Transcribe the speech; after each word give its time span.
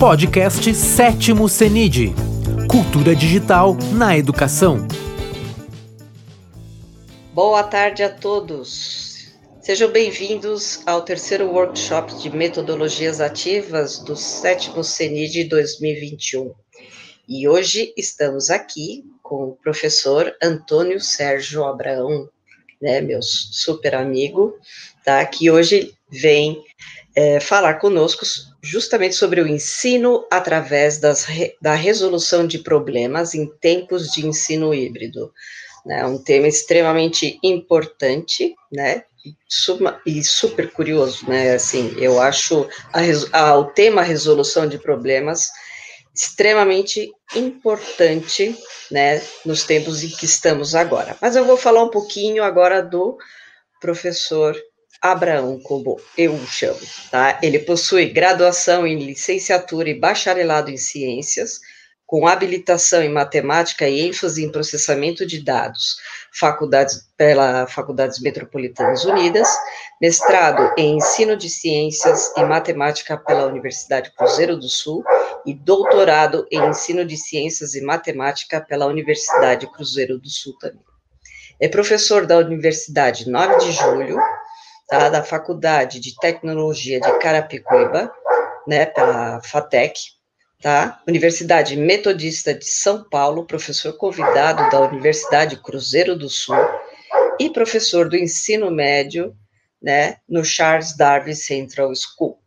Podcast 0.00 0.74
Sétimo 0.74 1.46
CENID 1.46 2.14
Cultura 2.70 3.14
Digital 3.14 3.76
na 3.92 4.16
Educação. 4.16 4.88
Boa 7.34 7.62
tarde 7.64 8.02
a 8.02 8.08
todos. 8.08 9.34
Sejam 9.60 9.90
bem-vindos 9.90 10.80
ao 10.86 11.02
terceiro 11.02 11.50
workshop 11.50 12.14
de 12.14 12.34
metodologias 12.34 13.20
ativas 13.20 13.98
do 13.98 14.16
sétimo 14.16 14.82
CENID 14.82 15.44
2021. 15.44 16.54
E 17.28 17.46
hoje 17.46 17.92
estamos 17.94 18.48
aqui 18.48 19.04
com 19.22 19.50
o 19.50 19.56
professor 19.62 20.34
Antônio 20.42 20.98
Sérgio 20.98 21.62
Abraão, 21.62 22.26
né, 22.80 23.02
meu 23.02 23.20
super 23.22 23.94
amigo, 23.94 24.58
tá? 25.04 25.22
Que 25.26 25.50
hoje 25.50 25.92
vem 26.10 26.58
é, 27.14 27.38
falar 27.38 27.74
conosco 27.74 28.24
justamente 28.62 29.14
sobre 29.14 29.40
o 29.40 29.46
ensino 29.46 30.26
através 30.30 30.98
das, 30.98 31.26
da 31.60 31.74
resolução 31.74 32.46
de 32.46 32.58
problemas 32.58 33.34
em 33.34 33.46
tempos 33.46 34.10
de 34.10 34.26
ensino 34.26 34.74
híbrido. 34.74 35.32
Né, 35.84 36.04
um 36.04 36.18
tema 36.22 36.46
extremamente 36.46 37.38
importante, 37.42 38.54
né, 38.70 39.02
e 40.04 40.22
super 40.22 40.70
curioso, 40.70 41.26
né, 41.26 41.54
assim, 41.54 41.94
eu 41.96 42.20
acho 42.20 42.68
a, 42.92 43.00
a, 43.38 43.58
o 43.58 43.64
tema 43.64 44.02
resolução 44.02 44.68
de 44.68 44.78
problemas 44.78 45.48
extremamente 46.14 47.10
importante, 47.34 48.54
né, 48.90 49.22
nos 49.44 49.64
tempos 49.64 50.02
em 50.02 50.10
que 50.10 50.26
estamos 50.26 50.74
agora. 50.74 51.16
Mas 51.20 51.34
eu 51.34 51.46
vou 51.46 51.56
falar 51.56 51.82
um 51.82 51.90
pouquinho 51.90 52.44
agora 52.44 52.82
do 52.82 53.16
professor 53.80 54.54
Abraão, 55.00 55.58
como 55.60 55.98
eu 56.16 56.34
o 56.34 56.46
chamo, 56.46 56.78
tá? 57.10 57.38
Ele 57.42 57.58
possui 57.60 58.10
graduação 58.10 58.86
em 58.86 58.98
licenciatura 58.98 59.88
e 59.88 59.98
bacharelado 59.98 60.70
em 60.70 60.76
ciências, 60.76 61.58
com 62.10 62.26
habilitação 62.26 63.02
em 63.02 63.08
matemática 63.08 63.88
e 63.88 64.00
ênfase 64.00 64.44
em 64.44 64.50
processamento 64.50 65.24
de 65.24 65.44
dados, 65.44 65.96
faculdades 66.32 67.08
pela 67.16 67.68
Faculdades 67.68 68.20
Metropolitanas 68.20 69.04
Unidas, 69.04 69.48
mestrado 70.00 70.74
em 70.76 70.96
ensino 70.96 71.36
de 71.36 71.48
ciências 71.48 72.32
e 72.36 72.42
matemática 72.42 73.16
pela 73.16 73.46
Universidade 73.46 74.10
Cruzeiro 74.10 74.56
do 74.56 74.68
Sul 74.68 75.04
e 75.46 75.54
doutorado 75.54 76.44
em 76.50 76.68
ensino 76.68 77.04
de 77.04 77.16
ciências 77.16 77.76
e 77.76 77.80
matemática 77.80 78.60
pela 78.60 78.86
Universidade 78.86 79.66
Cruzeiro 79.68 80.18
do 80.18 80.28
Sul 80.28 80.58
também. 80.58 80.82
É 81.60 81.68
professor 81.68 82.26
da 82.26 82.38
Universidade 82.38 83.30
9 83.30 83.58
de 83.58 83.70
Julho, 83.70 84.18
tá, 84.90 85.08
da 85.08 85.22
Faculdade 85.22 86.00
de 86.00 86.16
Tecnologia 86.16 87.00
de 87.00 87.18
Carapicuíba, 87.20 88.12
né, 88.66 88.84
pela 88.86 89.40
FATEC, 89.40 90.00
tá? 90.60 91.00
Universidade 91.06 91.76
Metodista 91.76 92.52
de 92.52 92.64
São 92.64 93.04
Paulo, 93.08 93.46
professor 93.46 93.92
convidado 93.96 94.68
da 94.68 94.80
Universidade 94.80 95.56
Cruzeiro 95.56 96.16
do 96.16 96.28
Sul 96.28 96.56
e 97.38 97.48
professor 97.50 98.08
do 98.08 98.16
ensino 98.16 98.68
médio, 98.70 99.34
né, 99.80 100.16
no 100.28 100.44
Charles 100.44 100.94
Darwin 100.96 101.34
Central 101.34 101.92
School, 101.94 102.38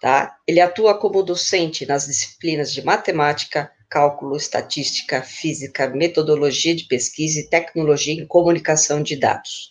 tá? 0.00 0.36
Ele 0.46 0.60
atua 0.60 0.96
como 0.96 1.24
docente 1.24 1.84
nas 1.84 2.06
disciplinas 2.06 2.72
de 2.72 2.82
matemática, 2.82 3.70
cálculo, 3.88 4.36
estatística, 4.36 5.20
física, 5.22 5.88
metodologia 5.88 6.74
de 6.74 6.84
pesquisa 6.84 7.40
e 7.40 7.48
tecnologia 7.48 8.14
em 8.14 8.24
comunicação 8.24 9.02
de 9.02 9.16
dados 9.16 9.70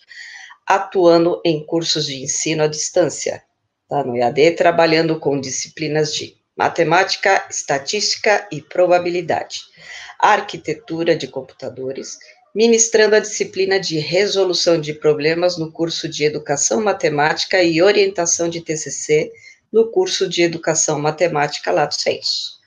atuando 0.70 1.42
em 1.44 1.66
cursos 1.66 2.06
de 2.06 2.22
ensino 2.22 2.62
à 2.62 2.68
distância, 2.68 3.42
tá? 3.90 4.04
no 4.04 4.16
EAD, 4.16 4.52
trabalhando 4.52 5.20
com 5.20 5.42
disciplinas 5.42 6.14
de 6.14 6.38
matemática, 6.56 7.44
estatística 7.50 8.48
e 8.52 8.62
probabilidade, 8.62 9.62
arquitetura 10.20 11.16
de 11.16 11.28
computadores, 11.28 12.20
ministrando 12.54 13.16
a 13.16 13.20
disciplina 13.20 13.80
de 13.80 13.98
resolução 13.98 14.80
de 14.80 14.94
problemas 14.94 15.58
no 15.58 15.72
curso 15.72 16.08
de 16.08 16.24
Educação 16.24 16.84
Matemática 16.84 17.64
e 17.64 17.82
Orientação 17.82 18.48
de 18.48 18.62
TCC 18.62 19.32
no 19.74 19.90
curso 19.90 20.30
de 20.30 20.44
Educação 20.44 21.00
Matemática 21.00 21.72
Lato 21.72 21.96
Sensu. 21.96 22.60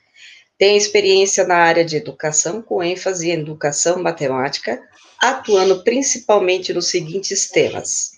Tem 0.57 0.75
experiência 0.75 1.45
na 1.45 1.55
área 1.55 1.85
de 1.85 1.95
educação, 1.95 2.61
com 2.61 2.83
ênfase 2.83 3.29
em 3.29 3.39
educação 3.39 4.01
matemática, 4.01 4.81
atuando 5.23 5.85
principalmente 5.85 6.73
nos 6.73 6.89
seguintes 6.89 7.49
temas: 7.49 8.11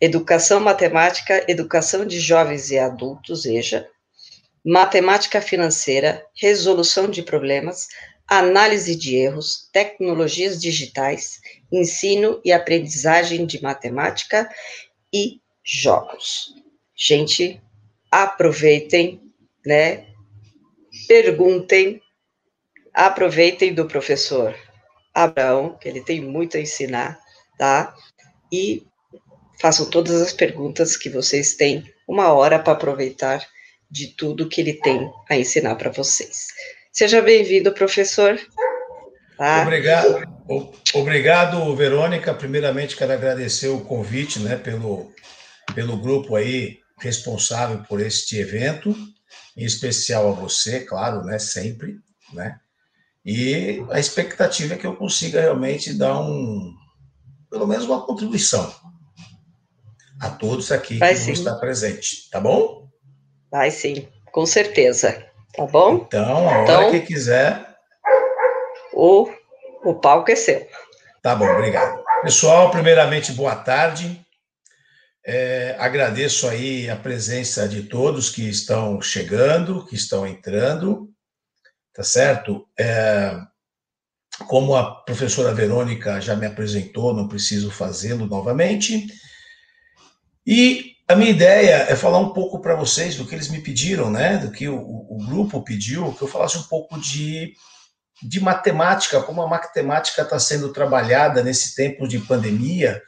educação 0.00 0.58
matemática, 0.58 1.44
educação 1.46 2.06
de 2.06 2.18
jovens 2.18 2.70
e 2.70 2.78
adultos, 2.78 3.44
EJA, 3.44 3.86
matemática 4.64 5.42
financeira, 5.42 6.24
resolução 6.34 7.10
de 7.10 7.22
problemas, 7.22 7.86
análise 8.26 8.96
de 8.96 9.14
erros, 9.14 9.68
tecnologias 9.74 10.58
digitais, 10.58 11.38
ensino 11.70 12.40
e 12.42 12.50
aprendizagem 12.50 13.44
de 13.44 13.62
matemática 13.62 14.48
e 15.12 15.42
jogos. 15.62 16.54
Gente, 16.96 17.60
aproveitem, 18.10 19.20
né? 19.66 20.06
Perguntem, 21.06 22.00
aproveitem 22.94 23.74
do 23.74 23.86
professor. 23.86 24.56
Abraão, 25.24 25.76
que 25.80 25.88
ele 25.88 26.00
tem 26.00 26.20
muito 26.20 26.56
a 26.56 26.60
ensinar, 26.60 27.18
tá? 27.58 27.94
E 28.52 28.86
façam 29.60 29.90
todas 29.90 30.20
as 30.22 30.32
perguntas 30.32 30.96
que 30.96 31.10
vocês 31.10 31.54
têm, 31.54 31.84
uma 32.06 32.32
hora 32.32 32.58
para 32.58 32.74
aproveitar 32.74 33.44
de 33.90 34.08
tudo 34.08 34.48
que 34.48 34.60
ele 34.60 34.74
tem 34.74 35.10
a 35.28 35.36
ensinar 35.36 35.74
para 35.74 35.90
vocês. 35.90 36.46
Seja 36.92 37.20
bem-vindo, 37.20 37.72
professor. 37.72 38.38
Tá? 39.36 39.62
Obrigado, 39.62 40.24
obrigado, 40.94 41.76
Verônica. 41.76 42.32
Primeiramente, 42.34 42.96
quero 42.96 43.12
agradecer 43.12 43.68
o 43.68 43.80
convite, 43.80 44.38
né, 44.40 44.56
pelo, 44.56 45.12
pelo 45.74 45.96
grupo 45.96 46.36
aí 46.36 46.78
responsável 47.00 47.82
por 47.88 48.00
este 48.00 48.38
evento, 48.38 48.94
em 49.56 49.64
especial 49.64 50.28
a 50.28 50.32
você, 50.32 50.80
claro, 50.80 51.22
né, 51.22 51.38
sempre, 51.38 51.96
né? 52.32 52.58
E 53.30 53.84
a 53.90 54.00
expectativa 54.00 54.72
é 54.72 54.78
que 54.78 54.86
eu 54.86 54.96
consiga 54.96 55.38
realmente 55.38 55.92
dar 55.92 56.18
um, 56.18 56.74
pelo 57.50 57.66
menos 57.66 57.84
uma 57.84 58.00
contribuição 58.06 58.74
a 60.18 60.30
todos 60.30 60.72
aqui 60.72 60.96
Vai 60.96 61.12
que 61.12 61.18
sim. 61.18 61.24
vão 61.26 61.34
estar 61.34 61.54
presentes, 61.56 62.30
tá 62.30 62.40
bom? 62.40 62.88
Vai 63.50 63.70
sim, 63.70 64.08
com 64.32 64.46
certeza, 64.46 65.26
tá 65.54 65.66
bom? 65.66 65.96
Então, 65.96 66.48
a 66.48 66.62
então, 66.62 66.80
hora 66.80 66.90
que 66.90 67.00
quiser. 67.00 67.76
O, 68.94 69.30
o 69.84 69.94
palco 69.96 70.30
é 70.30 70.34
seu. 70.34 70.66
Tá 71.22 71.34
bom, 71.34 71.50
obrigado. 71.50 72.02
Pessoal, 72.22 72.70
primeiramente, 72.70 73.32
boa 73.32 73.56
tarde. 73.56 74.24
É, 75.22 75.76
agradeço 75.78 76.48
aí 76.48 76.88
a 76.88 76.96
presença 76.96 77.68
de 77.68 77.82
todos 77.82 78.30
que 78.30 78.48
estão 78.48 79.02
chegando, 79.02 79.84
que 79.84 79.96
estão 79.96 80.26
entrando 80.26 81.10
tá 81.98 82.04
certo? 82.04 82.64
É, 82.78 83.36
como 84.46 84.76
a 84.76 85.02
professora 85.02 85.52
Verônica 85.52 86.20
já 86.20 86.36
me 86.36 86.46
apresentou, 86.46 87.12
não 87.12 87.26
preciso 87.26 87.72
fazê-lo 87.72 88.24
novamente. 88.24 89.08
E 90.46 90.92
a 91.08 91.16
minha 91.16 91.32
ideia 91.32 91.86
é 91.88 91.96
falar 91.96 92.18
um 92.18 92.32
pouco 92.32 92.60
para 92.60 92.76
vocês 92.76 93.16
do 93.16 93.26
que 93.26 93.34
eles 93.34 93.48
me 93.48 93.60
pediram, 93.60 94.12
né? 94.12 94.36
Do 94.36 94.52
que 94.52 94.68
o, 94.68 94.78
o, 94.78 95.18
grupo 95.26 95.60
pediu, 95.64 96.12
que 96.12 96.22
eu 96.22 96.28
falasse 96.28 96.56
um 96.56 96.62
pouco 96.62 97.00
de, 97.00 97.52
de 98.22 98.38
matemática, 98.38 99.20
como 99.20 99.42
a 99.42 99.48
matemática 99.48 100.22
está 100.22 100.38
sendo 100.38 100.72
trabalhada 100.72 101.42
nesse 101.42 101.74
tempo 101.74 102.06
de 102.06 102.20
pandemia, 102.20 103.02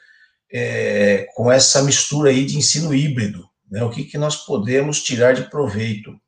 é, 0.52 1.28
com 1.36 1.52
essa 1.52 1.80
mistura 1.84 2.30
aí 2.30 2.44
de 2.44 2.58
ensino 2.58 2.92
híbrido, 2.92 3.48
né? 3.70 3.84
O 3.84 3.90
que, 3.90 4.02
que 4.02 4.18
nós 4.18 4.34
podemos 4.44 5.00
tirar 5.00 5.32
de 5.32 5.48
proveito? 5.48 6.20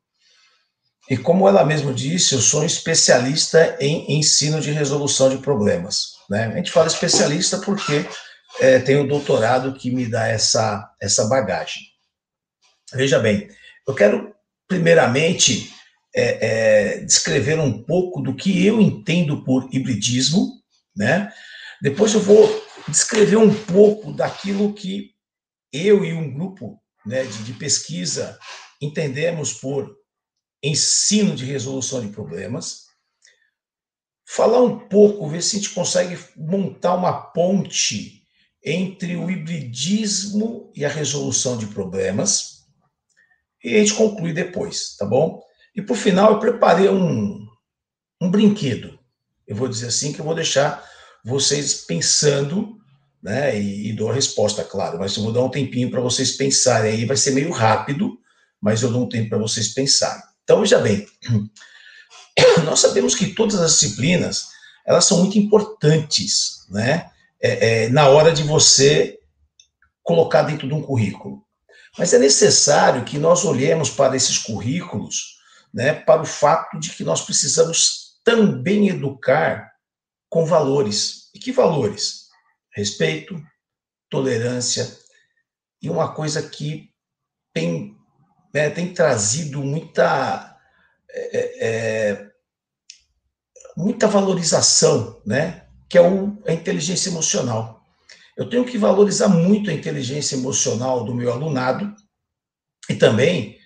E 1.09 1.17
como 1.17 1.47
ela 1.47 1.65
mesma 1.65 1.93
disse, 1.93 2.33
eu 2.33 2.41
sou 2.41 2.61
um 2.61 2.65
especialista 2.65 3.77
em 3.79 4.17
ensino 4.17 4.61
de 4.61 4.71
resolução 4.71 5.29
de 5.29 5.37
problemas. 5.37 6.13
Né? 6.29 6.45
A 6.45 6.55
gente 6.55 6.71
fala 6.71 6.87
especialista 6.87 7.57
porque 7.59 8.05
é, 8.59 8.79
tem 8.79 8.95
o 8.95 9.07
doutorado 9.07 9.73
que 9.73 9.91
me 9.91 10.05
dá 10.05 10.27
essa, 10.27 10.89
essa 11.01 11.25
bagagem. 11.25 11.83
Veja 12.93 13.19
bem, 13.19 13.49
eu 13.87 13.93
quero 13.93 14.33
primeiramente 14.67 15.73
é, 16.15 16.47
é, 16.95 16.99
descrever 16.99 17.59
um 17.59 17.83
pouco 17.83 18.21
do 18.21 18.35
que 18.35 18.65
eu 18.65 18.79
entendo 18.79 19.43
por 19.43 19.67
hibridismo, 19.73 20.61
né? 20.95 21.31
Depois 21.81 22.13
eu 22.13 22.21
vou 22.21 22.63
descrever 22.87 23.35
um 23.35 23.53
pouco 23.53 24.13
daquilo 24.13 24.73
que 24.73 25.11
eu 25.71 26.05
e 26.05 26.13
um 26.13 26.33
grupo 26.33 26.79
né, 27.05 27.23
de, 27.23 27.43
de 27.43 27.53
pesquisa 27.53 28.37
entendemos 28.81 29.53
por 29.53 29.93
ensino 30.63 31.35
de 31.35 31.43
resolução 31.43 31.99
de 31.99 32.07
problemas, 32.07 32.85
falar 34.25 34.61
um 34.61 34.79
pouco, 34.87 35.27
ver 35.27 35.43
se 35.43 35.57
a 35.57 35.59
gente 35.59 35.73
consegue 35.73 36.17
montar 36.37 36.95
uma 36.95 37.11
ponte 37.13 38.23
entre 38.63 39.17
o 39.17 39.29
hibridismo 39.29 40.71
e 40.73 40.85
a 40.85 40.89
resolução 40.89 41.57
de 41.57 41.67
problemas, 41.67 42.63
e 43.63 43.75
a 43.75 43.79
gente 43.79 43.93
conclui 43.93 44.33
depois, 44.33 44.95
tá 44.97 45.05
bom? 45.05 45.41
E 45.75 45.81
por 45.81 45.97
final, 45.97 46.33
eu 46.33 46.39
preparei 46.39 46.89
um, 46.89 47.45
um 48.21 48.31
brinquedo. 48.31 48.97
Eu 49.45 49.55
vou 49.55 49.67
dizer 49.67 49.87
assim 49.87 50.13
que 50.13 50.19
eu 50.19 50.25
vou 50.25 50.35
deixar 50.35 50.83
vocês 51.25 51.85
pensando, 51.85 52.77
né? 53.21 53.59
E, 53.59 53.89
e 53.89 53.93
dou 53.93 54.09
a 54.09 54.13
resposta, 54.13 54.63
claro, 54.63 54.99
mas 54.99 55.15
eu 55.15 55.23
vou 55.23 55.31
dar 55.31 55.43
um 55.43 55.49
tempinho 55.49 55.89
para 55.89 56.01
vocês 56.01 56.33
pensarem 56.33 56.93
aí, 56.93 57.05
vai 57.05 57.17
ser 57.17 57.31
meio 57.31 57.51
rápido, 57.51 58.17
mas 58.61 58.81
eu 58.81 58.91
dou 58.91 59.03
um 59.03 59.09
tempo 59.09 59.29
para 59.29 59.37
vocês 59.37 59.73
pensarem. 59.73 60.32
Então, 60.43 60.61
veja 60.61 60.79
bem, 60.79 61.07
nós 62.65 62.79
sabemos 62.79 63.15
que 63.15 63.33
todas 63.33 63.55
as 63.59 63.73
disciplinas 63.73 64.47
elas 64.85 65.05
são 65.05 65.19
muito 65.19 65.37
importantes, 65.37 66.65
né? 66.69 67.09
É, 67.41 67.85
é, 67.85 67.89
na 67.89 68.07
hora 68.07 68.31
de 68.31 68.43
você 68.43 69.19
colocar 70.01 70.43
dentro 70.43 70.67
de 70.67 70.73
um 70.73 70.81
currículo. 70.81 71.43
Mas 71.97 72.13
é 72.13 72.19
necessário 72.19 73.05
que 73.05 73.17
nós 73.17 73.45
olhemos 73.45 73.89
para 73.89 74.15
esses 74.15 74.37
currículos, 74.37 75.37
né, 75.73 75.93
para 75.93 76.21
o 76.21 76.25
fato 76.25 76.79
de 76.79 76.89
que 76.91 77.03
nós 77.03 77.21
precisamos 77.21 78.19
também 78.23 78.89
educar 78.89 79.71
com 80.29 80.45
valores. 80.45 81.29
E 81.33 81.39
que 81.39 81.51
valores? 81.51 82.27
Respeito, 82.73 83.41
tolerância 84.09 84.97
e 85.81 85.89
uma 85.89 86.13
coisa 86.13 86.41
que 86.41 86.89
tem, 87.53 87.97
né, 88.53 88.69
tem 88.69 88.93
trazido 88.93 89.63
muita 89.63 90.57
é, 91.09 91.37
é, 91.37 91.67
é 91.67 92.33
muita 93.75 94.07
valorização, 94.07 95.21
né? 95.25 95.63
Que 95.89 95.97
é 95.97 96.01
o, 96.01 96.37
a 96.47 96.53
inteligência 96.53 97.09
emocional. 97.09 97.83
Eu 98.35 98.49
tenho 98.49 98.65
que 98.65 98.77
valorizar 98.77 99.27
muito 99.27 99.69
a 99.69 99.73
inteligência 99.73 100.35
emocional 100.35 101.03
do 101.03 101.13
meu 101.13 101.31
alunado 101.31 101.93
e 102.89 102.95
também 102.95 103.57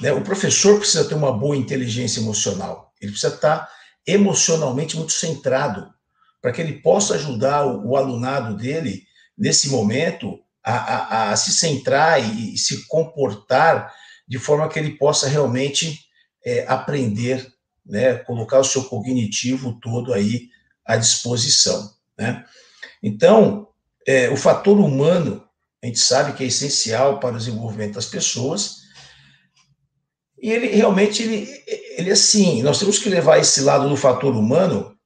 né, 0.00 0.12
o 0.12 0.22
professor 0.22 0.78
precisa 0.78 1.08
ter 1.08 1.14
uma 1.14 1.32
boa 1.32 1.56
inteligência 1.56 2.20
emocional. 2.20 2.92
Ele 3.00 3.12
precisa 3.12 3.34
estar 3.34 3.68
emocionalmente 4.06 4.96
muito 4.96 5.12
centrado 5.12 5.92
para 6.40 6.52
que 6.52 6.60
ele 6.60 6.80
possa 6.80 7.14
ajudar 7.14 7.64
o, 7.64 7.90
o 7.90 7.96
alunado 7.96 8.56
dele 8.56 9.04
nesse 9.36 9.68
momento 9.68 10.38
a, 10.62 10.72
a, 10.72 11.30
a, 11.30 11.36
se 11.36 11.52
centrar 11.52 12.20
e, 12.20 12.54
e 12.54 12.58
se 12.58 12.86
comportar 12.86 13.92
de 14.26 14.38
forma 14.38 14.68
que 14.68 14.78
ele 14.78 14.96
possa 14.96 15.28
realmente 15.28 16.06
é, 16.44 16.66
aprender 16.66 17.52
né, 17.84 18.16
colocar 18.18 18.58
o 18.58 18.64
seu 18.64 18.84
cognitivo 18.84 19.78
todo 19.80 20.12
aí 20.12 20.48
à 20.84 20.96
disposição, 20.96 21.94
né? 22.18 22.44
Então, 23.02 23.68
é, 24.06 24.28
o 24.28 24.36
fator 24.36 24.78
humano, 24.78 25.46
a 25.82 25.86
gente 25.86 25.98
sabe 25.98 26.32
que 26.32 26.42
é 26.42 26.46
essencial 26.46 27.20
para 27.20 27.34
o 27.34 27.38
desenvolvimento 27.38 27.94
das 27.94 28.06
pessoas, 28.06 28.86
e 30.40 30.50
ele 30.50 30.66
realmente, 30.68 31.22
ele, 31.22 31.48
ele 31.96 32.10
assim, 32.10 32.62
nós 32.62 32.78
temos 32.78 32.98
que 32.98 33.08
levar 33.08 33.38
esse 33.38 33.60
lado 33.60 33.88
do 33.88 33.96
fator 33.96 34.34
humano 34.34 34.96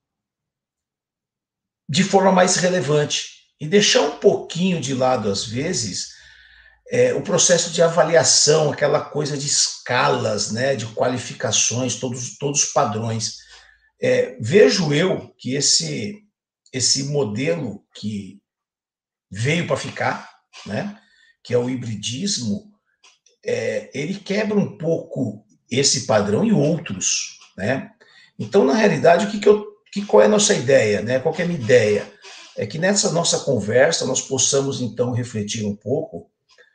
de 1.88 2.04
forma 2.04 2.32
mais 2.32 2.56
relevante 2.56 3.46
e 3.60 3.66
deixar 3.66 4.02
um 4.02 4.16
pouquinho 4.16 4.80
de 4.80 4.94
lado, 4.94 5.30
às 5.30 5.44
vezes, 5.44 6.14
é, 6.90 7.14
o 7.14 7.22
processo 7.22 7.70
de 7.70 7.80
avaliação, 7.80 8.72
aquela 8.72 9.00
coisa 9.00 9.38
de 9.38 9.46
escalas, 9.46 10.50
né, 10.50 10.74
de 10.74 10.86
qualificações, 10.86 11.94
todos, 11.94 12.36
todos 12.36 12.64
os 12.64 12.72
padrões. 12.72 13.36
É, 14.02 14.36
vejo 14.40 14.92
eu 14.92 15.32
que 15.38 15.54
esse, 15.54 16.18
esse 16.72 17.04
modelo 17.04 17.84
que 17.94 18.40
veio 19.30 19.68
para 19.68 19.76
ficar, 19.76 20.28
né, 20.66 20.98
que 21.44 21.54
é 21.54 21.58
o 21.58 21.70
hibridismo, 21.70 22.72
é, 23.46 23.88
ele 23.94 24.14
quebra 24.14 24.58
um 24.58 24.76
pouco 24.76 25.46
esse 25.70 26.06
padrão 26.06 26.44
e 26.44 26.52
outros. 26.52 27.38
Né? 27.56 27.88
Então, 28.36 28.64
na 28.64 28.74
realidade, 28.74 29.26
o 29.26 29.30
que, 29.30 29.38
que 29.38 29.48
eu, 29.48 29.64
que, 29.92 30.04
qual 30.04 30.22
é 30.22 30.26
a 30.26 30.30
nossa 30.30 30.54
ideia? 30.54 31.00
Né? 31.02 31.20
Qual 31.20 31.34
é 31.38 31.42
a 31.42 31.46
minha 31.46 31.60
ideia? 31.60 32.12
É 32.56 32.66
que 32.66 32.78
nessa 32.78 33.12
nossa 33.12 33.38
conversa 33.38 34.04
nós 34.04 34.20
possamos, 34.20 34.80
então, 34.80 35.12
refletir 35.12 35.64
um 35.64 35.76
pouco 35.76 36.28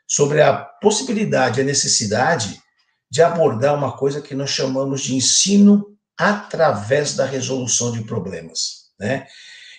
sobre 0.08 0.42
a 0.42 0.54
possibilidade, 0.54 1.62
a 1.62 1.64
necessidade 1.64 2.62
de 3.10 3.22
abordar 3.22 3.76
uma 3.76 3.96
coisa 3.96 4.22
que 4.22 4.36
nós 4.36 4.50
chamamos 4.50 5.02
de 5.02 5.16
ensino 5.16 5.96
através 6.18 7.16
da 7.16 7.26
resolução 7.26 7.92
de 7.92 8.04
problemas, 8.04 8.90
né? 9.00 9.28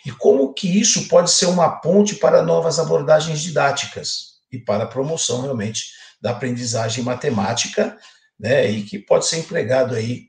E 0.05 0.13
como 0.13 0.55
que 0.55 0.69
isso 0.69 1.09
pode 1.09 1.31
ser 1.31 1.47
uma 1.47 1.81
ponte 1.81 2.15
para 2.15 2.43
novas 2.43 2.79
abordagens 2.79 3.41
didáticas 3.41 4.37
e 4.53 4.59
para 4.59 4.85
a 4.85 4.89
promoção 4.89 5.43
realmente 5.43 5.87
da 6.21 6.31
aprendizagem 6.31 7.03
matemática, 7.03 7.99
né? 8.39 8.71
E 8.71 8.85
que 8.85 8.99
pode 8.99 9.27
ser 9.27 9.39
empregado 9.39 9.95
aí 9.95 10.29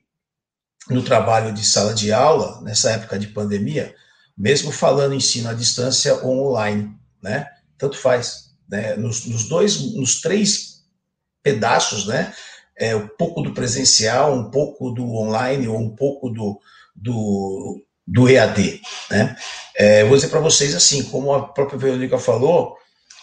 no 0.90 1.04
trabalho 1.04 1.54
de 1.54 1.66
sala 1.66 1.94
de 1.94 2.12
aula 2.12 2.62
nessa 2.62 2.92
época 2.92 3.20
de 3.20 3.28
pandemia, 3.28 3.94
mesmo 4.38 4.72
falando 4.72 5.14
ensino 5.14 5.50
à 5.50 5.54
distância 5.54 6.16
ou 6.24 6.50
online, 6.50 6.96
né? 7.22 7.48
Tanto 7.78 7.98
faz, 7.98 8.47
né, 8.70 8.96
nos, 8.96 9.26
nos, 9.26 9.48
dois, 9.48 9.94
nos 9.96 10.22
três 10.22 10.84
pedaços, 11.42 12.08
né, 12.08 12.34
é, 12.78 12.96
um 12.96 13.08
pouco 13.08 13.42
do 13.42 13.54
presencial, 13.54 14.34
um 14.34 14.52
pouco 14.52 14.92
do 14.92 15.04
online 15.16 15.68
ou 15.68 15.80
um 15.80 15.96
pouco 15.96 16.30
do, 16.30 16.60
do, 16.96 17.84
do 18.06 18.30
EAD, 18.30 18.82
né. 19.10 19.36
É, 19.76 20.04
vou 20.04 20.16
dizer 20.16 20.30
para 20.30 20.40
vocês 20.40 20.76
assim, 20.76 21.04
como 21.04 21.34
a 21.34 21.48
própria 21.48 21.78
Verônica 21.78 22.18
falou, 22.18 22.76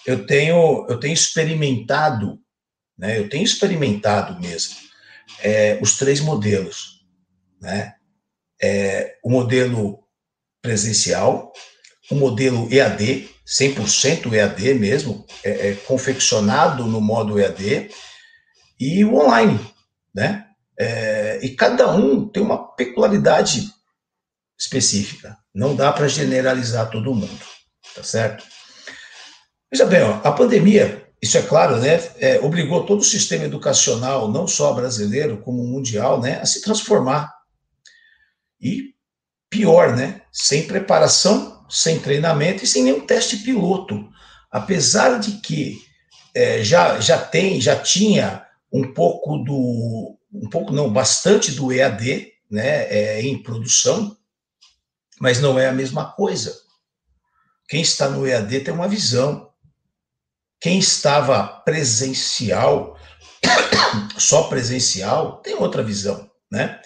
eu 0.07 0.27
tenho, 0.27 0.87
eu 0.89 0.99
tenho 0.99 1.15
experimentado, 1.15 2.39
né, 2.97 3.19
eu 3.19 3.29
tenho 3.29 3.45
experimentado 3.45 4.41
mesmo, 4.41 4.77
é, 5.41 5.79
os 5.83 5.99
três 5.99 6.21
modelos, 6.21 7.05
né, 7.61 7.95
é, 8.63 9.17
o 9.23 9.31
modelo 9.31 10.05
presencial, 10.63 11.53
o 12.11 12.15
modelo 12.15 12.73
EAD, 12.73 13.29
100% 13.47 14.33
EAD 14.33 14.75
mesmo, 14.75 15.27
é, 15.43 15.71
é, 15.71 15.75
confeccionado 15.75 16.87
no 16.87 17.01
modo 17.01 17.39
EAD, 17.39 17.91
e 18.81 19.05
o 19.05 19.17
online, 19.17 19.61
né? 20.15 20.47
É, 20.79 21.39
e 21.43 21.51
cada 21.51 21.93
um 21.93 22.27
tem 22.29 22.43
uma 22.43 22.75
peculiaridade 22.75 23.71
específica. 24.59 25.37
Não 25.55 25.77
dá 25.77 25.93
para 25.93 26.09
generalizar 26.09 26.91
todo 26.91 27.15
mundo, 27.15 27.45
tá 27.95 28.03
certo? 28.03 28.45
Veja 29.71 29.87
bem, 29.87 30.03
ó, 30.03 30.21
a 30.25 30.33
pandemia, 30.33 31.07
isso 31.23 31.39
é 31.39 31.43
claro, 31.43 31.77
né, 31.79 31.97
é, 32.19 32.41
obrigou 32.41 32.85
todo 32.85 33.01
o 33.01 33.05
sistema 33.05 33.45
educacional, 33.45 34.31
não 34.31 34.47
só 34.47 34.73
brasileiro, 34.73 35.39
como 35.39 35.65
mundial, 35.65 36.21
né, 36.21 36.41
a 36.41 36.47
se 36.47 36.61
transformar. 36.61 37.33
E 38.61 38.95
pior, 39.51 39.95
né, 39.95 40.23
sem 40.33 40.67
preparação 40.67 41.54
sem 41.69 41.99
treinamento 41.99 42.65
e 42.65 42.67
sem 42.67 42.85
nenhum 42.85 43.07
teste 43.07 43.39
piloto. 43.39 44.09
Apesar 44.51 45.19
de 45.19 45.33
que 45.41 45.83
é, 46.35 46.63
já, 46.63 47.01
já 47.01 47.19
tem, 47.19 47.61
já 47.61 47.77
tinha 47.77 48.47
um 48.73 48.93
pouco 48.93 49.39
do, 49.39 50.19
um 50.33 50.49
pouco 50.49 50.73
não, 50.73 50.93
bastante 50.93 51.53
do 51.53 51.73
EAD, 51.73 52.33
né, 52.51 52.87
é, 52.89 53.23
em 53.23 53.41
produção, 53.43 54.17
mas 55.21 55.41
não 55.41 55.59
é 55.59 55.67
a 55.67 55.73
mesma 55.73 56.13
coisa. 56.13 56.55
Quem 57.69 57.81
está 57.81 58.09
no 58.09 58.27
EAD 58.27 58.61
tem 58.61 58.75
uma 58.75 58.89
visão. 58.89 59.51
Quem 60.61 60.79
estava 60.79 61.47
presencial, 61.47 62.99
só 64.19 64.45
presencial, 64.45 65.41
tem 65.41 65.55
outra 65.55 65.83
visão, 65.83 66.31
né? 66.51 66.81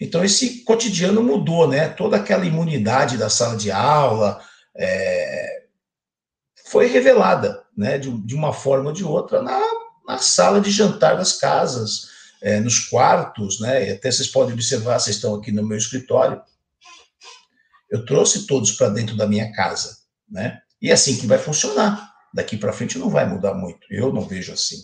Então, 0.00 0.24
esse 0.24 0.64
cotidiano 0.64 1.22
mudou, 1.22 1.68
né? 1.68 1.88
Toda 1.88 2.16
aquela 2.16 2.46
imunidade 2.46 3.18
da 3.18 3.28
sala 3.28 3.56
de 3.56 3.70
aula 3.70 4.42
é, 4.74 5.64
foi 6.66 6.86
revelada, 6.86 7.62
né? 7.76 7.98
De, 7.98 8.10
de, 8.22 8.34
uma 8.34 8.52
forma 8.52 8.86
ou 8.86 8.92
de 8.92 9.04
outra, 9.04 9.42
na, 9.42 9.60
na 10.06 10.18
sala 10.18 10.60
de 10.60 10.70
jantar 10.70 11.16
das 11.16 11.34
casas, 11.34 12.08
é, 12.40 12.58
nos 12.60 12.78
quartos, 12.88 13.60
né? 13.60 13.88
E 13.88 13.92
até 13.92 14.10
vocês 14.10 14.28
podem 14.28 14.54
observar, 14.54 14.98
vocês 14.98 15.16
estão 15.16 15.34
aqui 15.34 15.52
no 15.52 15.66
meu 15.66 15.76
escritório. 15.76 16.40
Eu 17.90 18.06
trouxe 18.06 18.46
todos 18.46 18.72
para 18.72 18.88
dentro 18.88 19.16
da 19.16 19.26
minha 19.26 19.52
casa, 19.52 19.98
né? 20.28 20.62
E 20.80 20.88
é 20.90 20.94
assim 20.94 21.18
que 21.18 21.26
vai 21.26 21.38
funcionar. 21.38 22.10
Daqui 22.32 22.56
para 22.56 22.72
frente 22.72 22.98
não 22.98 23.10
vai 23.10 23.28
mudar 23.28 23.52
muito. 23.52 23.80
Eu 23.90 24.12
não 24.12 24.22
vejo 24.22 24.52
assim. 24.52 24.76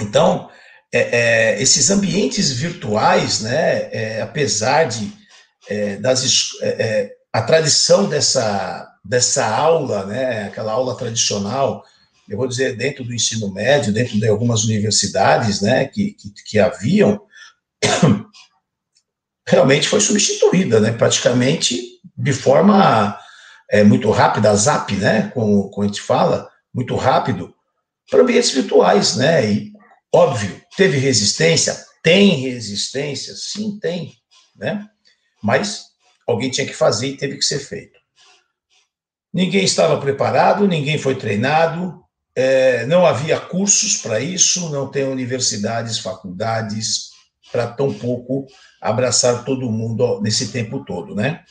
Então, 0.00 0.50
é, 0.92 1.00
é, 1.00 1.62
esses 1.62 1.90
ambientes 1.90 2.50
virtuais, 2.50 3.40
né, 3.40 3.88
é, 3.92 4.22
apesar 4.22 4.84
de 4.84 5.12
é, 5.68 5.96
das, 5.96 6.50
é, 6.62 6.68
é, 6.68 7.12
a 7.30 7.42
tradição 7.42 8.08
dessa, 8.08 8.90
dessa 9.04 9.46
aula, 9.46 10.06
né, 10.06 10.44
aquela 10.46 10.72
aula 10.72 10.96
tradicional, 10.96 11.84
eu 12.26 12.38
vou 12.38 12.48
dizer, 12.48 12.76
dentro 12.76 13.04
do 13.04 13.12
ensino 13.12 13.52
médio, 13.52 13.92
dentro 13.92 14.18
de 14.18 14.26
algumas 14.26 14.64
universidades 14.64 15.60
né, 15.60 15.86
que, 15.86 16.12
que, 16.12 16.32
que 16.46 16.58
haviam, 16.58 17.20
realmente 19.46 19.88
foi 19.88 20.00
substituída, 20.00 20.80
né, 20.80 20.92
praticamente 20.92 21.82
de 22.16 22.32
forma 22.32 23.18
muito 23.86 24.10
rápida, 24.10 24.50
a 24.50 24.54
ZAP, 24.54 24.92
né, 24.92 25.30
como, 25.34 25.70
como 25.70 25.84
a 25.84 25.86
gente 25.86 26.00
fala, 26.00 26.48
muito 26.74 26.96
rápido, 26.96 27.54
para 28.10 28.22
ambientes 28.22 28.50
virtuais, 28.50 29.16
né, 29.16 29.52
e 29.52 29.72
Óbvio, 30.14 30.58
teve 30.78 30.96
resistência? 30.96 31.76
Tem 32.04 32.36
resistência? 32.36 33.34
Sim, 33.34 33.80
tem, 33.80 34.14
né? 34.54 34.88
Mas 35.42 35.86
alguém 36.24 36.50
tinha 36.50 36.66
que 36.66 36.72
fazer 36.72 37.08
e 37.08 37.16
teve 37.16 37.36
que 37.36 37.44
ser 37.44 37.58
feito. 37.58 37.98
Ninguém 39.34 39.64
estava 39.64 40.00
preparado, 40.00 40.68
ninguém 40.68 40.96
foi 40.96 41.16
treinado, 41.16 42.00
é, 42.34 42.86
não 42.86 43.04
havia 43.04 43.40
cursos 43.40 43.96
para 43.96 44.20
isso, 44.20 44.70
não 44.70 44.88
tem 44.88 45.02
universidades, 45.02 45.98
faculdades, 45.98 47.10
para 47.50 47.66
tão 47.66 47.92
pouco 47.92 48.46
abraçar 48.80 49.44
todo 49.44 49.70
mundo 49.70 50.20
nesse 50.20 50.52
tempo 50.52 50.84
todo, 50.84 51.12
né? 51.12 51.42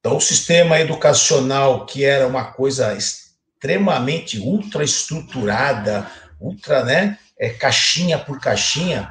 Então, 0.00 0.16
o 0.16 0.20
sistema 0.20 0.80
educacional, 0.80 1.86
que 1.86 2.04
era 2.04 2.26
uma 2.26 2.52
coisa 2.52 2.96
extremamente 2.96 4.40
ultra 4.40 4.82
estruturada, 4.82 6.10
ultra, 6.40 6.82
né, 6.82 7.18
é, 7.40 7.48
caixinha 7.48 8.18
por 8.18 8.38
caixinha, 8.38 9.10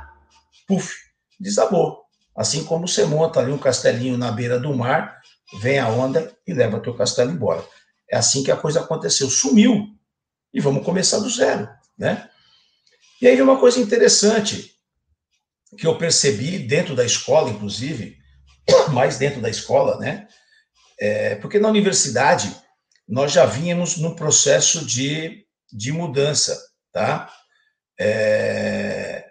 puf, 0.68 0.96
desabou. 1.40 2.04
Assim 2.36 2.64
como 2.64 2.88
você 2.88 3.04
monta 3.04 3.40
ali 3.40 3.52
um 3.52 3.58
castelinho 3.58 4.18
na 4.18 4.32
beira 4.32 4.60
do 4.60 4.74
mar, 4.74 5.20
vem 5.60 5.80
a 5.80 5.90
onda 5.90 6.32
e 6.46 6.54
leva 6.54 6.80
teu 6.80 6.96
castelo 6.96 7.32
embora. 7.32 7.66
É 8.10 8.16
assim 8.16 8.44
que 8.44 8.52
a 8.52 8.56
coisa 8.56 8.82
aconteceu, 8.82 9.30
sumiu. 9.30 9.88
E 10.54 10.62
vamos 10.62 10.86
começar 10.86 11.20
do 11.20 11.30
zero, 11.30 11.68
né? 11.98 12.30
E 13.20 13.28
aí 13.28 13.36
vem 13.36 13.44
uma 13.44 13.60
coisa 13.60 13.80
interessante 13.80 14.74
que 15.78 15.86
eu 15.86 15.98
percebi 15.98 16.60
dentro 16.60 16.96
da 16.96 17.04
escola, 17.04 17.50
inclusive, 17.50 18.18
mais 18.94 19.18
dentro 19.18 19.42
da 19.42 19.50
escola, 19.50 19.98
né? 19.98 20.28
É, 21.00 21.36
porque 21.36 21.60
na 21.60 21.68
universidade 21.68 22.56
nós 23.08 23.32
já 23.32 23.46
vínhamos 23.46 23.98
num 23.98 24.16
processo 24.16 24.86
de, 24.86 25.46
de 25.72 25.92
mudança, 25.92 26.60
tá? 26.92 27.32
É... 28.00 29.26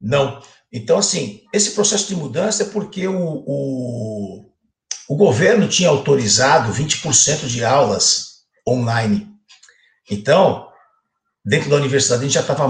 Não. 0.00 0.42
Então, 0.72 0.98
assim, 0.98 1.42
esse 1.52 1.70
processo 1.70 2.08
de 2.08 2.16
mudança 2.16 2.64
é 2.64 2.66
porque 2.66 3.06
o, 3.06 3.44
o, 3.46 4.52
o 5.08 5.16
governo 5.16 5.68
tinha 5.68 5.88
autorizado 5.88 6.72
20% 6.72 7.46
de 7.46 7.64
aulas 7.64 8.44
online. 8.68 9.28
Então, 10.10 10.68
dentro 11.44 11.70
da 11.70 11.76
universidade, 11.76 12.22
a 12.22 12.24
gente 12.24 12.34
já 12.34 12.40
estava 12.40 12.68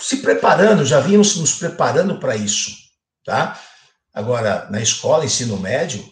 se 0.00 0.18
preparando, 0.18 0.84
já 0.84 1.00
vínhamos 1.00 1.36
nos 1.36 1.54
preparando 1.54 2.18
para 2.18 2.36
isso, 2.36 2.72
tá? 3.24 3.60
Agora, 4.12 4.68
na 4.70 4.80
escola, 4.80 5.24
ensino 5.24 5.58
médio, 5.58 6.04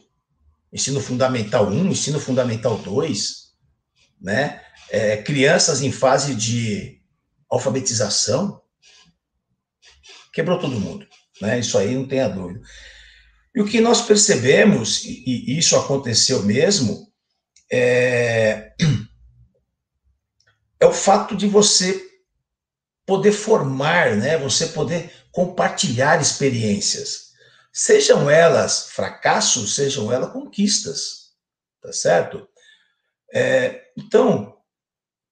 ensino 0.72 1.00
fundamental 1.00 1.66
1, 1.66 1.86
ensino 1.86 2.20
fundamental 2.20 2.78
2, 2.78 3.52
né? 4.20 4.62
É, 4.90 5.16
crianças 5.16 5.82
em 5.82 5.90
fase 5.90 6.34
de 6.34 7.00
alfabetização, 7.50 8.60
quebrou 10.32 10.58
todo 10.58 10.80
mundo, 10.80 11.06
né? 11.40 11.58
Isso 11.58 11.76
aí 11.78 11.94
não 11.94 12.06
tem 12.06 12.20
a 12.20 12.28
dúvida. 12.28 12.60
E 13.54 13.60
o 13.60 13.66
que 13.66 13.80
nós 13.80 14.02
percebemos, 14.02 15.04
e, 15.04 15.24
e 15.26 15.58
isso 15.58 15.76
aconteceu 15.76 16.42
mesmo, 16.42 17.10
é, 17.72 18.74
é 20.78 20.86
o 20.86 20.92
fato 20.92 21.34
de 21.34 21.48
você 21.48 22.06
poder 23.06 23.32
formar, 23.32 24.16
né? 24.16 24.36
Você 24.38 24.66
poder 24.66 25.10
compartilhar 25.32 26.20
experiências, 26.20 27.32
sejam 27.72 28.28
elas 28.28 28.90
fracassos, 28.90 29.74
sejam 29.74 30.12
elas 30.12 30.32
conquistas, 30.32 31.32
tá 31.80 31.92
certo? 31.92 32.46
É, 33.32 33.82
então, 33.96 34.55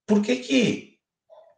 por 0.05 0.21
que 0.21 0.35
que 0.37 0.95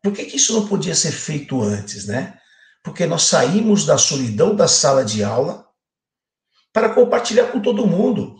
por 0.04 0.14
que 0.14 0.26
que 0.26 0.38
isso 0.38 0.54
não 0.54 0.68
podia 0.68 0.96
ser 0.96 1.12
feito 1.12 1.62
antes, 1.62 2.06
né? 2.06 2.40
Porque 2.84 3.06
nós 3.06 3.24
saímos 3.24 3.86
da 3.86 3.98
solidão 3.98 4.56
da 4.56 4.68
sala 4.68 5.04
de 5.04 5.24
aula 5.24 5.68
para 6.72 6.94
compartilhar 6.94 7.48
com 7.48 7.62
todo 7.62 7.88
mundo. 7.88 8.38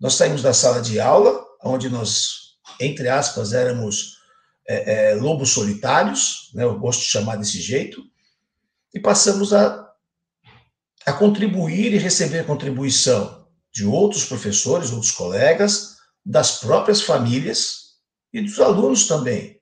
Nós 0.00 0.14
saímos 0.14 0.42
da 0.42 0.54
sala 0.54 0.80
de 0.80 0.98
aula, 0.98 1.44
onde 1.62 1.90
nós, 1.90 2.56
entre 2.80 3.08
aspas, 3.08 3.52
éramos 3.52 4.16
é, 4.66 5.10
é, 5.10 5.14
lobos 5.14 5.50
solitários, 5.50 6.50
né, 6.54 6.64
eu 6.64 6.78
gosto 6.78 7.00
de 7.00 7.06
chamar 7.06 7.36
desse 7.36 7.60
jeito, 7.60 8.02
e 8.94 9.00
passamos 9.00 9.52
a, 9.52 9.92
a 11.04 11.12
contribuir 11.12 11.92
e 11.92 11.98
receber 11.98 12.46
contribuição 12.46 13.46
de 13.72 13.84
outros 13.84 14.24
professores, 14.24 14.90
outros 14.90 15.12
colegas, 15.12 15.96
das 16.24 16.58
próprias 16.60 17.02
famílias 17.02 17.89
e 18.32 18.40
dos 18.40 18.58
alunos 18.60 19.06
também, 19.06 19.60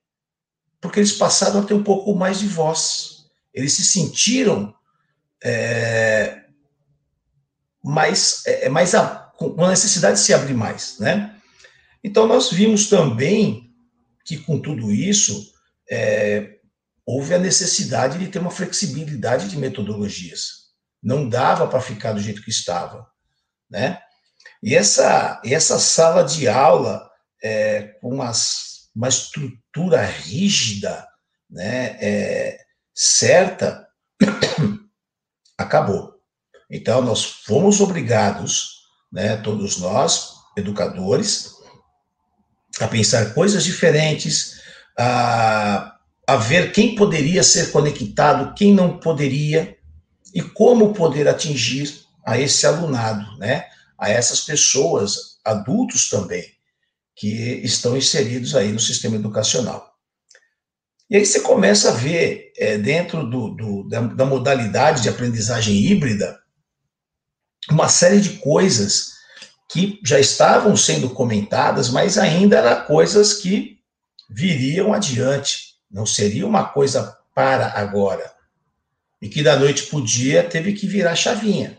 porque 0.80 1.00
eles 1.00 1.12
passaram 1.12 1.60
a 1.60 1.64
ter 1.64 1.74
um 1.74 1.82
pouco 1.82 2.14
mais 2.14 2.38
de 2.38 2.46
voz, 2.46 3.26
eles 3.52 3.72
se 3.72 3.84
sentiram 3.84 4.74
é, 5.42 6.44
mais, 7.82 8.42
é, 8.46 8.68
mais 8.68 8.94
a, 8.94 9.32
com 9.36 9.64
a 9.64 9.70
necessidade 9.70 10.18
de 10.18 10.24
se 10.24 10.34
abrir 10.34 10.54
mais, 10.54 10.98
né? 10.98 11.34
Então 12.02 12.26
nós 12.26 12.50
vimos 12.50 12.88
também 12.88 13.72
que 14.24 14.36
com 14.38 14.60
tudo 14.60 14.92
isso 14.92 15.52
é, 15.90 16.58
houve 17.04 17.34
a 17.34 17.38
necessidade 17.38 18.18
de 18.18 18.28
ter 18.28 18.38
uma 18.38 18.50
flexibilidade 18.50 19.48
de 19.48 19.56
metodologias. 19.56 20.68
Não 21.02 21.28
dava 21.28 21.66
para 21.66 21.80
ficar 21.80 22.12
do 22.12 22.20
jeito 22.20 22.42
que 22.42 22.50
estava, 22.50 23.06
né? 23.70 23.98
E 24.62 24.74
essa, 24.74 25.40
essa 25.44 25.78
sala 25.78 26.22
de 26.22 26.48
aula 26.48 27.07
é, 27.42 27.82
com 28.00 28.14
umas, 28.14 28.90
uma 28.94 29.08
estrutura 29.08 30.04
rígida, 30.04 31.06
né, 31.50 31.96
é, 32.00 32.58
certa, 32.94 33.86
acabou. 35.56 36.14
Então, 36.70 37.00
nós 37.02 37.24
fomos 37.24 37.80
obrigados, 37.80 38.82
né, 39.10 39.36
todos 39.36 39.78
nós, 39.78 40.34
educadores, 40.56 41.54
a 42.80 42.86
pensar 42.86 43.32
coisas 43.34 43.64
diferentes, 43.64 44.60
a, 44.98 45.96
a 46.26 46.36
ver 46.36 46.72
quem 46.72 46.94
poderia 46.94 47.42
ser 47.42 47.70
conectado, 47.70 48.54
quem 48.54 48.74
não 48.74 48.98
poderia, 48.98 49.76
e 50.34 50.42
como 50.42 50.92
poder 50.92 51.26
atingir 51.26 52.02
a 52.24 52.38
esse 52.38 52.66
alunado, 52.66 53.38
né? 53.38 53.64
a 53.96 54.10
essas 54.10 54.42
pessoas, 54.42 55.38
adultos 55.44 56.08
também, 56.08 56.44
que 57.18 57.60
estão 57.64 57.96
inseridos 57.96 58.54
aí 58.54 58.70
no 58.70 58.78
sistema 58.78 59.16
educacional. 59.16 59.92
E 61.10 61.16
aí 61.16 61.26
você 61.26 61.40
começa 61.40 61.88
a 61.90 61.94
ver, 61.94 62.52
é, 62.56 62.78
dentro 62.78 63.28
do, 63.28 63.50
do 63.54 63.88
da, 63.88 64.00
da 64.02 64.24
modalidade 64.24 65.02
de 65.02 65.08
aprendizagem 65.08 65.74
híbrida, 65.74 66.38
uma 67.68 67.88
série 67.88 68.20
de 68.20 68.38
coisas 68.38 69.14
que 69.68 70.00
já 70.04 70.20
estavam 70.20 70.76
sendo 70.76 71.10
comentadas, 71.10 71.90
mas 71.90 72.16
ainda 72.16 72.58
eram 72.58 72.86
coisas 72.86 73.34
que 73.34 73.78
viriam 74.30 74.94
adiante, 74.94 75.74
não 75.90 76.06
seria 76.06 76.46
uma 76.46 76.68
coisa 76.68 77.18
para 77.34 77.72
agora. 77.78 78.32
E 79.20 79.28
que 79.28 79.42
da 79.42 79.56
noite 79.56 79.86
para 79.86 79.98
o 79.98 80.04
dia 80.04 80.48
teve 80.48 80.72
que 80.72 80.86
virar 80.86 81.16
chavinha, 81.16 81.78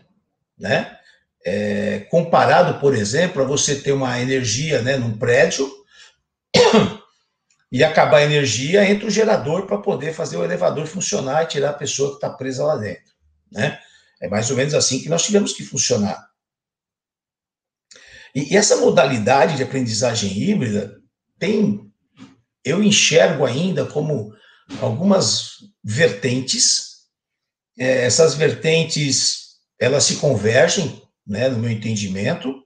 né? 0.58 0.98
É, 1.44 2.00
comparado, 2.10 2.78
por 2.80 2.94
exemplo, 2.94 3.42
a 3.42 3.46
você 3.46 3.76
ter 3.76 3.92
uma 3.92 4.20
energia 4.20 4.82
né, 4.82 4.96
num 4.96 5.16
prédio 5.16 5.70
e 7.72 7.82
acabar 7.82 8.18
a 8.18 8.24
energia, 8.24 8.88
entra 8.88 9.06
o 9.06 9.10
gerador 9.10 9.66
para 9.66 9.78
poder 9.78 10.12
fazer 10.12 10.36
o 10.36 10.44
elevador 10.44 10.86
funcionar 10.86 11.44
e 11.44 11.48
tirar 11.48 11.70
a 11.70 11.74
pessoa 11.74 12.10
que 12.10 12.16
está 12.16 12.28
presa 12.28 12.64
lá 12.64 12.76
dentro. 12.76 13.14
Né? 13.50 13.78
É 14.20 14.28
mais 14.28 14.50
ou 14.50 14.56
menos 14.56 14.74
assim 14.74 15.00
que 15.00 15.08
nós 15.08 15.24
tivemos 15.24 15.52
que 15.52 15.64
funcionar. 15.64 16.30
E, 18.34 18.56
essa 18.56 18.76
modalidade 18.76 19.56
de 19.56 19.62
aprendizagem 19.62 20.36
híbrida 20.38 21.00
tem, 21.38 21.90
eu 22.64 22.82
enxergo 22.82 23.44
ainda 23.44 23.86
como 23.86 24.32
algumas 24.80 25.54
vertentes. 25.82 27.00
É, 27.78 28.04
essas 28.04 28.34
vertentes, 28.34 29.56
elas 29.78 30.04
se 30.04 30.16
convergem, 30.16 31.02
né, 31.26 31.48
no 31.48 31.58
meu 31.58 31.70
entendimento, 31.70 32.62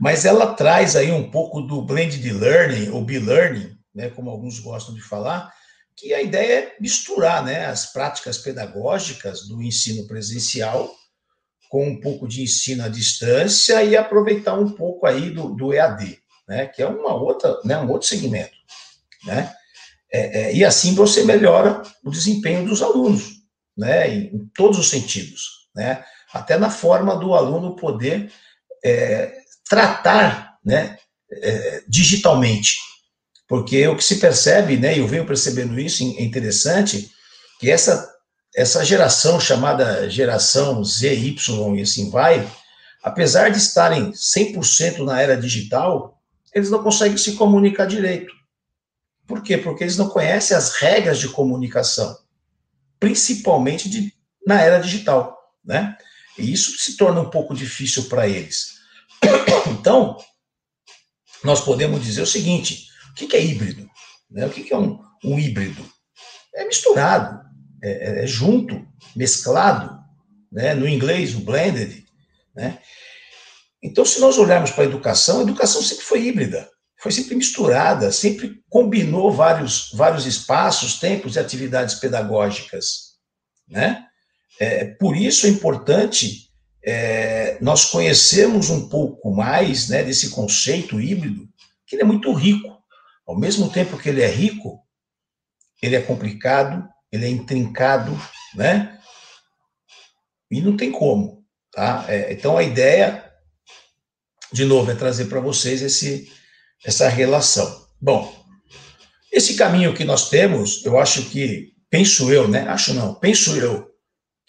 mas 0.00 0.24
ela 0.24 0.54
traz 0.54 0.96
aí 0.96 1.12
um 1.12 1.30
pouco 1.30 1.60
do 1.60 1.82
blended 1.82 2.32
learning, 2.32 2.88
ou 2.88 3.04
be-learning, 3.04 3.76
né, 3.94 4.08
como 4.08 4.30
alguns 4.30 4.58
gostam 4.58 4.94
de 4.94 5.02
falar, 5.02 5.52
que 5.94 6.14
a 6.14 6.22
ideia 6.22 6.60
é 6.60 6.76
misturar 6.80 7.44
né, 7.44 7.66
as 7.66 7.92
práticas 7.92 8.38
pedagógicas 8.38 9.46
do 9.46 9.62
ensino 9.62 10.06
presencial 10.06 10.90
com 11.68 11.86
um 11.86 12.00
pouco 12.00 12.26
de 12.26 12.42
ensino 12.42 12.82
à 12.82 12.88
distância 12.88 13.84
e 13.84 13.96
aproveitar 13.96 14.58
um 14.58 14.70
pouco 14.72 15.06
aí 15.06 15.30
do, 15.30 15.54
do 15.54 15.74
EAD, 15.74 16.18
né, 16.48 16.66
que 16.66 16.82
é 16.82 16.86
uma 16.86 17.14
outra, 17.14 17.60
né, 17.64 17.78
um 17.78 17.90
outro 17.90 18.08
segmento, 18.08 18.56
né, 19.26 19.52
é, 20.10 20.40
é, 20.40 20.54
e 20.54 20.64
assim 20.64 20.94
você 20.94 21.24
melhora 21.24 21.82
o 22.02 22.10
desempenho 22.10 22.66
dos 22.66 22.80
alunos, 22.80 23.42
né, 23.76 24.08
em, 24.08 24.34
em 24.34 24.50
todos 24.54 24.78
os 24.78 24.88
sentidos, 24.88 25.68
né, 25.76 26.02
até 26.32 26.56
na 26.56 26.70
forma 26.70 27.16
do 27.16 27.34
aluno 27.34 27.76
poder 27.76 28.32
é, 28.84 29.32
tratar, 29.68 30.58
né, 30.64 30.96
é, 31.30 31.82
digitalmente, 31.88 32.76
porque 33.48 33.86
o 33.88 33.96
que 33.96 34.04
se 34.04 34.16
percebe, 34.16 34.76
né, 34.76 34.98
eu 34.98 35.06
venho 35.06 35.26
percebendo 35.26 35.78
isso, 35.78 36.02
é 36.02 36.22
interessante, 36.22 37.10
que 37.58 37.70
essa, 37.70 38.08
essa 38.54 38.84
geração 38.84 39.40
chamada 39.40 40.08
geração 40.08 40.84
Z, 40.84 41.14
Y 41.14 41.76
e 41.76 41.82
assim 41.82 42.10
vai, 42.10 42.48
apesar 43.02 43.50
de 43.50 43.58
estarem 43.58 44.12
100% 44.12 45.04
na 45.04 45.20
era 45.20 45.36
digital, 45.36 46.20
eles 46.54 46.70
não 46.70 46.82
conseguem 46.82 47.16
se 47.16 47.32
comunicar 47.34 47.86
direito. 47.86 48.32
Por 49.26 49.42
quê? 49.42 49.56
Porque 49.56 49.84
eles 49.84 49.96
não 49.96 50.08
conhecem 50.08 50.56
as 50.56 50.74
regras 50.74 51.18
de 51.18 51.28
comunicação, 51.28 52.16
principalmente 52.98 53.88
de, 53.88 54.12
na 54.46 54.60
era 54.60 54.80
digital, 54.80 55.36
né? 55.64 55.96
E 56.40 56.52
isso 56.52 56.78
se 56.78 56.96
torna 56.96 57.20
um 57.20 57.30
pouco 57.30 57.54
difícil 57.54 58.04
para 58.04 58.28
eles. 58.28 58.78
Então, 59.70 60.18
nós 61.44 61.60
podemos 61.60 62.02
dizer 62.02 62.22
o 62.22 62.26
seguinte: 62.26 62.86
o 63.10 63.14
que 63.14 63.36
é 63.36 63.44
híbrido? 63.44 63.88
Né? 64.30 64.46
O 64.46 64.50
que 64.50 64.72
é 64.72 64.76
um, 64.76 64.98
um 65.24 65.38
híbrido? 65.38 65.84
É 66.54 66.64
misturado, 66.64 67.40
é, 67.82 67.90
é, 67.90 68.24
é 68.24 68.26
junto, 68.26 68.86
mesclado. 69.14 69.98
Né? 70.50 70.74
No 70.74 70.88
inglês, 70.88 71.34
o 71.34 71.40
blended. 71.40 72.04
Né? 72.54 72.78
Então, 73.82 74.04
se 74.04 74.20
nós 74.20 74.36
olharmos 74.38 74.70
para 74.70 74.84
a 74.84 74.86
educação, 74.86 75.40
a 75.40 75.42
educação 75.42 75.82
sempre 75.82 76.04
foi 76.04 76.26
híbrida, 76.26 76.68
foi 77.00 77.12
sempre 77.12 77.34
misturada, 77.34 78.12
sempre 78.12 78.62
combinou 78.68 79.32
vários, 79.32 79.90
vários 79.94 80.26
espaços, 80.26 80.98
tempos 80.98 81.36
e 81.36 81.38
atividades 81.38 81.94
pedagógicas. 81.94 83.14
Né? 83.68 84.04
É, 84.60 84.84
por 84.84 85.16
isso 85.16 85.46
é 85.46 85.48
importante 85.48 86.50
é, 86.84 87.58
nós 87.62 87.86
conhecermos 87.86 88.68
um 88.68 88.90
pouco 88.90 89.30
mais 89.34 89.88
né, 89.88 90.02
desse 90.02 90.28
conceito 90.30 91.00
híbrido, 91.00 91.48
que 91.86 91.96
ele 91.96 92.02
é 92.02 92.06
muito 92.06 92.30
rico. 92.34 92.78
Ao 93.26 93.38
mesmo 93.38 93.70
tempo 93.70 93.96
que 93.96 94.10
ele 94.10 94.20
é 94.20 94.28
rico, 94.28 94.80
ele 95.82 95.96
é 95.96 96.02
complicado, 96.02 96.86
ele 97.10 97.24
é 97.24 97.28
intrincado, 97.28 98.14
né? 98.54 98.98
E 100.50 100.60
não 100.60 100.76
tem 100.76 100.90
como, 100.92 101.42
tá? 101.72 102.04
É, 102.08 102.32
então 102.32 102.58
a 102.58 102.62
ideia, 102.62 103.32
de 104.52 104.64
novo, 104.64 104.90
é 104.90 104.94
trazer 104.94 105.26
para 105.26 105.40
vocês 105.40 105.80
esse, 105.80 106.30
essa 106.84 107.08
relação. 107.08 107.86
Bom, 108.00 108.34
esse 109.32 109.54
caminho 109.54 109.94
que 109.94 110.04
nós 110.04 110.28
temos, 110.28 110.84
eu 110.84 110.98
acho 110.98 111.30
que, 111.30 111.72
penso 111.88 112.30
eu, 112.32 112.48
né? 112.48 112.68
Acho 112.68 112.92
não, 112.92 113.14
penso 113.14 113.56
eu, 113.56 113.89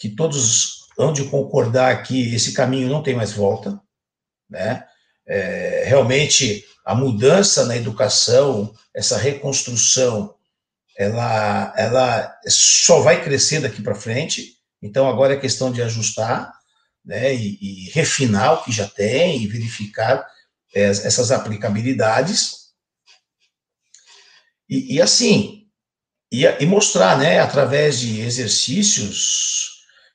que 0.01 0.09
todos 0.09 0.87
hão 0.97 1.13
de 1.13 1.25
concordar 1.25 2.01
que 2.01 2.33
esse 2.33 2.53
caminho 2.53 2.89
não 2.89 3.03
tem 3.03 3.13
mais 3.13 3.31
volta, 3.31 3.79
né? 4.49 4.83
É, 5.27 5.83
realmente 5.85 6.65
a 6.83 6.95
mudança 6.95 7.67
na 7.67 7.77
educação, 7.77 8.73
essa 8.95 9.15
reconstrução, 9.15 10.33
ela, 10.97 11.71
ela 11.77 12.39
só 12.47 12.99
vai 13.01 13.23
crescer 13.23 13.59
daqui 13.59 13.79
para 13.83 13.93
frente. 13.93 14.55
Então 14.81 15.07
agora 15.07 15.35
é 15.35 15.39
questão 15.39 15.71
de 15.71 15.83
ajustar, 15.83 16.51
né? 17.05 17.35
E, 17.35 17.59
e 17.61 17.89
refinar 17.91 18.53
o 18.53 18.63
que 18.63 18.71
já 18.71 18.87
tem 18.87 19.39
e 19.39 19.47
verificar 19.47 20.25
é, 20.73 20.81
essas 20.81 21.31
aplicabilidades. 21.31 22.71
E, 24.67 24.95
e 24.95 25.01
assim, 25.01 25.67
e, 26.31 26.43
e 26.43 26.65
mostrar, 26.65 27.19
né? 27.19 27.39
Através 27.39 27.99
de 27.99 28.19
exercícios 28.21 29.70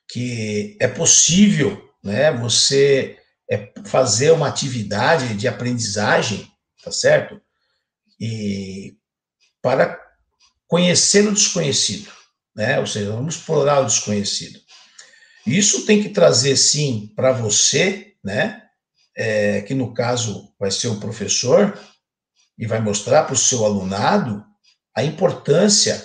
que 0.08 0.76
é 0.80 0.88
possível, 0.88 1.90
né, 2.02 2.32
você 2.32 3.18
é, 3.50 3.72
fazer 3.86 4.30
uma 4.32 4.48
atividade 4.48 5.34
de 5.34 5.48
aprendizagem, 5.48 6.50
tá 6.82 6.90
certo? 6.90 7.40
E 8.20 8.96
para 9.60 10.00
conhecer 10.66 11.26
o 11.26 11.32
desconhecido, 11.32 12.10
né? 12.54 12.80
Ou 12.80 12.86
seja, 12.86 13.12
vamos 13.12 13.36
explorar 13.36 13.80
o 13.80 13.86
desconhecido. 13.86 14.58
Isso 15.46 15.84
tem 15.86 16.02
que 16.02 16.08
trazer, 16.08 16.56
sim, 16.56 17.12
para 17.14 17.32
você, 17.32 18.14
né? 18.24 18.62
É, 19.16 19.62
que 19.62 19.74
no 19.74 19.94
caso 19.94 20.52
vai 20.58 20.70
ser 20.70 20.88
o 20.88 21.00
professor, 21.00 21.78
e 22.58 22.66
vai 22.66 22.80
mostrar 22.80 23.24
para 23.24 23.34
o 23.34 23.38
seu 23.38 23.64
alunado 23.64 24.44
a 24.94 25.04
importância 25.04 26.02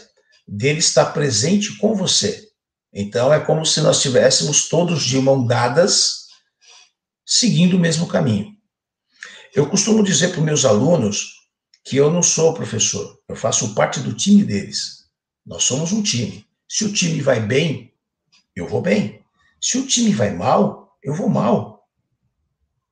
dele 0.47 0.79
estar 0.79 1.05
presente 1.05 1.77
com 1.77 1.95
você, 1.95 2.50
então, 2.93 3.33
é 3.33 3.39
como 3.39 3.65
se 3.65 3.79
nós 3.81 3.97
estivéssemos 3.97 4.67
todos 4.67 5.03
de 5.03 5.17
mão 5.19 5.45
dadas, 5.45 6.27
seguindo 7.25 7.77
o 7.77 7.79
mesmo 7.79 8.07
caminho. 8.07 8.51
Eu 9.55 9.69
costumo 9.69 10.03
dizer 10.03 10.29
para 10.29 10.39
os 10.39 10.45
meus 10.45 10.65
alunos 10.65 11.41
que 11.85 11.95
eu 11.95 12.11
não 12.11 12.21
sou 12.21 12.53
professor, 12.53 13.17
eu 13.27 13.35
faço 13.35 13.73
parte 13.73 13.99
do 14.01 14.13
time 14.13 14.43
deles. 14.43 15.05
Nós 15.45 15.63
somos 15.63 15.91
um 15.91 16.03
time. 16.03 16.45
Se 16.67 16.85
o 16.85 16.93
time 16.93 17.21
vai 17.21 17.39
bem, 17.39 17.93
eu 18.55 18.67
vou 18.67 18.81
bem. 18.81 19.23
Se 19.59 19.77
o 19.77 19.87
time 19.87 20.13
vai 20.13 20.31
mal, 20.33 20.97
eu 21.01 21.13
vou 21.13 21.29
mal. 21.29 21.87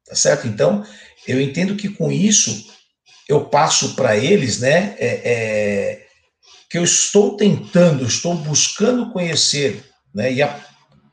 Tá 0.05 0.15
certo? 0.15 0.47
Então, 0.47 0.85
eu 1.27 1.39
entendo 1.39 1.75
que 1.75 1.89
com 1.89 2.11
isso 2.11 2.73
eu 3.27 3.45
passo 3.45 3.95
para 3.95 4.17
eles, 4.17 4.59
né, 4.59 4.95
é, 4.97 5.21
é, 5.23 6.07
que 6.69 6.77
eu 6.77 6.83
estou 6.83 7.37
tentando, 7.37 8.05
estou 8.05 8.33
buscando 8.33 9.11
conhecer 9.11 9.88
né, 10.13 10.31
e 10.33 10.41
a 10.41 10.63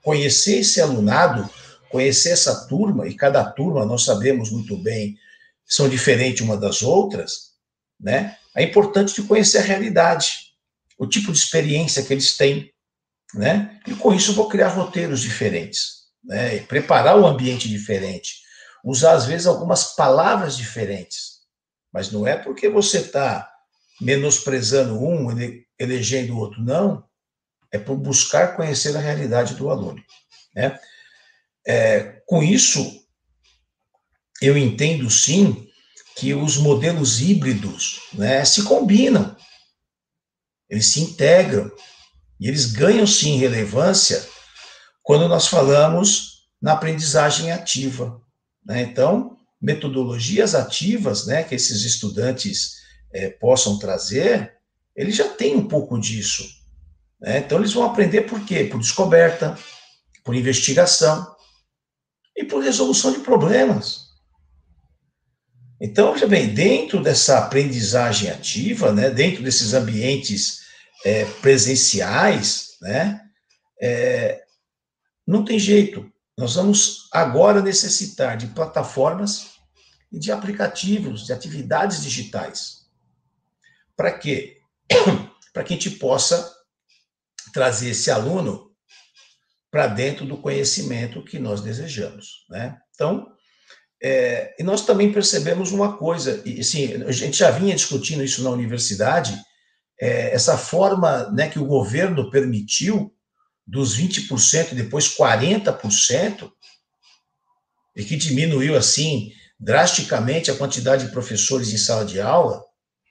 conhecer 0.03 0.59
esse 0.61 0.81
alunado, 0.81 1.49
conhecer 1.91 2.31
essa 2.31 2.67
turma, 2.67 3.09
e 3.09 3.15
cada 3.15 3.45
turma, 3.45 3.85
nós 3.85 4.05
sabemos 4.05 4.51
muito 4.51 4.77
bem, 4.77 5.17
são 5.65 5.89
diferentes 5.89 6.43
uma 6.43 6.57
das 6.57 6.83
outras, 6.83 7.53
né, 8.01 8.37
é 8.55 8.63
importante 8.63 9.15
de 9.15 9.23
conhecer 9.27 9.59
a 9.59 9.63
realidade, 9.63 10.53
o 10.99 11.07
tipo 11.07 11.33
de 11.33 11.39
experiência 11.39 12.03
que 12.03 12.13
eles 12.13 12.37
têm, 12.37 12.73
né, 13.35 13.81
e 13.87 13.95
com 13.95 14.15
isso 14.15 14.35
vou 14.35 14.49
criar 14.49 14.69
roteiros 14.69 15.21
diferentes, 15.21 16.07
né, 16.25 16.59
preparar 16.61 17.17
o 17.17 17.23
um 17.23 17.27
ambiente 17.27 17.69
diferente, 17.69 18.47
usar 18.85 19.13
às 19.13 19.27
vezes 19.27 19.47
algumas 19.47 19.95
palavras 19.95 20.57
diferentes, 20.57 21.41
mas 21.93 22.13
não 22.13 22.27
é 22.27 22.37
porque 22.37 22.69
você 22.69 22.99
está 22.99 23.51
menosprezando 24.01 25.03
um, 25.03 25.29
elegendo 25.79 26.35
o 26.35 26.39
outro, 26.39 26.63
não, 26.63 27.05
é 27.77 27.79
por 27.79 27.97
buscar 27.97 28.57
conhecer 28.57 28.97
a 28.97 29.01
realidade 29.01 29.55
do 29.55 29.71
aluno. 29.71 30.03
Né? 30.55 30.79
É, 31.67 32.23
com 32.27 32.43
isso, 32.43 33.05
eu 34.41 34.57
entendo 34.57 35.09
sim 35.11 35.69
que 36.17 36.35
os 36.35 36.57
modelos 36.57 37.21
híbridos 37.21 38.01
né, 38.15 38.45
se 38.45 38.63
combinam, 38.63 39.37
eles 40.69 40.87
se 40.87 41.01
integram 41.01 41.71
e 42.41 42.49
eles 42.49 42.67
ganham 42.67 43.07
sim 43.07 43.37
relevância 43.37 44.27
quando 45.03 45.29
nós 45.29 45.47
falamos 45.47 46.49
na 46.61 46.73
aprendizagem 46.73 47.53
ativa. 47.53 48.21
Né? 48.65 48.83
Então, 48.83 49.37
metodologias 49.61 50.55
ativas 50.55 51.27
né, 51.27 51.43
que 51.43 51.55
esses 51.55 51.83
estudantes 51.83 52.77
é, 53.13 53.29
possam 53.29 53.79
trazer, 53.79 54.55
eles 54.95 55.15
já 55.15 55.29
têm 55.29 55.55
um 55.55 55.69
pouco 55.69 55.99
disso. 56.01 56.45
Né? 57.21 57.39
Então, 57.39 57.59
eles 57.59 57.73
vão 57.73 57.85
aprender 57.85 58.23
por 58.23 58.45
quê? 58.45 58.65
Por 58.65 58.81
descoberta, 58.81 59.59
por 60.25 60.35
investigação 60.35 61.35
e 62.37 62.45
por 62.45 62.63
resolução 62.63 63.13
de 63.13 63.21
problemas. 63.21 64.07
Então, 65.81 66.13
veja 66.13 66.27
bem, 66.27 66.55
dentro 66.55 67.03
dessa 67.03 67.39
aprendizagem 67.39 68.31
ativa, 68.31 68.93
né, 68.93 69.11
dentro 69.11 69.43
desses 69.43 69.75
ambientes 69.75 70.63
é, 71.05 71.25
presenciais, 71.43 72.77
né, 72.81 73.21
é, 73.81 74.43
não 75.27 75.45
tem 75.45 75.59
jeito. 75.59 76.11
Nós 76.39 76.55
vamos 76.55 77.09
agora 77.13 77.61
necessitar 77.61 78.37
de 78.37 78.47
plataformas 78.49 79.57
e 80.11 80.19
de 80.19 80.33
aplicativos, 80.33 81.27
de 81.27 81.33
atividades 81.33 82.03
digitais. 82.03 82.87
Para 83.95 84.13
quê? 84.13 84.59
Para 85.53 85.65
que 85.65 85.75
a 85.75 85.77
gente 85.77 85.91
possa 85.93 86.56
trazer 87.57 87.89
esse 87.89 88.11
aluno 88.11 88.71
para 89.71 89.87
dentro 89.87 90.27
do 90.27 90.37
conhecimento 90.37 91.25
que 91.25 91.39
nós 91.39 91.63
desejamos, 91.63 92.45
né? 92.51 92.77
Então, 92.95 93.27
é, 94.03 94.55
e 94.59 94.63
nós 94.63 94.85
também 94.85 95.11
percebemos 95.11 95.73
uma 95.73 95.97
coisa, 95.97 96.43
e 96.45 96.61
assim, 96.61 97.03
a 97.03 97.13
gente 97.13 97.39
já 97.39 97.51
vinha 97.51 97.75
discutindo 97.75 98.23
isso 98.23 98.45
na 98.45 98.51
universidade, 98.51 99.35
é, 99.99 100.35
essa 100.35 100.59
forma 100.59 101.31
né, 101.31 101.49
que 101.49 101.59
o 101.59 101.65
governo 101.65 102.31
permitiu 102.31 103.11
dos 103.67 103.99
20% 103.99 104.73
e 104.73 104.75
depois 104.75 105.17
40%, 105.17 106.53
e 107.97 108.05
que 108.05 108.17
diminuiu 108.17 108.77
assim 108.77 109.33
drasticamente 109.59 110.51
a 110.51 110.57
quantidade 110.57 111.07
de 111.07 111.13
professores 111.13 111.73
em 111.73 111.79
sala 111.79 112.05
de 112.05 112.21
aula, 112.21 112.63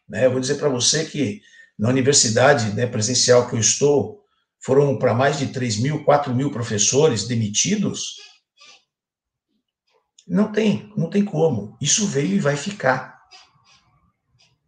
né? 0.08 0.28
Eu 0.28 0.32
vou 0.32 0.40
dizer 0.40 0.56
para 0.56 0.70
você 0.70 1.04
que 1.04 1.42
na 1.80 1.90
universidade 1.90 2.76
né, 2.76 2.86
presencial 2.86 3.50
que 3.50 3.56
eu 3.56 3.60
estou, 3.60 4.25
foram 4.66 4.98
para 4.98 5.14
mais 5.14 5.38
de 5.38 5.48
3 5.48 5.78
mil, 5.78 6.04
4 6.04 6.34
mil 6.34 6.50
professores 6.50 7.28
demitidos. 7.28 8.16
Não 10.28 10.52
tem, 10.52 10.92
não 10.98 11.08
tem 11.08 11.24
como. 11.24 11.78
Isso 11.80 12.08
veio 12.08 12.36
e 12.36 12.40
vai 12.40 12.58
ficar. 12.58 13.22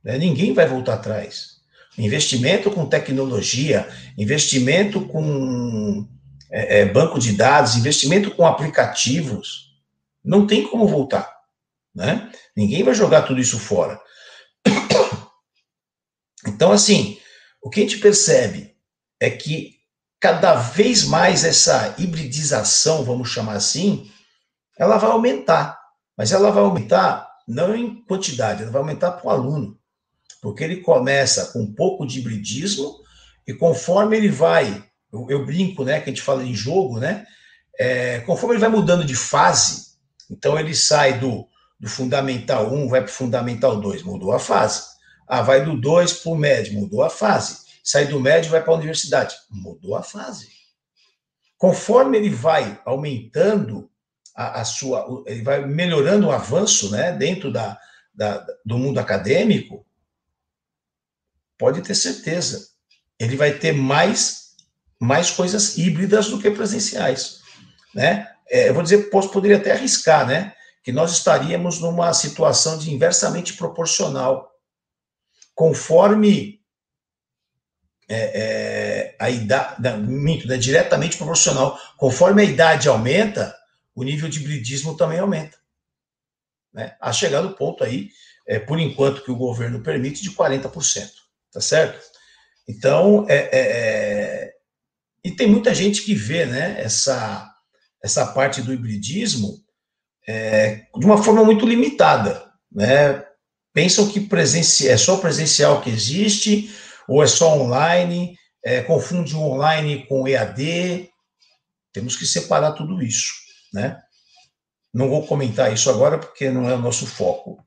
Né? 0.04 0.20
Ninguém 0.20 0.54
vai 0.54 0.68
voltar 0.68 0.94
atrás. 0.94 1.58
investimento 1.98 2.70
com 2.70 2.86
tecnologia, 2.86 3.90
investimento 4.16 5.02
com 5.08 6.08
é, 6.52 6.82
é, 6.82 6.86
banco 6.86 7.18
de 7.18 7.34
dados, 7.34 7.76
investimento 7.76 8.30
com 8.36 8.46
aplicativos, 8.46 9.82
não 10.24 10.46
tem 10.46 10.68
como 10.68 10.88
voltar, 10.88 11.28
né? 11.96 12.32
Ninguém 12.56 12.84
vai 12.84 12.94
jogar 12.94 13.24
tudo 13.24 13.42
isso 13.42 13.58
fora. 13.58 14.00
Então, 16.46 16.72
assim, 16.72 17.20
o 17.62 17.70
que 17.70 17.82
a 17.82 17.84
gente 17.84 17.98
percebe 17.98 18.78
é 19.20 19.30
que 19.30 19.77
cada 20.28 20.56
vez 20.56 21.06
mais 21.06 21.46
essa 21.46 21.96
hibridização, 21.98 23.02
vamos 23.06 23.30
chamar 23.30 23.54
assim, 23.54 24.12
ela 24.78 24.98
vai 24.98 25.10
aumentar. 25.10 25.80
Mas 26.18 26.34
ela 26.34 26.52
vai 26.52 26.64
aumentar 26.64 27.30
não 27.48 27.74
em 27.74 28.04
quantidade, 28.04 28.62
ela 28.62 28.72
vai 28.72 28.82
aumentar 28.82 29.12
para 29.12 29.26
o 29.26 29.30
aluno. 29.30 29.80
Porque 30.42 30.66
ele 30.66 30.82
começa 30.82 31.46
com 31.54 31.62
um 31.62 31.74
pouco 31.74 32.06
de 32.06 32.20
hibridismo 32.20 32.94
e 33.48 33.54
conforme 33.54 34.18
ele 34.18 34.28
vai, 34.28 34.84
eu, 35.14 35.28
eu 35.30 35.46
brinco, 35.46 35.86
né, 35.86 36.02
que 36.02 36.10
a 36.10 36.14
gente 36.14 36.22
fala 36.22 36.44
em 36.44 36.54
jogo, 36.54 37.00
né, 37.00 37.26
é, 37.80 38.20
conforme 38.22 38.56
ele 38.56 38.62
vai 38.62 38.70
mudando 38.70 39.06
de 39.06 39.16
fase, 39.16 39.94
então 40.30 40.60
ele 40.60 40.76
sai 40.76 41.20
do, 41.20 41.48
do 41.80 41.88
Fundamental 41.88 42.74
1, 42.74 42.90
vai 42.90 43.00
para 43.00 43.10
o 43.10 43.14
Fundamental 43.14 43.80
2, 43.80 44.04
mudou 44.04 44.34
a 44.34 44.40
fase. 44.40 44.84
Ah, 45.26 45.42
vai 45.42 45.64
do 45.64 45.80
2 45.80 46.12
para 46.12 46.32
o 46.34 46.36
médio, 46.36 46.74
mudou 46.74 47.02
a 47.02 47.10
fase 47.10 47.67
sai 47.88 48.06
do 48.06 48.20
médio 48.20 48.50
e 48.50 48.52
vai 48.52 48.62
para 48.62 48.74
a 48.74 48.76
universidade. 48.76 49.34
Mudou 49.50 49.96
a 49.96 50.04
fase. 50.04 50.50
Conforme 51.58 52.18
ele 52.18 52.30
vai 52.30 52.82
aumentando 52.84 53.90
a, 54.36 54.60
a, 54.60 54.66
sua, 54.66 55.24
ele 55.26 55.42
vai 55.42 55.66
melhorando 55.66 56.28
o 56.28 56.32
avanço, 56.32 56.92
né, 56.92 57.14
dentro 57.14 57.50
da, 57.50 57.80
da, 58.14 58.46
do 58.66 58.78
mundo 58.78 59.00
acadêmico, 59.00 59.86
pode 61.58 61.82
ter 61.82 61.96
certeza, 61.96 62.68
ele 63.18 63.38
vai 63.38 63.58
ter 63.58 63.72
mais 63.72 64.46
mais 65.00 65.30
coisas 65.30 65.78
híbridas 65.78 66.28
do 66.28 66.40
que 66.40 66.50
presenciais, 66.50 67.42
né? 67.94 68.34
É, 68.50 68.70
eu 68.70 68.74
vou 68.74 68.82
dizer, 68.82 69.12
posso 69.12 69.30
poderia 69.30 69.58
até 69.58 69.72
arriscar, 69.72 70.26
né, 70.26 70.56
que 70.84 70.92
nós 70.92 71.12
estaríamos 71.12 71.80
numa 71.80 72.12
situação 72.14 72.80
de 72.80 72.92
inversamente 72.92 73.54
proporcional, 73.54 74.52
conforme 75.54 76.57
é, 78.10 78.16
é, 78.16 79.16
a 79.20 79.30
idade, 79.30 79.98
minto, 80.02 80.52
é 80.52 80.58
diretamente 80.58 81.18
proporcional. 81.18 81.78
Conforme 81.98 82.42
a 82.42 82.46
idade 82.46 82.88
aumenta, 82.88 83.56
o 83.94 84.04
nível 84.04 84.30
de 84.30 84.40
hibridismo 84.40 84.96
também 84.96 85.20
aumenta. 85.20 85.58
Né? 86.74 86.96
A 87.02 87.12
chegar 87.12 87.42
no 87.42 87.54
ponto 87.54 87.84
aí, 87.84 88.10
é, 88.48 88.60
por 88.60 88.80
enquanto 88.80 89.24
que 89.24 89.32
o 89.32 89.36
governo 89.36 89.82
permite, 89.82 90.24
de 90.24 90.32
40%. 90.32 91.10
Tá 91.52 91.60
certo? 91.60 92.00
Então, 92.68 93.26
é, 93.28 93.36
é, 93.36 93.50
é, 93.52 94.54
e 95.24 95.32
tem 95.32 95.48
muita 95.48 95.74
gente 95.74 96.04
que 96.04 96.14
vê 96.14 96.46
né, 96.46 96.76
essa, 96.80 97.50
essa 98.04 98.26
parte 98.28 98.62
do 98.62 98.74
hibridismo 98.74 99.58
é, 100.28 100.86
de 100.98 101.06
uma 101.06 101.22
forma 101.22 101.44
muito 101.44 101.66
limitada. 101.66 102.46
Né? 102.72 103.26
Pensam 103.74 104.08
que 104.08 104.20
presenci 104.20 104.88
é 104.88 104.98
só 104.98 105.18
presencial 105.18 105.82
que 105.82 105.90
existe, 105.90 106.70
ou 107.08 107.24
é 107.24 107.28
só 107.28 107.58
online, 107.58 108.38
é, 108.64 108.82
confunde 108.82 109.36
o 109.36 109.42
online 109.42 110.06
com 110.08 110.28
EAD. 110.28 111.10
Temos 111.94 112.16
que 112.16 112.26
separar 112.26 112.74
tudo 112.74 113.02
isso, 113.02 113.34
né? 113.74 114.02
Não 114.94 115.10
vou 115.10 115.26
comentar 115.26 115.72
isso 115.72 115.90
agora 115.90 116.18
porque 116.18 116.50
não 116.50 116.70
é 116.70 116.74
o 116.74 116.82
nosso 116.82 117.06
foco. 117.06 117.64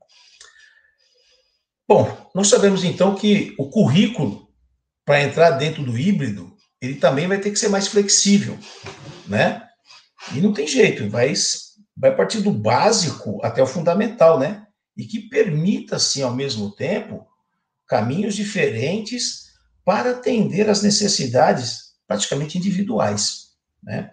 Bom, 1.87 2.29
nós 2.33 2.47
sabemos 2.47 2.83
então 2.83 3.15
que 3.15 3.55
o 3.57 3.69
currículo 3.69 4.49
para 5.05 5.23
entrar 5.23 5.51
dentro 5.51 5.83
do 5.83 5.97
híbrido, 5.97 6.55
ele 6.81 6.95
também 6.95 7.27
vai 7.27 7.39
ter 7.39 7.51
que 7.51 7.59
ser 7.59 7.67
mais 7.67 7.87
flexível, 7.87 8.57
né? 9.27 9.67
E 10.33 10.39
não 10.39 10.53
tem 10.53 10.67
jeito, 10.67 11.09
vai 11.09 11.33
vai 11.97 12.15
partir 12.15 12.41
do 12.41 12.51
básico 12.51 13.39
até 13.43 13.61
o 13.61 13.67
fundamental, 13.67 14.39
né? 14.39 14.65
E 14.95 15.05
que 15.05 15.29
permita, 15.29 15.97
assim, 15.97 16.21
ao 16.21 16.33
mesmo 16.33 16.71
tempo, 16.71 17.27
caminhos 17.91 18.35
diferentes 18.35 19.51
para 19.83 20.11
atender 20.11 20.69
às 20.69 20.81
necessidades 20.81 21.91
praticamente 22.07 22.57
individuais. 22.57 23.47
Né? 23.83 24.09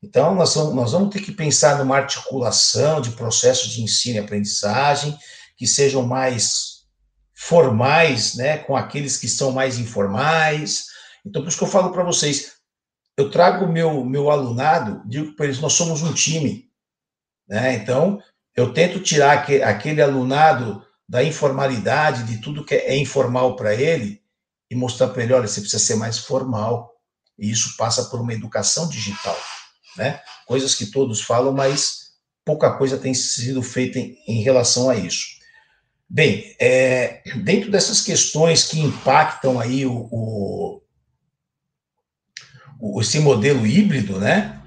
Então, 0.00 0.36
nós 0.36 0.54
vamos, 0.54 0.72
nós 0.72 0.92
vamos 0.92 1.12
ter 1.12 1.20
que 1.20 1.32
pensar 1.32 1.78
numa 1.78 1.96
articulação 1.96 3.00
de 3.00 3.10
processos 3.10 3.72
de 3.72 3.82
ensino 3.82 4.14
e 4.14 4.18
aprendizagem 4.20 5.18
que 5.56 5.66
sejam 5.66 6.06
mais 6.06 6.84
formais, 7.34 8.36
né, 8.36 8.58
com 8.58 8.76
aqueles 8.76 9.16
que 9.16 9.26
são 9.26 9.50
mais 9.50 9.80
informais. 9.80 10.86
Então, 11.26 11.42
por 11.42 11.48
isso 11.48 11.58
que 11.58 11.64
eu 11.64 11.68
falo 11.68 11.90
para 11.90 12.04
vocês, 12.04 12.52
eu 13.16 13.32
trago 13.32 13.64
o 13.64 13.72
meu, 13.72 14.04
meu 14.04 14.30
alunado, 14.30 15.02
digo 15.06 15.34
para 15.34 15.46
eles, 15.46 15.58
nós 15.58 15.72
somos 15.72 16.02
um 16.02 16.14
time. 16.14 16.70
Né? 17.48 17.74
Então, 17.74 18.22
eu 18.54 18.72
tento 18.72 19.00
tirar 19.00 19.32
aquele, 19.32 19.64
aquele 19.64 20.00
alunado 20.00 20.86
da 21.08 21.24
informalidade, 21.24 22.24
de 22.24 22.38
tudo 22.40 22.64
que 22.64 22.74
é 22.74 22.96
informal 22.96 23.56
para 23.56 23.74
ele, 23.74 24.20
e 24.70 24.74
mostrar 24.74 25.08
para 25.08 25.22
ele: 25.22 25.32
olha, 25.32 25.48
você 25.48 25.60
precisa 25.60 25.82
ser 25.82 25.96
mais 25.96 26.18
formal. 26.18 26.92
E 27.38 27.50
isso 27.50 27.76
passa 27.76 28.04
por 28.06 28.20
uma 28.20 28.34
educação 28.34 28.88
digital, 28.88 29.38
né? 29.96 30.20
Coisas 30.46 30.74
que 30.74 30.86
todos 30.86 31.20
falam, 31.20 31.52
mas 31.52 32.08
pouca 32.44 32.76
coisa 32.76 32.98
tem 32.98 33.14
sido 33.14 33.62
feita 33.62 33.98
em, 33.98 34.18
em 34.26 34.42
relação 34.42 34.90
a 34.90 34.96
isso. 34.96 35.38
Bem, 36.10 36.56
é, 36.58 37.22
dentro 37.44 37.70
dessas 37.70 38.00
questões 38.00 38.64
que 38.64 38.80
impactam 38.80 39.60
aí 39.60 39.86
o, 39.86 40.08
o, 40.10 40.82
o 42.80 43.00
esse 43.00 43.20
modelo 43.20 43.66
híbrido, 43.66 44.18
né? 44.18 44.60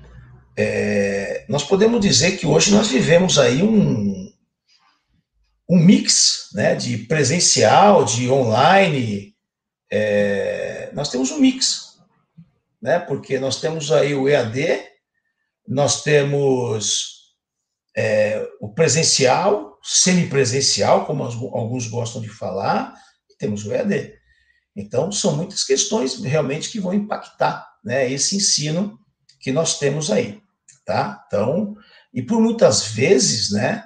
É, 0.56 1.46
nós 1.50 1.64
podemos 1.64 2.00
dizer 2.00 2.38
que 2.38 2.46
hoje 2.46 2.72
nós 2.72 2.88
vivemos 2.88 3.40
aí 3.40 3.64
um, 3.64 4.11
um 5.72 5.78
mix 5.78 6.50
né, 6.54 6.76
de 6.76 6.98
presencial, 6.98 8.04
de 8.04 8.30
online. 8.30 9.34
É, 9.90 10.92
nós 10.94 11.10
temos 11.10 11.32
um 11.32 11.40
mix, 11.40 11.98
né, 12.82 13.00
porque 13.00 13.40
nós 13.40 13.62
temos 13.62 13.90
aí 13.90 14.14
o 14.14 14.28
EAD, 14.28 14.84
nós 15.66 16.04
temos 16.04 17.38
é, 17.96 18.46
o 18.60 18.74
presencial, 18.74 19.80
semipresencial, 19.82 21.06
como 21.06 21.24
alguns 21.24 21.88
gostam 21.88 22.22
de 22.22 22.28
falar, 22.28 22.94
e 23.30 23.38
temos 23.38 23.66
o 23.66 23.72
EAD. 23.72 24.14
Então, 24.76 25.10
são 25.10 25.38
muitas 25.38 25.64
questões 25.64 26.22
realmente 26.22 26.70
que 26.70 26.82
vão 26.82 26.94
impactar 26.94 27.66
né, 27.82 28.12
esse 28.12 28.36
ensino 28.36 29.00
que 29.40 29.54
nós 29.54 29.80
temos 29.80 30.12
aí, 30.12 30.42
tá? 30.86 31.24
Então, 31.28 31.78
e 32.14 32.22
por 32.22 32.42
muitas 32.42 32.88
vezes, 32.88 33.52
né, 33.52 33.86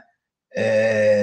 é, 0.55 1.14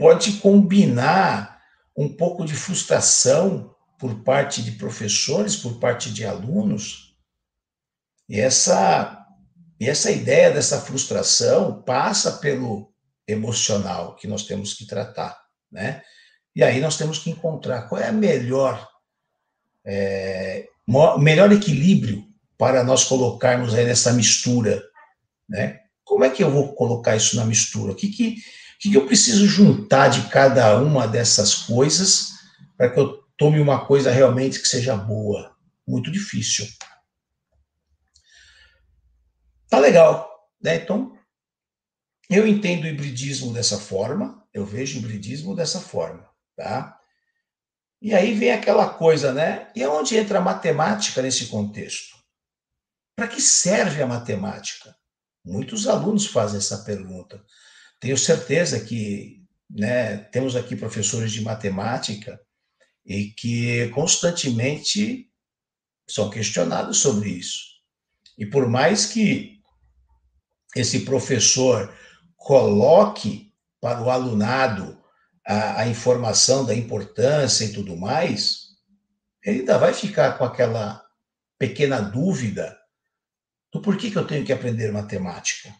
pode 0.00 0.38
combinar 0.38 1.60
um 1.94 2.08
pouco 2.08 2.46
de 2.46 2.54
frustração 2.54 3.76
por 3.98 4.24
parte 4.24 4.62
de 4.62 4.72
professores, 4.72 5.56
por 5.56 5.78
parte 5.78 6.10
de 6.10 6.24
alunos. 6.24 7.14
E 8.26 8.40
essa, 8.40 9.26
e 9.78 9.86
essa 9.86 10.10
ideia 10.10 10.50
dessa 10.50 10.80
frustração 10.80 11.82
passa 11.82 12.38
pelo 12.38 12.90
emocional 13.28 14.16
que 14.16 14.26
nós 14.26 14.44
temos 14.44 14.72
que 14.72 14.86
tratar, 14.86 15.38
né? 15.70 16.00
E 16.56 16.64
aí 16.64 16.80
nós 16.80 16.96
temos 16.96 17.18
que 17.18 17.28
encontrar 17.28 17.82
qual 17.82 18.00
é 18.00 18.08
a 18.08 18.12
melhor, 18.12 18.88
é, 19.84 20.66
melhor 21.18 21.52
equilíbrio 21.52 22.24
para 22.56 22.82
nós 22.82 23.04
colocarmos 23.04 23.74
aí 23.74 23.84
nessa 23.84 24.14
mistura, 24.14 24.82
né? 25.46 25.80
Como 26.02 26.24
é 26.24 26.30
que 26.30 26.42
eu 26.42 26.50
vou 26.50 26.74
colocar 26.74 27.14
isso 27.16 27.36
na 27.36 27.44
mistura? 27.44 27.92
O 27.92 27.94
que, 27.94 28.08
que 28.08 28.36
que 28.80 28.94
eu 28.94 29.06
preciso 29.06 29.46
juntar 29.46 30.08
de 30.08 30.28
cada 30.30 30.80
uma 30.80 31.06
dessas 31.06 31.54
coisas 31.54 32.30
para 32.78 32.88
que 32.88 32.98
eu 32.98 33.22
tome 33.36 33.60
uma 33.60 33.84
coisa 33.84 34.10
realmente 34.10 34.58
que 34.58 34.66
seja 34.66 34.96
boa? 34.96 35.54
Muito 35.86 36.10
difícil. 36.10 36.66
Tá 39.68 39.78
legal, 39.78 40.48
né? 40.62 40.76
Então, 40.76 41.16
eu 42.30 42.46
entendo 42.46 42.84
o 42.84 42.86
hibridismo 42.86 43.52
dessa 43.52 43.78
forma, 43.78 44.42
eu 44.52 44.64
vejo 44.64 44.96
o 44.96 45.00
hibridismo 45.00 45.54
dessa 45.54 45.78
forma, 45.78 46.26
tá? 46.56 46.98
E 48.00 48.14
aí 48.14 48.34
vem 48.34 48.50
aquela 48.50 48.88
coisa, 48.88 49.32
né? 49.32 49.70
E 49.76 49.86
onde 49.86 50.16
entra 50.16 50.38
a 50.38 50.42
matemática 50.42 51.20
nesse 51.20 51.46
contexto? 51.46 52.16
Para 53.14 53.28
que 53.28 53.42
serve 53.42 54.02
a 54.02 54.06
matemática? 54.06 54.96
Muitos 55.44 55.86
alunos 55.86 56.26
fazem 56.26 56.58
essa 56.58 56.78
pergunta. 56.78 57.44
Tenho 58.00 58.16
certeza 58.16 58.80
que 58.80 59.44
né, 59.68 60.16
temos 60.16 60.56
aqui 60.56 60.74
professores 60.74 61.30
de 61.30 61.42
matemática 61.42 62.40
e 63.04 63.26
que 63.32 63.88
constantemente 63.90 65.30
são 66.08 66.30
questionados 66.30 66.98
sobre 66.98 67.28
isso. 67.30 67.60
E 68.36 68.46
por 68.46 68.68
mais 68.68 69.06
que 69.06 69.60
esse 70.74 71.00
professor 71.00 71.94
coloque 72.36 73.52
para 73.80 74.02
o 74.02 74.10
alunado 74.10 75.00
a, 75.46 75.82
a 75.82 75.88
informação 75.88 76.64
da 76.64 76.74
importância 76.74 77.64
e 77.64 77.72
tudo 77.72 77.96
mais, 77.96 78.70
ele 79.44 79.60
ainda 79.60 79.78
vai 79.78 79.92
ficar 79.92 80.38
com 80.38 80.44
aquela 80.44 81.04
pequena 81.58 82.00
dúvida 82.00 82.78
do 83.72 83.80
porquê 83.80 84.10
que 84.10 84.16
eu 84.16 84.26
tenho 84.26 84.44
que 84.44 84.52
aprender 84.52 84.92
matemática. 84.92 85.74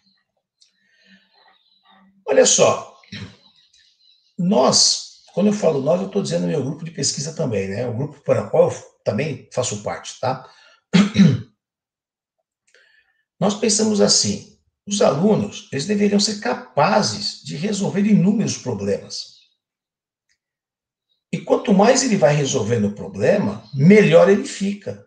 Olha 2.30 2.46
só, 2.46 2.96
nós, 4.38 5.24
quando 5.34 5.48
eu 5.48 5.52
falo 5.52 5.82
nós, 5.82 6.00
eu 6.00 6.06
estou 6.06 6.22
dizendo 6.22 6.46
meu 6.46 6.62
grupo 6.62 6.84
de 6.84 6.92
pesquisa 6.92 7.34
também, 7.34 7.66
né? 7.66 7.88
O 7.88 7.92
grupo 7.92 8.20
para 8.20 8.46
o 8.46 8.50
qual 8.50 8.70
eu 8.70 9.00
também 9.04 9.50
faço 9.52 9.82
parte, 9.82 10.20
tá? 10.20 10.48
Nós 13.40 13.54
pensamos 13.54 14.00
assim: 14.00 14.56
os 14.86 15.02
alunos 15.02 15.68
eles 15.72 15.86
deveriam 15.86 16.20
ser 16.20 16.38
capazes 16.38 17.42
de 17.42 17.56
resolver 17.56 18.06
inúmeros 18.06 18.56
problemas. 18.56 19.40
E 21.32 21.40
quanto 21.40 21.74
mais 21.74 22.04
ele 22.04 22.16
vai 22.16 22.32
resolvendo 22.32 22.86
o 22.86 22.94
problema, 22.94 23.68
melhor 23.74 24.28
ele 24.28 24.46
fica. 24.46 25.04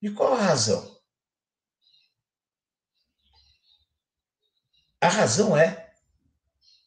E 0.00 0.08
qual 0.10 0.32
a 0.32 0.42
razão? 0.42 0.98
A 4.98 5.08
razão 5.08 5.54
é 5.54 5.81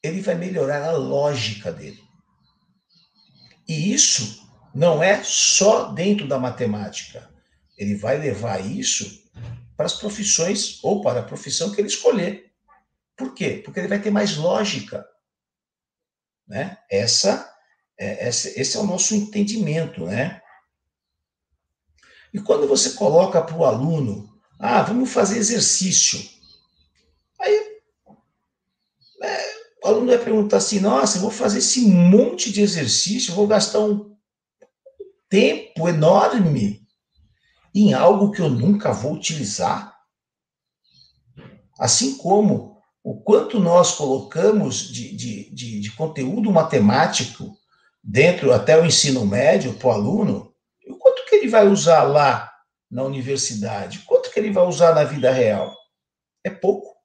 ele 0.05 0.21
vai 0.21 0.35
melhorar 0.35 0.87
a 0.87 0.93
lógica 0.93 1.71
dele. 1.71 2.03
E 3.67 3.93
isso 3.93 4.47
não 4.73 5.01
é 5.01 5.23
só 5.23 5.91
dentro 5.91 6.27
da 6.27 6.37
matemática. 6.37 7.29
Ele 7.77 7.95
vai 7.95 8.17
levar 8.17 8.59
isso 8.65 9.23
para 9.75 9.85
as 9.85 9.93
profissões 9.93 10.79
ou 10.83 11.01
para 11.01 11.21
a 11.21 11.23
profissão 11.23 11.71
que 11.71 11.81
ele 11.81 11.87
escolher. 11.87 12.51
Por 13.17 13.33
quê? 13.33 13.61
Porque 13.63 13.79
ele 13.79 13.87
vai 13.87 14.01
ter 14.01 14.11
mais 14.11 14.37
lógica. 14.37 15.05
Né? 16.47 16.77
Essa, 16.89 17.51
é, 17.97 18.27
esse 18.27 18.77
é 18.77 18.79
o 18.79 18.85
nosso 18.85 19.15
entendimento, 19.15 20.05
né? 20.05 20.41
E 22.33 22.39
quando 22.39 22.67
você 22.67 22.91
coloca 22.91 23.41
para 23.41 23.55
o 23.55 23.63
aluno, 23.63 24.37
ah, 24.59 24.81
vamos 24.81 25.11
fazer 25.11 25.37
exercício. 25.37 26.19
Aí 27.39 27.64
o 29.85 29.87
aluno 29.87 30.07
vai 30.07 30.17
perguntar 30.17 30.57
assim, 30.57 30.79
nossa, 30.79 31.19
vou 31.19 31.29
fazer 31.29 31.59
esse 31.59 31.85
monte 31.85 32.51
de 32.51 32.59
exercício, 32.59 33.35
vou 33.35 33.45
gastar 33.45 33.81
um 33.81 34.15
tempo 35.29 35.87
enorme 35.87 36.81
em 37.73 37.93
algo 37.93 38.31
que 38.31 38.41
eu 38.41 38.49
nunca 38.49 38.91
vou 38.91 39.13
utilizar. 39.13 39.95
Assim 41.77 42.17
como 42.17 42.81
o 43.03 43.21
quanto 43.21 43.59
nós 43.59 43.91
colocamos 43.91 44.91
de, 44.91 45.15
de, 45.15 45.53
de, 45.53 45.79
de 45.81 45.91
conteúdo 45.91 46.51
matemático 46.51 47.55
dentro 48.03 48.51
até 48.51 48.81
o 48.81 48.85
ensino 48.85 49.23
médio 49.23 49.75
para 49.75 49.89
o 49.89 49.91
aluno, 49.91 50.51
o 50.87 50.95
quanto 50.97 51.25
que 51.25 51.35
ele 51.35 51.47
vai 51.47 51.67
usar 51.67 52.01
lá 52.03 52.51
na 52.89 53.03
universidade, 53.03 53.99
quanto 53.99 54.31
que 54.31 54.39
ele 54.39 54.51
vai 54.51 54.65
usar 54.65 54.95
na 54.95 55.03
vida 55.03 55.29
real? 55.31 55.75
É 56.43 56.49
pouco. 56.49 56.95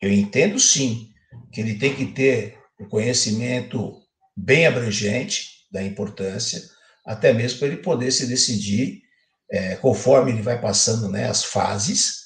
Eu 0.00 0.12
entendo 0.12 0.60
sim 0.60 1.11
que 1.52 1.60
ele 1.60 1.78
tem 1.78 1.94
que 1.94 2.06
ter 2.06 2.58
um 2.80 2.88
conhecimento 2.88 4.00
bem 4.36 4.66
abrangente 4.66 5.66
da 5.70 5.82
importância, 5.82 6.62
até 7.06 7.32
mesmo 7.32 7.58
para 7.58 7.68
ele 7.68 7.76
poder 7.78 8.10
se 8.10 8.26
decidir 8.26 9.02
é, 9.50 9.76
conforme 9.76 10.32
ele 10.32 10.42
vai 10.42 10.60
passando 10.60 11.08
né, 11.08 11.28
as 11.28 11.44
fases, 11.44 12.22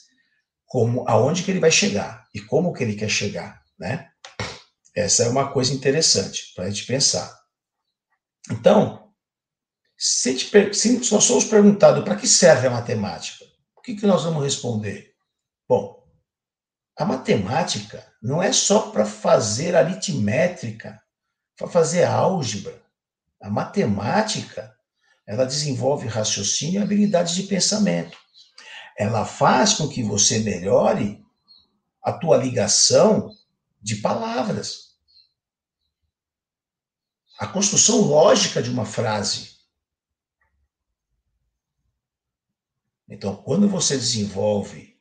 como 0.65 1.05
aonde 1.09 1.43
que 1.43 1.51
ele 1.51 1.61
vai 1.61 1.71
chegar 1.71 2.25
e 2.35 2.41
como 2.41 2.73
que 2.73 2.83
ele 2.83 2.95
quer 2.95 3.09
chegar, 3.09 3.63
né? 3.79 4.09
Essa 4.95 5.25
é 5.25 5.29
uma 5.29 5.53
coisa 5.53 5.75
interessante 5.75 6.53
para 6.55 6.65
a 6.65 6.71
gente 6.71 6.87
pensar. 6.87 7.31
Então, 8.51 9.13
se, 9.97 10.37
gente, 10.37 10.75
se 10.75 11.13
nós 11.13 11.25
somos 11.25 11.45
perguntados 11.45 12.03
para 12.03 12.17
que 12.17 12.27
serve 12.27 12.67
a 12.67 12.71
matemática, 12.71 13.45
o 13.77 13.83
que, 13.83 13.95
que 13.95 14.07
nós 14.07 14.25
vamos 14.25 14.43
responder? 14.43 15.13
Bom, 15.69 15.96
a 16.97 17.05
matemática 17.05 18.11
não 18.23 18.43
é 18.43 18.53
só 18.53 18.91
para 18.91 19.05
fazer 19.05 19.77
aritmética, 19.77 21.01
para 21.55 21.69
fazer 21.69 22.05
álgebra. 22.05 22.83
A 23.41 23.51
matemática 23.51 24.75
ela 25.27 25.45
desenvolve 25.45 26.07
raciocínio 26.07 26.81
e 26.81 26.83
habilidades 26.83 27.35
de 27.35 27.43
pensamento. 27.43 28.17
Ela 28.97 29.27
faz 29.27 29.75
com 29.75 29.89
que 29.89 30.03
você 30.03 30.39
melhore 30.39 31.23
a 32.03 32.13
tua 32.13 32.39
ligação 32.39 33.31
de 33.83 33.97
palavras. 33.97 34.97
A 37.39 37.47
construção 37.47 38.01
lógica 38.01 38.63
de 38.63 38.71
uma 38.71 38.87
frase. 38.87 39.57
Então, 43.07 43.37
quando 43.37 43.69
você 43.69 43.97
desenvolve, 43.97 44.96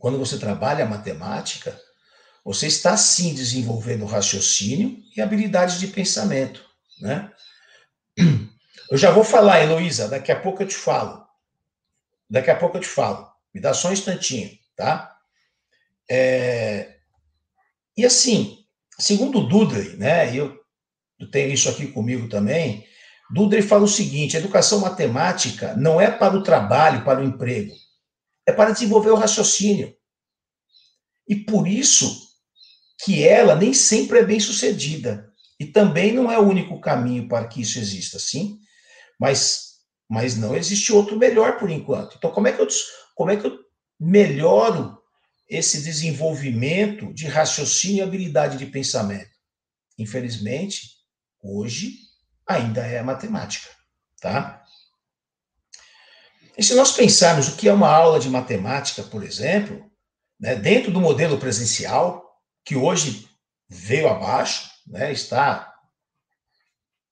quando 0.00 0.18
você 0.18 0.38
trabalha 0.38 0.84
a 0.84 0.88
matemática, 0.88 1.78
você 2.42 2.66
está 2.66 2.96
sim 2.96 3.34
desenvolvendo 3.34 4.06
raciocínio 4.06 4.98
e 5.14 5.20
habilidades 5.20 5.78
de 5.78 5.86
pensamento, 5.88 6.64
né? 7.00 7.30
Eu 8.90 8.98
já 8.98 9.10
vou 9.10 9.22
falar, 9.22 9.62
Heloísa, 9.62 10.08
daqui 10.08 10.32
a 10.32 10.40
pouco 10.40 10.62
eu 10.62 10.66
te 10.66 10.74
falo. 10.74 11.24
Daqui 12.28 12.50
a 12.50 12.56
pouco 12.56 12.78
eu 12.78 12.80
te 12.80 12.88
falo. 12.88 13.30
Me 13.54 13.60
dá 13.60 13.74
só 13.74 13.88
um 13.88 13.92
instantinho, 13.92 14.50
tá? 14.74 15.16
É... 16.10 16.96
E 17.96 18.04
assim, 18.04 18.64
segundo 18.98 19.46
Dudley, 19.46 19.96
né, 19.96 20.34
eu, 20.34 20.58
tenho 21.30 21.52
isso 21.52 21.68
aqui 21.68 21.88
comigo 21.88 22.28
também, 22.28 22.86
Dudley 23.30 23.62
fala 23.62 23.84
o 23.84 23.88
seguinte: 23.88 24.36
educação 24.36 24.80
matemática 24.80 25.76
não 25.76 26.00
é 26.00 26.10
para 26.10 26.36
o 26.36 26.42
trabalho, 26.42 27.04
para 27.04 27.20
o 27.20 27.24
emprego, 27.24 27.74
é 28.46 28.52
para 28.52 28.72
desenvolver 28.72 29.10
o 29.10 29.16
raciocínio. 29.16 29.94
E 31.28 31.36
por 31.36 31.68
isso 31.68 32.28
que 33.04 33.26
ela 33.26 33.54
nem 33.54 33.72
sempre 33.72 34.18
é 34.18 34.24
bem 34.24 34.40
sucedida. 34.40 35.30
E 35.58 35.66
também 35.66 36.12
não 36.12 36.30
é 36.30 36.38
o 36.38 36.48
único 36.48 36.80
caminho 36.80 37.28
para 37.28 37.46
que 37.46 37.60
isso 37.60 37.78
exista, 37.78 38.18
sim? 38.18 38.58
Mas, 39.18 39.76
mas 40.08 40.36
não 40.36 40.56
existe 40.56 40.92
outro 40.92 41.18
melhor 41.18 41.58
por 41.58 41.70
enquanto. 41.70 42.16
Então, 42.16 42.30
como 42.30 42.48
é 42.48 42.52
que 42.52 42.60
eu, 42.60 42.68
como 43.14 43.30
é 43.30 43.36
que 43.36 43.46
eu 43.46 43.58
melhoro 43.98 44.98
esse 45.48 45.82
desenvolvimento 45.82 47.12
de 47.12 47.26
raciocínio 47.26 47.98
e 47.98 48.02
habilidade 48.02 48.56
de 48.56 48.66
pensamento? 48.66 49.30
Infelizmente, 49.98 50.88
hoje 51.42 51.96
ainda 52.46 52.86
é 52.86 52.98
a 52.98 53.04
matemática, 53.04 53.68
tá? 54.20 54.64
E 56.56 56.62
se 56.62 56.74
nós 56.74 56.92
pensarmos 56.92 57.48
o 57.48 57.56
que 57.56 57.68
é 57.68 57.72
uma 57.72 57.90
aula 57.90 58.18
de 58.18 58.28
matemática, 58.28 59.02
por 59.02 59.22
exemplo, 59.22 59.90
né, 60.38 60.56
dentro 60.56 60.90
do 60.90 61.00
modelo 61.00 61.38
presencial, 61.38 62.30
que 62.64 62.76
hoje 62.76 63.28
veio 63.68 64.08
abaixo, 64.08 64.70
né, 64.86 65.12
está 65.12 65.66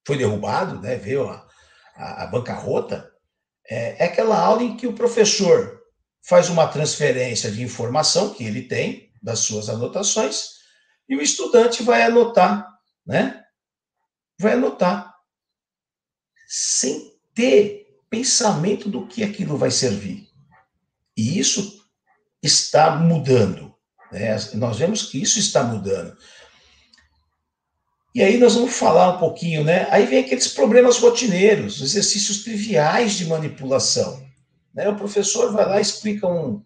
foi 0.06 0.16
derrubado, 0.16 0.80
né, 0.80 0.96
veio 0.96 1.28
a, 1.28 1.46
a, 1.94 2.24
a 2.24 2.26
bancarrota, 2.26 3.12
é, 3.68 4.02
é 4.02 4.06
aquela 4.06 4.38
aula 4.38 4.62
em 4.62 4.76
que 4.76 4.86
o 4.86 4.94
professor 4.94 5.78
faz 6.22 6.48
uma 6.48 6.66
transferência 6.66 7.50
de 7.50 7.62
informação 7.62 8.32
que 8.32 8.44
ele 8.44 8.62
tem 8.62 9.12
das 9.22 9.40
suas 9.40 9.68
anotações 9.68 10.58
e 11.08 11.16
o 11.16 11.22
estudante 11.22 11.82
vai 11.82 12.02
anotar, 12.02 12.68
né? 13.06 13.42
Vai 14.38 14.52
anotar 14.52 15.14
sem 16.46 17.18
ter 17.34 17.87
pensamento 18.10 18.88
do 18.88 19.06
que 19.06 19.22
aquilo 19.22 19.56
vai 19.56 19.70
servir. 19.70 20.28
E 21.16 21.38
isso 21.38 21.84
está 22.42 22.96
mudando. 22.96 23.74
Né? 24.10 24.36
Nós 24.54 24.78
vemos 24.78 25.02
que 25.02 25.20
isso 25.20 25.38
está 25.38 25.62
mudando. 25.62 26.16
E 28.14 28.22
aí 28.22 28.38
nós 28.38 28.54
vamos 28.54 28.74
falar 28.74 29.16
um 29.16 29.18
pouquinho, 29.18 29.62
né? 29.62 29.86
Aí 29.90 30.06
vem 30.06 30.20
aqueles 30.20 30.48
problemas 30.48 30.98
rotineiros, 30.98 31.80
exercícios 31.80 32.42
triviais 32.42 33.12
de 33.12 33.26
manipulação. 33.26 34.26
Né? 34.74 34.88
O 34.88 34.96
professor 34.96 35.52
vai 35.52 35.66
lá 35.66 35.78
e 35.78 35.82
explica 35.82 36.26
um, 36.26 36.62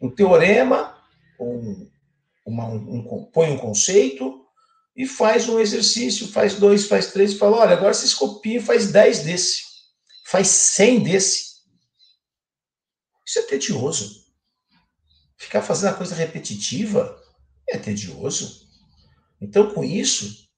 um 0.00 0.10
teorema, 0.10 0.96
um, 1.38 1.88
uma, 2.46 2.66
um, 2.66 3.28
põe 3.32 3.50
um 3.50 3.58
conceito 3.58 4.40
e 4.96 5.06
faz 5.06 5.48
um 5.48 5.60
exercício, 5.60 6.28
faz 6.28 6.54
dois, 6.54 6.86
faz 6.86 7.12
três, 7.12 7.32
e 7.32 7.38
fala, 7.38 7.58
olha, 7.58 7.72
agora 7.76 7.94
vocês 7.94 8.12
copiam 8.12 8.62
faz 8.62 8.90
dez 8.90 9.20
desse, 9.20 9.62
faz 10.30 10.46
cem 10.46 11.02
desse. 11.02 11.60
Isso 13.26 13.40
é 13.40 13.42
tedioso. 13.42 14.26
Ficar 15.36 15.60
fazendo 15.60 15.90
a 15.90 15.96
coisa 15.96 16.14
repetitiva 16.14 17.20
é 17.68 17.76
tedioso. 17.76 18.68
Então, 19.40 19.74
com 19.74 19.82
isso, 19.82 20.48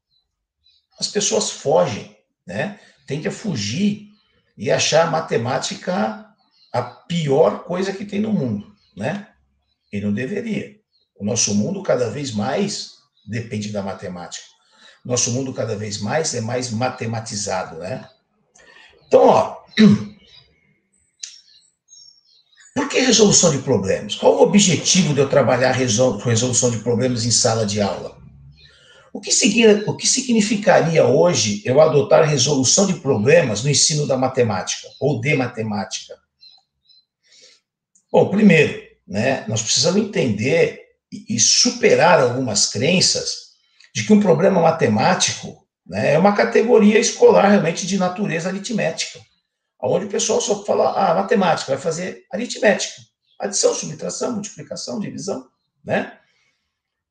as 0.99 1.09
pessoas 1.09 1.51
fogem, 1.51 2.15
né? 2.47 2.81
Tende 3.07 3.31
fugir 3.31 4.09
e 4.59 4.71
achar 4.71 5.07
a 5.07 5.11
matemática 5.11 6.27
a 6.71 6.83
pior 6.83 7.65
coisa 7.65 7.95
que 7.95 8.05
tem 8.05 8.21
no 8.21 8.33
mundo, 8.33 8.77
né? 8.95 9.33
E 9.91 10.01
não 10.03 10.13
deveria. 10.13 10.79
O 11.17 11.25
nosso 11.25 11.55
mundo 11.55 11.83
cada 11.83 12.11
vez 12.11 12.31
mais 12.31 12.99
depende 13.27 13.71
da 13.71 13.83
matemática. 13.83 14.45
Nosso 15.03 15.31
mundo 15.31 15.55
cada 15.55 15.77
vez 15.77 15.99
mais 15.99 16.35
é 16.35 16.43
mais 16.43 16.71
matematizado, 16.71 17.79
né? 17.79 18.09
Então, 19.07 19.27
ó, 19.27 19.62
por 22.75 22.89
que 22.89 23.01
resolução 23.01 23.51
de 23.51 23.59
problemas? 23.59 24.15
Qual 24.15 24.37
o 24.37 24.43
objetivo 24.43 25.15
de 25.15 25.21
eu 25.21 25.29
trabalhar 25.29 25.73
resolução 25.73 26.71
de 26.71 26.79
problemas 26.79 27.25
em 27.25 27.31
sala 27.31 27.67
de 27.67 27.81
aula? 27.81 28.21
O 29.13 29.21
que, 29.21 29.31
o 29.87 29.97
que 29.97 30.07
significaria 30.07 31.05
hoje 31.05 31.63
eu 31.67 31.81
adotar 31.81 32.27
resolução 32.27 32.87
de 32.87 32.95
problemas 32.95 33.63
no 33.63 33.69
ensino 33.69 34.07
da 34.07 34.17
matemática 34.17 34.89
ou 34.99 35.21
de 35.21 35.35
matemática? 35.35 36.15
Bom, 38.11 38.31
primeiro, 38.31 38.83
né, 39.07 39.45
nós 39.49 39.61
precisamos 39.63 40.01
entender 40.01 40.81
e 41.29 41.39
superar 41.39 42.21
algumas 42.21 42.67
crenças 42.67 43.53
de 43.95 44.05
que 44.05 44.13
um 44.13 44.21
problema 44.21 44.61
matemático 44.63 45.67
né, 45.87 46.15
é 46.15 46.19
uma 46.19 46.35
categoria 46.35 46.99
escolar 46.99 47.49
realmente 47.49 47.87
de 47.87 47.99
natureza 47.99 48.49
aritmética, 48.49 49.21
onde 49.91 50.07
o 50.07 50.11
pessoal 50.11 50.41
só 50.41 50.65
fala, 50.65 50.93
ah, 50.93 51.15
matemática, 51.15 51.73
vai 51.73 51.81
fazer 51.81 52.25
aritmética, 52.31 53.03
adição, 53.39 53.75
subtração, 53.75 54.33
multiplicação, 54.33 55.01
divisão, 55.01 55.51
né? 55.85 56.19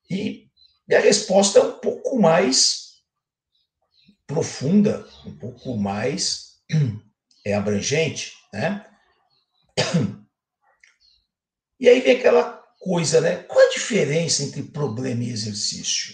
E, 0.09 0.47
e 0.87 0.95
a 0.95 0.99
resposta 0.99 1.59
é 1.59 1.63
um 1.63 1.73
pouco 1.79 2.17
mais 2.17 3.01
profunda, 4.25 5.05
um 5.25 5.37
pouco 5.37 5.75
mais 5.75 6.61
é 7.45 7.53
abrangente, 7.53 8.33
né? 8.53 8.85
E 11.79 11.89
aí 11.89 11.99
vem 11.99 12.15
aquela 12.15 12.63
coisa, 12.79 13.19
né? 13.19 13.37
Qual 13.37 13.59
a 13.59 13.71
diferença 13.71 14.43
entre 14.43 14.61
problema 14.61 15.23
e 15.23 15.31
exercício? 15.31 16.13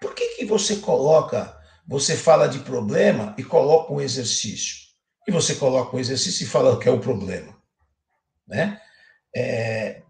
Por 0.00 0.14
que, 0.14 0.36
que 0.36 0.44
você 0.44 0.76
coloca, 0.76 1.60
você 1.84 2.16
fala 2.16 2.46
de 2.46 2.60
problema 2.60 3.34
e 3.36 3.42
coloca 3.42 3.92
um 3.92 4.00
exercício? 4.00 4.81
E 5.26 5.30
você 5.30 5.54
coloca 5.54 5.96
um 5.96 6.00
exercício 6.00 6.44
e 6.44 6.48
fala 6.48 6.78
que 6.78 6.88
é 6.88 6.92
o 6.92 7.00
problema, 7.00 7.56
né? 8.46 8.80
É, 9.34 10.02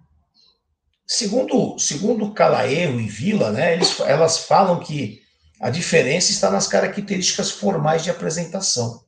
segundo, 1.07 1.79
segundo 1.79 2.33
Calaerro 2.33 3.01
e 3.01 3.07
Vila, 3.07 3.53
né, 3.53 3.75
eles, 3.75 4.01
elas 4.01 4.39
falam 4.39 4.81
que 4.81 5.23
a 5.61 5.71
diferença 5.71 6.33
está 6.33 6.51
nas 6.51 6.67
características 6.67 7.51
formais 7.51 8.03
de 8.03 8.11
apresentação 8.11 9.05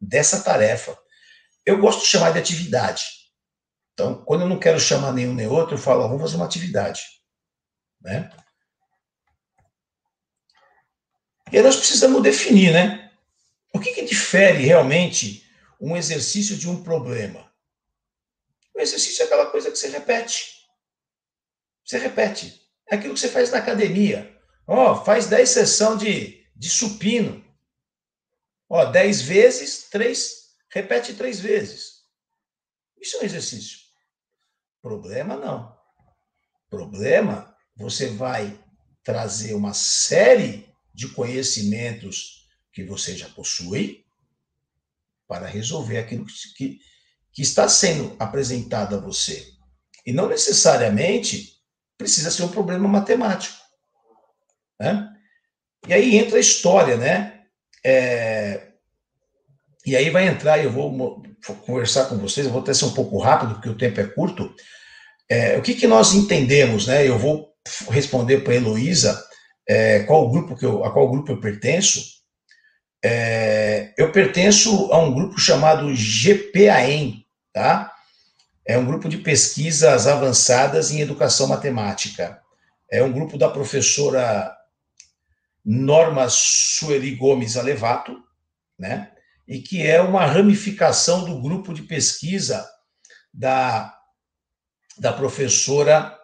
dessa 0.00 0.40
tarefa. 0.42 0.96
Eu 1.66 1.80
gosto 1.80 2.00
de 2.00 2.06
chamar 2.06 2.32
de 2.32 2.38
atividade. 2.38 3.04
Então, 3.92 4.22
quando 4.24 4.42
eu 4.42 4.48
não 4.48 4.58
quero 4.58 4.78
chamar 4.78 5.12
nenhum 5.12 5.34
nem 5.34 5.48
outro, 5.48 5.74
eu 5.74 5.78
falo, 5.80 6.02
vamos 6.02 6.22
fazer 6.22 6.36
uma 6.36 6.44
atividade. 6.44 7.02
Né? 8.00 8.30
E 11.50 11.56
aí 11.56 11.62
nós 11.62 11.76
precisamos 11.76 12.22
definir, 12.22 12.72
né? 12.72 13.07
O 13.72 13.80
que, 13.80 13.92
que 13.92 14.04
difere 14.04 14.64
realmente 14.64 15.44
um 15.80 15.96
exercício 15.96 16.56
de 16.56 16.68
um 16.68 16.82
problema? 16.82 17.52
O 18.74 18.80
exercício 18.80 19.22
é 19.22 19.26
aquela 19.26 19.50
coisa 19.50 19.70
que 19.70 19.76
você 19.76 19.88
repete. 19.88 20.58
Você 21.84 21.98
repete. 21.98 22.62
É 22.90 22.94
aquilo 22.94 23.14
que 23.14 23.20
você 23.20 23.28
faz 23.28 23.50
na 23.50 23.58
academia. 23.58 24.36
Ó, 24.66 24.92
oh, 24.92 25.04
faz 25.04 25.26
10 25.26 25.48
sessões 25.48 25.98
de, 26.00 26.46
de 26.54 26.70
supino. 26.70 27.44
Ó, 28.68 28.82
oh, 28.82 28.86
10 28.90 29.22
vezes, 29.22 29.88
3, 29.90 30.38
repete 30.70 31.14
três 31.14 31.40
vezes. 31.40 32.02
Isso 33.00 33.16
é 33.16 33.20
um 33.20 33.24
exercício. 33.24 33.78
Problema 34.82 35.36
não. 35.36 35.76
Problema, 36.68 37.56
você 37.76 38.08
vai 38.08 38.58
trazer 39.02 39.54
uma 39.54 39.72
série 39.72 40.68
de 40.92 41.08
conhecimentos 41.08 42.37
que 42.78 42.84
você 42.84 43.16
já 43.16 43.28
possui 43.30 44.04
para 45.26 45.48
resolver 45.48 45.98
aquilo 45.98 46.24
que, 46.56 46.78
que 47.32 47.42
está 47.42 47.68
sendo 47.68 48.14
apresentado 48.20 48.94
a 48.94 49.00
você. 49.00 49.48
E 50.06 50.12
não 50.12 50.28
necessariamente 50.28 51.54
precisa 51.96 52.30
ser 52.30 52.44
um 52.44 52.48
problema 52.48 52.86
matemático. 52.86 53.56
Né? 54.78 55.12
E 55.88 55.92
aí 55.92 56.16
entra 56.16 56.36
a 56.36 56.40
história, 56.40 56.96
né? 56.96 57.42
É... 57.84 58.68
E 59.84 59.96
aí 59.96 60.08
vai 60.10 60.28
entrar, 60.28 60.62
eu 60.62 60.70
vou 60.70 61.20
conversar 61.66 62.06
com 62.06 62.16
vocês, 62.16 62.46
eu 62.46 62.52
vou 62.52 62.62
até 62.62 62.72
ser 62.72 62.84
um 62.84 62.94
pouco 62.94 63.18
rápido, 63.18 63.54
porque 63.54 63.70
o 63.70 63.76
tempo 63.76 64.00
é 64.00 64.06
curto. 64.06 64.54
É, 65.28 65.58
o 65.58 65.62
que, 65.62 65.74
que 65.74 65.88
nós 65.88 66.14
entendemos, 66.14 66.86
né? 66.86 67.08
Eu 67.08 67.18
vou 67.18 67.52
responder 67.90 68.44
para 68.44 68.52
a 68.52 68.56
Heloísa 68.56 69.20
é, 69.68 70.04
qual 70.04 70.30
grupo 70.30 70.54
que 70.54 70.64
eu, 70.64 70.84
a 70.84 70.92
qual 70.92 71.10
grupo 71.10 71.32
eu 71.32 71.40
pertenço. 71.40 72.17
É, 73.04 73.94
eu 73.96 74.10
pertenço 74.10 74.92
a 74.92 74.98
um 74.98 75.14
grupo 75.14 75.38
chamado 75.38 75.92
GPAEM, 75.92 77.24
tá? 77.52 77.94
É 78.66 78.76
um 78.76 78.84
grupo 78.84 79.08
de 79.08 79.18
pesquisas 79.18 80.06
avançadas 80.06 80.90
em 80.90 81.00
educação 81.00 81.46
matemática. 81.46 82.40
É 82.90 83.02
um 83.02 83.12
grupo 83.12 83.38
da 83.38 83.48
professora 83.48 84.54
Norma 85.64 86.28
Sueli 86.28 87.14
Gomes 87.14 87.56
Alevato, 87.56 88.22
né? 88.78 89.10
e 89.48 89.60
que 89.60 89.84
é 89.84 90.00
uma 90.02 90.26
ramificação 90.26 91.24
do 91.24 91.40
grupo 91.40 91.72
de 91.72 91.82
pesquisa 91.82 92.68
da, 93.32 93.94
da 94.98 95.10
professora 95.10 96.14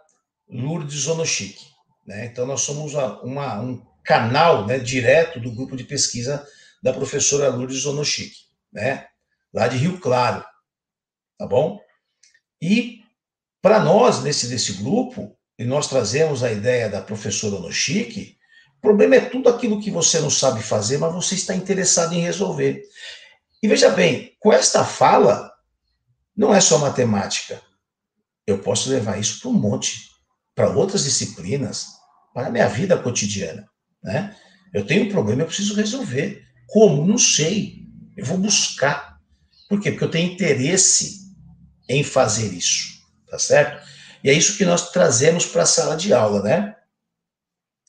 Lourdes 0.46 1.08
Onochique. 1.08 1.64
Né? 2.06 2.26
Então, 2.26 2.46
nós 2.46 2.60
somos 2.60 2.92
uma, 2.92 3.22
uma, 3.22 3.60
um 3.60 3.82
canal 4.04 4.66
né, 4.66 4.78
direto 4.78 5.40
do 5.40 5.50
grupo 5.50 5.74
de 5.74 5.84
pesquisa 5.84 6.46
da 6.84 6.92
professora 6.92 7.48
Lourdes 7.48 7.86
Onochique, 7.86 8.36
né? 8.70 9.06
lá 9.52 9.66
de 9.66 9.78
Rio 9.78 9.98
Claro. 9.98 10.44
Tá 11.38 11.46
bom? 11.46 11.80
E 12.60 13.00
para 13.62 13.80
nós, 13.80 14.22
nesse, 14.22 14.48
nesse 14.48 14.74
grupo, 14.74 15.34
e 15.58 15.64
nós 15.64 15.88
trazemos 15.88 16.44
a 16.44 16.52
ideia 16.52 16.90
da 16.90 17.00
professora 17.00 17.56
Onochique, 17.56 18.36
problema 18.82 19.16
é 19.16 19.20
tudo 19.20 19.48
aquilo 19.48 19.80
que 19.80 19.90
você 19.90 20.20
não 20.20 20.28
sabe 20.28 20.62
fazer, 20.62 20.98
mas 20.98 21.14
você 21.14 21.34
está 21.34 21.54
interessado 21.54 22.12
em 22.12 22.20
resolver. 22.20 22.82
E 23.62 23.66
veja 23.66 23.88
bem, 23.88 24.36
com 24.38 24.52
esta 24.52 24.84
fala, 24.84 25.50
não 26.36 26.54
é 26.54 26.60
só 26.60 26.76
matemática. 26.76 27.62
Eu 28.46 28.58
posso 28.58 28.90
levar 28.90 29.18
isso 29.18 29.40
para 29.40 29.48
um 29.48 29.54
monte, 29.54 30.10
para 30.54 30.68
outras 30.68 31.04
disciplinas, 31.04 31.86
para 32.34 32.48
a 32.48 32.50
minha 32.50 32.68
vida 32.68 32.98
cotidiana. 32.98 33.66
Né? 34.02 34.36
Eu 34.74 34.86
tenho 34.86 35.06
um 35.06 35.08
problema, 35.08 35.40
eu 35.40 35.46
preciso 35.46 35.74
resolver. 35.74 36.44
Como? 36.66 37.06
Não 37.06 37.18
sei. 37.18 37.84
Eu 38.16 38.24
vou 38.24 38.38
buscar. 38.38 39.18
Por 39.68 39.80
quê? 39.80 39.90
Porque 39.90 40.04
eu 40.04 40.10
tenho 40.10 40.32
interesse 40.32 41.20
em 41.88 42.02
fazer 42.02 42.52
isso. 42.52 42.94
Tá 43.28 43.38
certo? 43.38 43.86
E 44.22 44.30
é 44.30 44.32
isso 44.32 44.56
que 44.56 44.64
nós 44.64 44.90
trazemos 44.90 45.44
para 45.44 45.62
a 45.62 45.66
sala 45.66 45.96
de 45.96 46.12
aula, 46.12 46.42
né? 46.42 46.76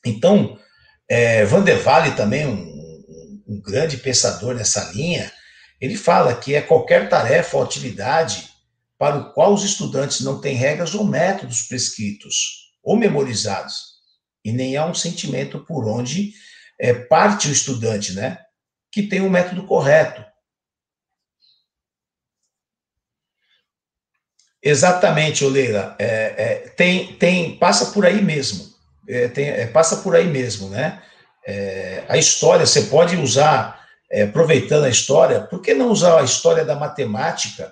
Então, 0.05 0.59
é, 1.07 1.45
Van 1.45 1.63
der 1.63 1.81
também, 2.15 2.45
um, 2.45 3.43
um 3.47 3.61
grande 3.61 3.97
pensador 3.97 4.55
nessa 4.55 4.91
linha, 4.91 5.31
ele 5.79 5.95
fala 5.95 6.35
que 6.35 6.55
é 6.55 6.61
qualquer 6.61 7.09
tarefa 7.09 7.57
ou 7.57 7.63
atividade 7.63 8.49
para 8.97 9.17
o 9.17 9.33
qual 9.33 9.53
os 9.53 9.63
estudantes 9.63 10.21
não 10.21 10.39
têm 10.39 10.55
regras 10.55 10.95
ou 10.95 11.05
métodos 11.05 11.63
prescritos 11.63 12.71
ou 12.83 12.95
memorizados, 12.95 13.95
e 14.43 14.51
nem 14.51 14.77
há 14.77 14.85
um 14.85 14.93
sentimento 14.93 15.59
por 15.65 15.87
onde 15.87 16.33
é, 16.79 16.93
parte 16.93 17.47
o 17.47 17.51
estudante, 17.51 18.13
né? 18.13 18.39
Que 18.95 19.03
tem 19.03 19.21
o 19.21 19.25
um 19.25 19.29
método 19.29 19.67
correto. 19.67 20.25
Exatamente, 24.63 25.45
Oleira. 25.45 25.95
É, 25.99 26.05
é, 26.37 26.55
tem, 26.69 27.13
tem, 27.17 27.59
passa 27.59 27.91
por 27.91 28.05
aí 28.05 28.21
mesmo 28.23 28.73
é, 29.07 29.27
tem, 29.27 29.49
é, 29.49 29.67
passa 29.67 29.97
por 29.97 30.15
aí 30.15 30.27
mesmo, 30.27 30.69
né? 30.69 31.01
É, 31.45 32.03
a 32.09 32.17
história, 32.17 32.65
você 32.65 32.83
pode 32.83 33.15
usar, 33.17 33.85
é, 34.11 34.23
aproveitando 34.23 34.85
a 34.85 34.89
história, 34.89 35.41
por 35.41 35.61
que 35.61 35.73
não 35.73 35.91
usar 35.91 36.19
a 36.19 36.23
história 36.23 36.65
da 36.65 36.75
matemática 36.75 37.71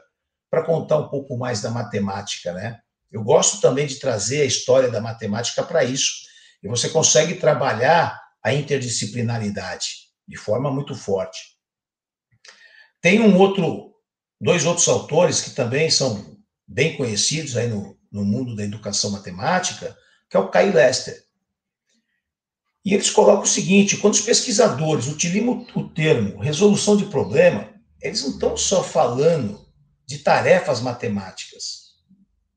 para 0.49 0.63
contar 0.63 0.97
um 0.97 1.09
pouco 1.09 1.35
mais 1.37 1.61
da 1.61 1.71
matemática, 1.71 2.53
né? 2.53 2.79
Eu 3.11 3.23
gosto 3.23 3.61
também 3.61 3.87
de 3.87 3.99
trazer 3.99 4.41
a 4.41 4.45
história 4.45 4.89
da 4.89 5.01
matemática 5.01 5.63
para 5.63 5.83
isso. 5.83 6.23
E 6.63 6.67
você 6.67 6.89
consegue 6.89 7.35
trabalhar 7.35 8.19
a 8.43 8.53
interdisciplinaridade 8.53 10.02
de 10.27 10.37
forma 10.37 10.71
muito 10.71 10.95
forte. 10.95 11.57
Tem 13.01 13.19
um 13.19 13.37
outro, 13.37 13.93
dois 14.39 14.65
outros 14.65 14.87
autores 14.87 15.41
que 15.41 15.51
também 15.51 15.89
são 15.89 16.37
bem 16.67 16.95
conhecidos 16.95 17.57
aí 17.57 17.67
no, 17.67 17.97
no 18.11 18.23
mundo 18.23 18.55
da 18.55 18.63
educação 18.63 19.11
matemática, 19.11 19.97
que 20.29 20.37
é 20.37 20.39
o 20.39 20.49
Kai 20.49 20.71
Lester. 20.71 21.21
E 22.85 22.93
eles 22.93 23.09
colocam 23.09 23.43
o 23.43 23.47
seguinte: 23.47 23.97
quando 23.97 24.13
os 24.13 24.21
pesquisadores 24.21 25.07
utilizam 25.07 25.65
o 25.75 25.89
termo 25.89 26.39
resolução 26.39 26.95
de 26.95 27.05
problema, 27.05 27.73
eles 28.01 28.21
não 28.23 28.31
estão 28.31 28.57
só 28.57 28.83
falando 28.83 29.63
de 30.05 30.19
tarefas 30.19 30.81
matemáticas, 30.81 31.93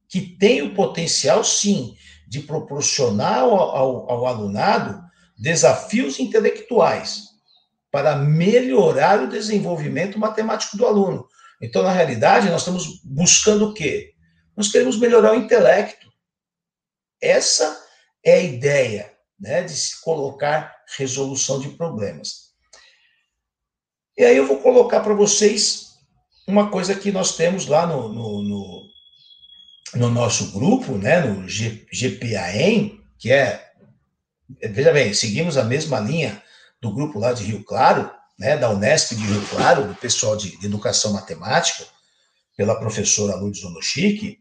que 0.09 0.21
têm 0.21 0.63
o 0.63 0.75
potencial, 0.75 1.45
sim, 1.45 1.97
de 2.27 2.41
proporcionar 2.41 3.41
ao, 3.41 3.55
ao, 3.55 4.11
ao 4.11 4.27
alunado 4.27 5.01
desafios 5.39 6.19
intelectuais 6.19 7.26
para 7.97 8.15
melhorar 8.15 9.23
o 9.23 9.27
desenvolvimento 9.27 10.19
matemático 10.19 10.77
do 10.77 10.85
aluno. 10.85 11.27
Então, 11.63 11.83
na 11.83 11.91
realidade, 11.91 12.51
nós 12.51 12.61
estamos 12.61 13.01
buscando 13.03 13.71
o 13.71 13.73
quê? 13.73 14.13
Nós 14.55 14.71
queremos 14.71 14.99
melhorar 14.99 15.33
o 15.33 15.37
intelecto. 15.37 16.07
Essa 17.23 17.75
é 18.23 18.35
a 18.35 18.43
ideia 18.43 19.11
né, 19.41 19.63
de 19.63 19.73
se 19.73 19.99
colocar 20.03 20.77
resolução 20.99 21.59
de 21.59 21.71
problemas. 21.71 22.51
E 24.15 24.23
aí 24.23 24.37
eu 24.37 24.47
vou 24.47 24.59
colocar 24.59 25.01
para 25.01 25.15
vocês 25.15 25.95
uma 26.47 26.71
coisa 26.71 26.95
que 26.95 27.11
nós 27.11 27.35
temos 27.35 27.67
lá 27.67 27.87
no, 27.87 28.13
no, 28.13 28.43
no, 28.43 28.91
no 29.95 30.11
nosso 30.11 30.53
grupo, 30.53 30.99
né, 30.99 31.21
no 31.21 31.47
GPAEM, 31.47 33.01
que 33.19 33.33
é, 33.33 33.73
veja 34.69 34.93
bem, 34.93 35.15
seguimos 35.15 35.57
a 35.57 35.65
mesma 35.65 35.99
linha 35.99 36.43
do 36.81 36.93
grupo 36.93 37.19
lá 37.19 37.33
de 37.33 37.45
Rio 37.45 37.65
Claro, 37.65 38.11
né, 38.39 38.57
da 38.57 38.71
Unesp 38.71 39.15
de 39.15 39.25
Rio 39.25 39.47
Claro, 39.49 39.89
do 39.89 39.95
pessoal 39.95 40.37
de, 40.37 40.57
de 40.59 40.67
Educação 40.67 41.13
Matemática, 41.13 41.85
pela 42.57 42.79
professora 42.79 43.37
Lourdes 43.37 43.65
Onochique, 43.65 44.41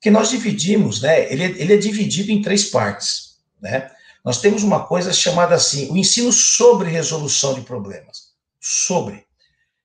que 0.00 0.10
nós 0.10 0.30
dividimos, 0.30 1.02
né, 1.02 1.32
ele, 1.32 1.44
ele 1.44 1.74
é 1.74 1.76
dividido 1.76 2.30
em 2.30 2.42
três 2.42 2.64
partes, 2.64 3.38
né, 3.60 3.90
nós 4.24 4.40
temos 4.40 4.62
uma 4.62 4.86
coisa 4.86 5.12
chamada 5.12 5.54
assim, 5.54 5.90
o 5.90 5.96
ensino 5.96 6.32
sobre 6.32 6.90
resolução 6.90 7.54
de 7.54 7.62
problemas. 7.62 8.28
Sobre. 8.60 9.26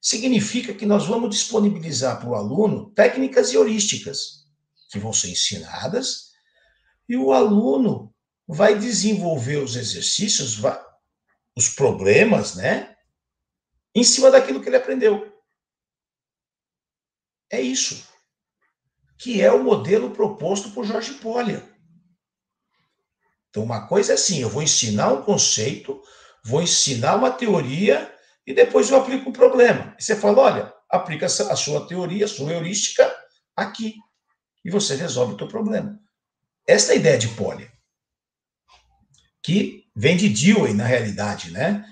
Significa 0.01 0.74
que 0.74 0.86
nós 0.86 1.05
vamos 1.05 1.30
disponibilizar 1.30 2.19
para 2.19 2.30
o 2.30 2.36
aluno 2.36 2.89
técnicas 2.91 3.51
e 3.51 3.55
heurísticas 3.55 4.45
que 4.89 4.99
vão 4.99 5.13
ser 5.13 5.30
ensinadas 5.30 6.32
e 7.07 7.15
o 7.15 7.32
aluno 7.32 8.13
vai 8.47 8.78
desenvolver 8.78 9.57
os 9.57 9.76
exercícios, 9.76 10.55
os 11.55 11.69
problemas, 11.69 12.55
né? 12.55 12.95
Em 13.95 14.03
cima 14.03 14.31
daquilo 14.31 14.61
que 14.61 14.69
ele 14.69 14.77
aprendeu. 14.77 15.31
É 17.51 17.61
isso. 17.61 18.07
Que 19.19 19.41
é 19.41 19.51
o 19.51 19.63
modelo 19.63 20.11
proposto 20.11 20.71
por 20.71 20.85
Jorge 20.85 21.13
Polya. 21.15 21.69
Então, 23.49 23.63
uma 23.63 23.87
coisa 23.87 24.13
é 24.13 24.15
assim: 24.15 24.41
eu 24.41 24.49
vou 24.49 24.63
ensinar 24.63 25.13
um 25.13 25.21
conceito, 25.21 26.01
vou 26.43 26.61
ensinar 26.61 27.15
uma 27.15 27.31
teoria 27.31 28.11
e 28.45 28.53
depois 28.53 28.89
eu 28.89 28.99
aplico 28.99 29.29
um 29.29 29.33
problema. 29.33 29.95
E 29.99 30.03
você 30.03 30.15
fala: 30.15 30.41
olha, 30.41 30.73
aplica 30.89 31.27
a 31.27 31.55
sua 31.55 31.87
teoria, 31.87 32.25
a 32.25 32.27
sua 32.27 32.51
heurística 32.51 33.15
aqui. 33.55 33.95
E 34.65 34.71
você 34.71 34.95
resolve 34.95 35.33
o 35.33 35.37
teu 35.37 35.47
problema. 35.47 35.99
Esta 36.67 36.93
é 36.93 36.95
a 36.95 36.99
ideia 36.99 37.17
de 37.17 37.27
Poli, 37.29 37.69
que 39.43 39.82
vem 39.95 40.17
de 40.17 40.29
Dewey, 40.29 40.73
na 40.73 40.85
realidade, 40.85 41.51
né? 41.51 41.85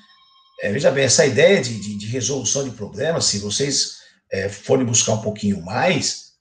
É, 0.61 0.71
veja 0.71 0.91
bem, 0.91 1.05
essa 1.05 1.25
ideia 1.25 1.61
de, 1.61 1.79
de, 1.79 1.97
de, 1.97 2.05
resolução 2.07 2.63
de 2.63 2.75
problemas, 2.75 3.25
se 3.25 3.39
vocês 3.39 3.97
é, 4.31 4.47
forem 4.47 4.85
buscar 4.85 5.13
um 5.13 5.21
pouquinho 5.21 5.61
mais, 5.61 6.33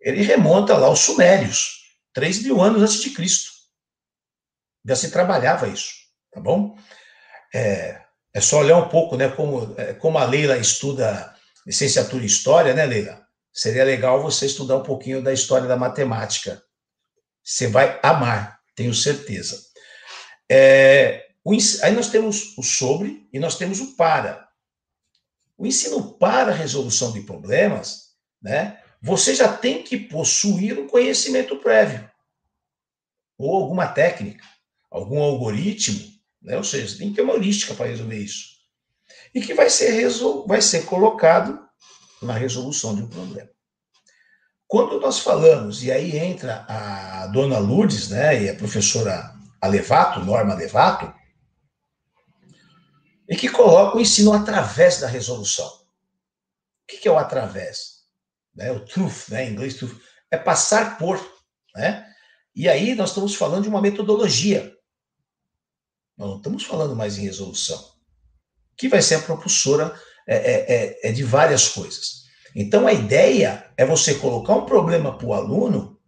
ele 0.00 0.22
remonta 0.22 0.76
lá 0.76 0.86
aos 0.86 1.00
Sumérios, 1.00 1.82
3 2.14 2.42
mil 2.42 2.60
anos 2.62 2.82
antes 2.82 3.00
de 3.02 3.10
Cristo. 3.10 3.50
Já 4.86 4.96
se 4.96 5.10
trabalhava 5.10 5.68
isso, 5.68 5.92
tá 6.32 6.40
bom? 6.40 6.76
É, 7.54 8.00
é 8.34 8.40
só 8.40 8.60
olhar 8.60 8.78
um 8.78 8.88
pouco, 8.88 9.16
né, 9.16 9.28
como, 9.28 9.74
é, 9.76 9.92
como 9.94 10.18
a 10.18 10.24
Leila 10.24 10.56
estuda 10.56 11.34
licenciatura 11.66 12.22
em 12.22 12.26
História, 12.26 12.74
né, 12.74 12.86
Leila? 12.86 13.22
Seria 13.52 13.84
legal 13.84 14.22
você 14.22 14.46
estudar 14.46 14.78
um 14.78 14.82
pouquinho 14.82 15.22
da 15.22 15.32
história 15.32 15.68
da 15.68 15.76
matemática. 15.76 16.62
Você 17.44 17.66
vai 17.66 18.00
amar, 18.02 18.58
tenho 18.74 18.94
certeza. 18.94 19.60
É, 20.52 21.28
o, 21.44 21.52
aí 21.82 21.92
nós 21.94 22.08
temos 22.08 22.56
o 22.58 22.62
sobre 22.62 23.28
e 23.32 23.38
nós 23.38 23.56
temos 23.56 23.80
o 23.80 23.96
para. 23.96 24.48
O 25.56 25.66
ensino 25.66 26.12
para 26.14 26.52
resolução 26.52 27.12
de 27.12 27.20
problemas, 27.20 28.14
né? 28.40 28.78
Você 29.00 29.34
já 29.34 29.56
tem 29.56 29.82
que 29.82 29.96
possuir 29.96 30.78
um 30.78 30.86
conhecimento 30.86 31.56
prévio 31.56 32.08
ou 33.38 33.56
alguma 33.56 33.88
técnica 33.88 34.44
algum 34.92 35.20
algoritmo, 35.22 36.06
né? 36.40 36.56
ou 36.56 36.62
seja, 36.62 36.98
tem 36.98 37.08
que 37.08 37.16
ter 37.16 37.22
uma 37.22 37.32
heurística 37.32 37.74
para 37.74 37.86
resolver 37.86 38.18
isso. 38.18 38.52
E 39.34 39.40
que 39.40 39.54
vai 39.54 39.70
ser, 39.70 39.90
resol... 39.90 40.46
vai 40.46 40.60
ser 40.60 40.84
colocado 40.84 41.58
na 42.20 42.34
resolução 42.34 42.94
de 42.94 43.02
um 43.02 43.08
problema. 43.08 43.48
Quando 44.68 45.00
nós 45.00 45.18
falamos, 45.18 45.82
e 45.82 45.90
aí 45.90 46.16
entra 46.16 46.64
a 46.68 47.26
dona 47.28 47.58
Lourdes, 47.58 48.10
né, 48.10 48.42
e 48.42 48.48
a 48.50 48.54
professora 48.54 49.31
Alevato, 49.62 50.18
Norma 50.18 50.54
Alevato, 50.54 51.14
e 53.28 53.36
que 53.36 53.48
coloca 53.48 53.96
o 53.96 54.00
ensino 54.00 54.32
através 54.32 54.98
da 54.98 55.06
resolução. 55.06 55.68
O 55.68 56.86
que 56.86 57.06
é 57.06 57.10
o 57.10 57.16
através? 57.16 58.02
Né, 58.52 58.72
o 58.72 58.80
truth, 58.80 59.28
né, 59.28 59.44
em 59.46 59.52
inglês, 59.52 59.74
truth, 59.74 59.96
é 60.30 60.36
passar 60.36 60.98
por. 60.98 61.16
Né? 61.76 62.04
E 62.54 62.68
aí 62.68 62.96
nós 62.96 63.10
estamos 63.10 63.36
falando 63.36 63.62
de 63.62 63.68
uma 63.68 63.80
metodologia. 63.80 64.76
Nós 66.18 66.28
não 66.28 66.36
estamos 66.38 66.64
falando 66.64 66.96
mais 66.96 67.16
em 67.16 67.22
resolução. 67.22 67.92
Que 68.76 68.88
vai 68.88 69.00
ser 69.00 69.14
a 69.14 69.22
propulsora 69.22 69.98
é, 70.26 70.36
é, 70.36 70.74
é, 70.74 71.08
é 71.08 71.12
de 71.12 71.22
várias 71.22 71.68
coisas. 71.68 72.24
Então, 72.54 72.86
a 72.86 72.92
ideia 72.92 73.72
é 73.76 73.86
você 73.86 74.16
colocar 74.16 74.54
um 74.54 74.66
problema 74.66 75.16
para 75.16 75.26
o 75.26 75.32
aluno 75.32 75.98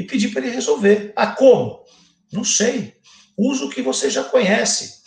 e 0.00 0.06
pedir 0.06 0.30
para 0.30 0.42
ele 0.42 0.54
resolver. 0.54 1.12
Ah, 1.16 1.28
como? 1.28 1.84
Não 2.32 2.44
sei. 2.44 2.94
Usa 3.36 3.64
o 3.64 3.70
que 3.70 3.82
você 3.82 4.10
já 4.10 4.24
conhece. 4.24 5.00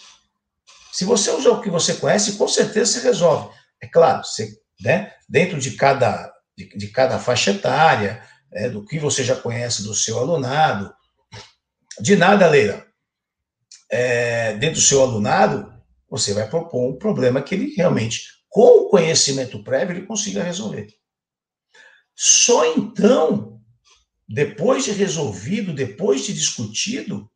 Se 0.91 1.05
você 1.05 1.31
usa 1.31 1.51
o 1.51 1.61
que 1.61 1.69
você 1.69 1.95
conhece, 1.95 2.33
com 2.33 2.47
certeza 2.47 2.93
você 2.93 3.07
resolve. 3.07 3.55
É 3.81 3.87
claro, 3.87 4.23
você, 4.23 4.55
né, 4.81 5.13
dentro 5.27 5.59
de 5.59 5.71
cada, 5.71 6.31
de, 6.57 6.69
de 6.77 6.87
cada 6.89 7.19
faixa 7.19 7.51
etária, 7.51 8.23
é, 8.53 8.69
do 8.69 8.85
que 8.85 8.99
você 8.99 9.23
já 9.23 9.35
conhece 9.35 9.83
do 9.83 9.93
seu 9.93 10.19
alunado. 10.19 10.93
De 11.99 12.15
nada, 12.15 12.47
Leila 12.47 12.83
é, 13.93 14.55
dentro 14.55 14.77
do 14.77 14.81
seu 14.81 15.03
alunado, 15.03 15.71
você 16.09 16.33
vai 16.33 16.49
propor 16.49 16.89
um 16.89 16.97
problema 16.97 17.43
que 17.43 17.53
ele 17.53 17.75
realmente, 17.75 18.23
com 18.49 18.85
o 18.85 18.89
conhecimento 18.89 19.63
prévio, 19.63 19.95
ele 19.95 20.07
consiga 20.07 20.41
resolver. 20.41 20.87
Só 22.15 22.65
então, 22.75 23.52
depois 24.27 24.85
de 24.85 24.91
resolvido, 24.91 25.73
depois 25.73 26.25
de 26.25 26.33
discutido, 26.33 27.29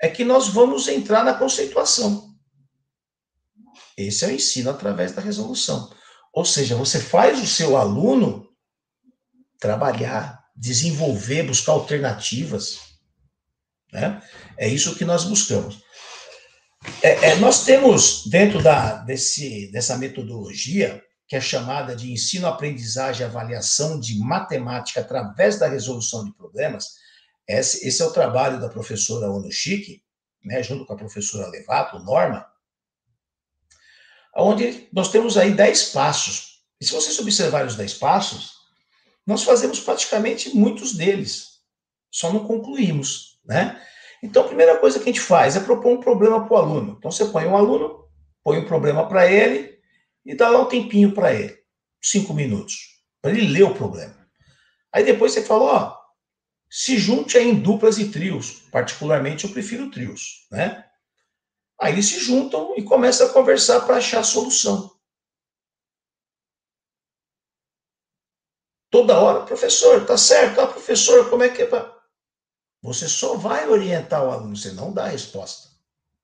é 0.00 0.08
que 0.08 0.24
nós 0.24 0.48
vamos 0.48 0.88
entrar 0.88 1.24
na 1.24 1.34
conceituação. 1.34 2.34
Esse 3.96 4.24
é 4.24 4.28
o 4.28 4.32
ensino 4.32 4.70
através 4.70 5.12
da 5.12 5.22
resolução. 5.22 5.92
Ou 6.32 6.44
seja, 6.44 6.74
você 6.76 7.00
faz 7.00 7.40
o 7.40 7.46
seu 7.46 7.76
aluno 7.76 8.48
trabalhar, 9.58 10.44
desenvolver, 10.56 11.44
buscar 11.44 11.72
alternativas. 11.72 12.80
Né? 13.92 14.20
É 14.58 14.68
isso 14.68 14.96
que 14.96 15.04
nós 15.04 15.24
buscamos. 15.24 15.82
É, 17.02 17.30
é, 17.30 17.36
nós 17.36 17.64
temos, 17.64 18.26
dentro 18.26 18.62
da, 18.62 18.96
desse, 18.96 19.70
dessa 19.70 19.96
metodologia, 19.96 21.02
que 21.26 21.36
é 21.36 21.40
chamada 21.40 21.96
de 21.96 22.12
ensino-aprendizagem 22.12 23.22
e 23.22 23.28
avaliação 23.28 23.98
de 23.98 24.18
matemática 24.18 25.00
através 25.00 25.58
da 25.58 25.66
resolução 25.66 26.24
de 26.24 26.32
problemas, 26.34 26.94
esse, 27.48 27.86
esse 27.86 28.02
é 28.02 28.04
o 28.04 28.12
trabalho 28.12 28.60
da 28.60 28.68
professora 28.68 29.30
Onoshiki, 29.30 30.02
né, 30.44 30.62
junto 30.62 30.84
com 30.84 30.92
a 30.92 30.96
professora 30.96 31.48
Levato, 31.48 31.98
Norma, 31.98 32.46
onde 34.36 34.88
nós 34.92 35.10
temos 35.10 35.36
aí 35.38 35.52
10 35.52 35.90
passos. 35.90 36.62
E 36.80 36.84
se 36.84 36.92
vocês 36.92 37.18
observarem 37.18 37.66
os 37.66 37.76
10 37.76 37.94
passos, 37.94 38.54
nós 39.26 39.42
fazemos 39.42 39.80
praticamente 39.80 40.54
muitos 40.54 40.94
deles, 40.94 41.60
só 42.10 42.32
não 42.32 42.46
concluímos, 42.46 43.40
né? 43.44 43.80
Então, 44.22 44.42
a 44.42 44.46
primeira 44.46 44.78
coisa 44.78 44.98
que 44.98 45.04
a 45.04 45.12
gente 45.12 45.20
faz 45.20 45.56
é 45.56 45.60
propor 45.60 45.92
um 45.92 46.00
problema 46.00 46.46
para 46.46 46.54
o 46.54 46.56
aluno. 46.56 46.96
Então, 46.98 47.10
você 47.10 47.26
põe 47.26 47.46
um 47.46 47.56
aluno, 47.56 48.08
põe 48.42 48.58
um 48.58 48.66
problema 48.66 49.06
para 49.06 49.30
ele 49.30 49.73
e 50.24 50.34
dá 50.34 50.48
lá 50.48 50.60
um 50.60 50.68
tempinho 50.68 51.12
para 51.12 51.32
ele, 51.32 51.58
cinco 52.02 52.32
minutos, 52.32 53.00
para 53.20 53.32
ele 53.32 53.48
ler 53.48 53.64
o 53.64 53.74
problema. 53.74 54.28
Aí 54.92 55.04
depois 55.04 55.32
você 55.32 55.42
fala, 55.42 55.64
ó, 55.64 56.04
se 56.70 56.98
junte 56.98 57.38
em 57.38 57.54
duplas 57.60 57.98
e 57.98 58.10
trios. 58.10 58.62
Particularmente, 58.72 59.44
eu 59.44 59.52
prefiro 59.52 59.90
trios, 59.90 60.46
né? 60.50 60.84
Aí 61.80 61.92
eles 61.92 62.06
se 62.06 62.18
juntam 62.18 62.74
e 62.76 62.82
começam 62.82 63.26
a 63.26 63.32
conversar 63.32 63.80
para 63.82 63.96
achar 63.96 64.20
a 64.20 64.24
solução. 64.24 64.92
Toda 68.90 69.18
hora, 69.18 69.44
professor, 69.44 70.06
tá 70.06 70.16
certo? 70.16 70.60
Ah, 70.60 70.66
professor, 70.66 71.28
como 71.28 71.42
é 71.42 71.48
que 71.48 71.62
é? 71.62 71.68
Você 72.82 73.08
só 73.08 73.36
vai 73.36 73.68
orientar 73.68 74.24
o 74.24 74.30
aluno, 74.30 74.56
você 74.56 74.72
não 74.72 74.92
dá 74.92 75.04
a 75.04 75.08
resposta. 75.08 75.70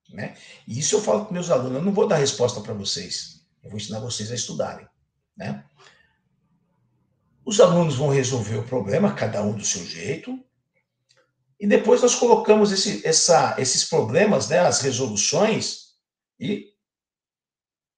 Né? 0.09 0.36
E 0.66 0.78
isso 0.78 0.96
eu 0.96 1.01
falo 1.01 1.24
para 1.24 1.32
meus 1.32 1.51
alunos, 1.51 1.78
eu 1.78 1.82
não 1.82 1.92
vou 1.92 2.07
dar 2.07 2.16
resposta 2.16 2.61
para 2.61 2.74
vocês, 2.74 3.39
eu 3.62 3.70
vou 3.70 3.78
ensinar 3.78 4.00
vocês 4.00 4.30
a 4.30 4.34
estudarem. 4.34 4.86
Né? 5.36 5.64
Os 7.44 7.61
alunos 7.61 7.96
vão 7.96 8.08
resolver 8.08 8.56
o 8.56 8.66
problema, 8.66 9.14
cada 9.14 9.42
um 9.42 9.52
do 9.52 9.64
seu 9.64 9.84
jeito. 9.84 10.38
E 11.58 11.66
depois 11.66 12.00
nós 12.00 12.14
colocamos 12.14 12.72
esse, 12.72 13.06
essa, 13.06 13.56
esses 13.58 13.84
problemas, 13.84 14.48
né, 14.48 14.61
as 14.61 14.80
resoluções, 14.80 15.90
e 16.38 16.70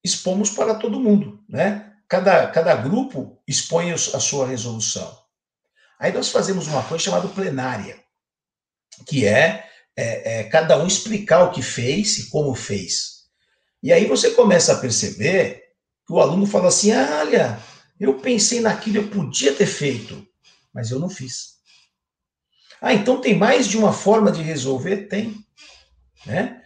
expomos 0.02 0.50
para 0.50 0.74
todo 0.74 1.00
mundo, 1.00 1.44
né? 1.48 1.96
Cada, 2.08 2.48
cada 2.48 2.74
grupo 2.74 3.40
expõe 3.46 3.92
a 3.92 3.96
sua 3.96 4.46
resolução. 4.46 5.16
Aí 5.98 6.12
nós 6.12 6.28
fazemos 6.28 6.66
uma 6.66 6.82
coisa 6.82 7.04
chamada 7.04 7.28
plenária, 7.28 8.02
que 9.06 9.24
é, 9.24 9.70
é, 9.96 10.40
é 10.40 10.44
cada 10.44 10.76
um 10.82 10.86
explicar 10.86 11.44
o 11.44 11.52
que 11.52 11.62
fez 11.62 12.18
e 12.18 12.28
como 12.28 12.54
fez. 12.54 13.11
E 13.83 13.93
aí 13.93 14.07
você 14.07 14.30
começa 14.30 14.72
a 14.72 14.78
perceber 14.78 15.62
que 16.07 16.12
o 16.12 16.20
aluno 16.20 16.47
fala 16.47 16.68
assim: 16.68 16.93
ah, 16.93 17.18
olha, 17.20 17.59
eu 17.99 18.18
pensei 18.18 18.61
naquilo, 18.61 18.99
eu 18.99 19.09
podia 19.09 19.55
ter 19.55 19.66
feito, 19.66 20.26
mas 20.72 20.91
eu 20.91 20.99
não 20.99 21.11
fiz. 21.11 21.53
Ah, 22.80 22.93
então 22.93 23.20
tem 23.20 23.37
mais 23.37 23.66
de 23.68 23.76
uma 23.76 23.93
forma 23.93 24.30
de 24.30 24.43
resolver? 24.43 25.09
Tem. 25.09 25.37
Né? 26.26 26.62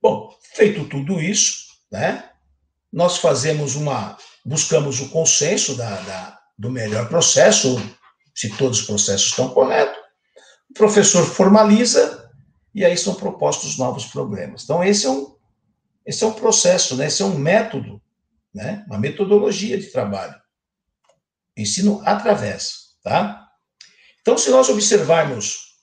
Bom, 0.00 0.34
feito 0.54 0.84
tudo 0.84 1.20
isso, 1.20 1.68
né, 1.90 2.30
nós 2.92 3.18
fazemos 3.18 3.74
uma. 3.74 4.16
buscamos 4.44 5.00
o 5.00 5.08
consenso 5.08 5.76
da, 5.76 6.00
da, 6.02 6.38
do 6.58 6.70
melhor 6.70 7.08
processo, 7.08 7.76
se 8.34 8.50
todos 8.56 8.80
os 8.80 8.86
processos 8.86 9.28
estão 9.28 9.48
corretos. 9.50 9.96
O 10.70 10.74
professor 10.74 11.24
formaliza 11.24 12.30
e 12.74 12.84
aí 12.84 12.96
são 12.96 13.14
propostos 13.14 13.78
novos 13.78 14.06
problemas. 14.06 14.64
Então, 14.64 14.84
esse 14.84 15.06
é 15.06 15.10
um, 15.10 15.34
esse 16.08 16.24
é 16.24 16.26
um 16.26 16.32
processo, 16.32 16.96
né? 16.96 17.06
esse 17.06 17.20
é 17.20 17.24
um 17.26 17.38
método, 17.38 18.00
né? 18.54 18.82
uma 18.86 18.98
metodologia 18.98 19.76
de 19.76 19.88
trabalho. 19.88 20.34
Ensino 21.54 22.00
através, 22.02 22.96
tá? 23.02 23.46
Então, 24.22 24.38
se 24.38 24.48
nós 24.48 24.70
observarmos 24.70 25.76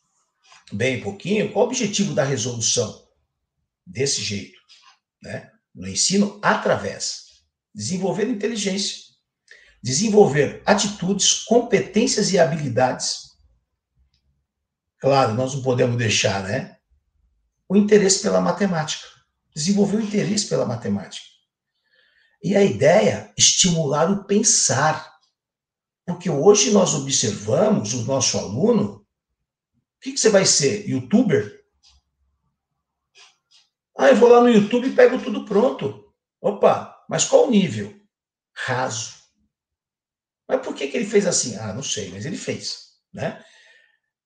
bem 0.73 0.97
um 0.97 1.03
pouquinho, 1.03 1.53
qual 1.53 1.65
o 1.65 1.67
objetivo 1.67 2.15
da 2.15 2.23
resolução? 2.23 3.05
Desse 3.85 4.23
jeito, 4.23 4.57
né? 5.21 5.51
No 5.75 5.87
ensino 5.87 6.39
através. 6.41 7.43
Desenvolver 7.71 8.27
inteligência. 8.27 8.97
Desenvolver 9.79 10.63
atitudes, 10.65 11.43
competências 11.43 12.33
e 12.33 12.39
habilidades. 12.39 13.37
Claro, 14.97 15.35
nós 15.35 15.53
não 15.53 15.61
podemos 15.61 15.97
deixar, 15.97 16.41
né? 16.41 16.77
O 17.69 17.75
interesse 17.75 18.23
pela 18.23 18.41
matemática. 18.41 19.14
Desenvolver 19.55 19.97
o 19.97 20.01
interesse 20.01 20.47
pela 20.47 20.65
matemática. 20.65 21.25
E 22.43 22.55
a 22.55 22.63
ideia, 22.63 23.33
estimular 23.37 24.11
o 24.11 24.25
pensar 24.25 25.15
porque 26.05 26.29
hoje 26.29 26.71
nós 26.71 26.93
observamos 26.93 27.93
o 27.93 28.03
nosso 28.03 28.37
aluno. 28.37 28.97
O 28.97 29.99
que, 30.01 30.11
que 30.11 30.19
você 30.19 30.29
vai 30.29 30.45
ser? 30.45 30.87
Youtuber? 30.87 31.65
Ah, 33.97 34.09
eu 34.09 34.15
vou 34.15 34.29
lá 34.29 34.41
no 34.41 34.49
YouTube 34.49 34.87
e 34.87 34.95
pego 34.95 35.21
tudo 35.21 35.45
pronto. 35.45 36.13
Opa, 36.39 37.03
mas 37.09 37.25
qual 37.25 37.47
o 37.47 37.51
nível? 37.51 37.99
Raso. 38.53 39.15
Mas 40.47 40.61
por 40.61 40.75
que, 40.75 40.87
que 40.87 40.95
ele 40.95 41.07
fez 41.07 41.25
assim? 41.25 41.55
Ah, 41.55 41.73
não 41.73 41.81
sei, 41.81 42.11
mas 42.11 42.25
ele 42.25 42.37
fez. 42.37 42.99
Né? 43.11 43.43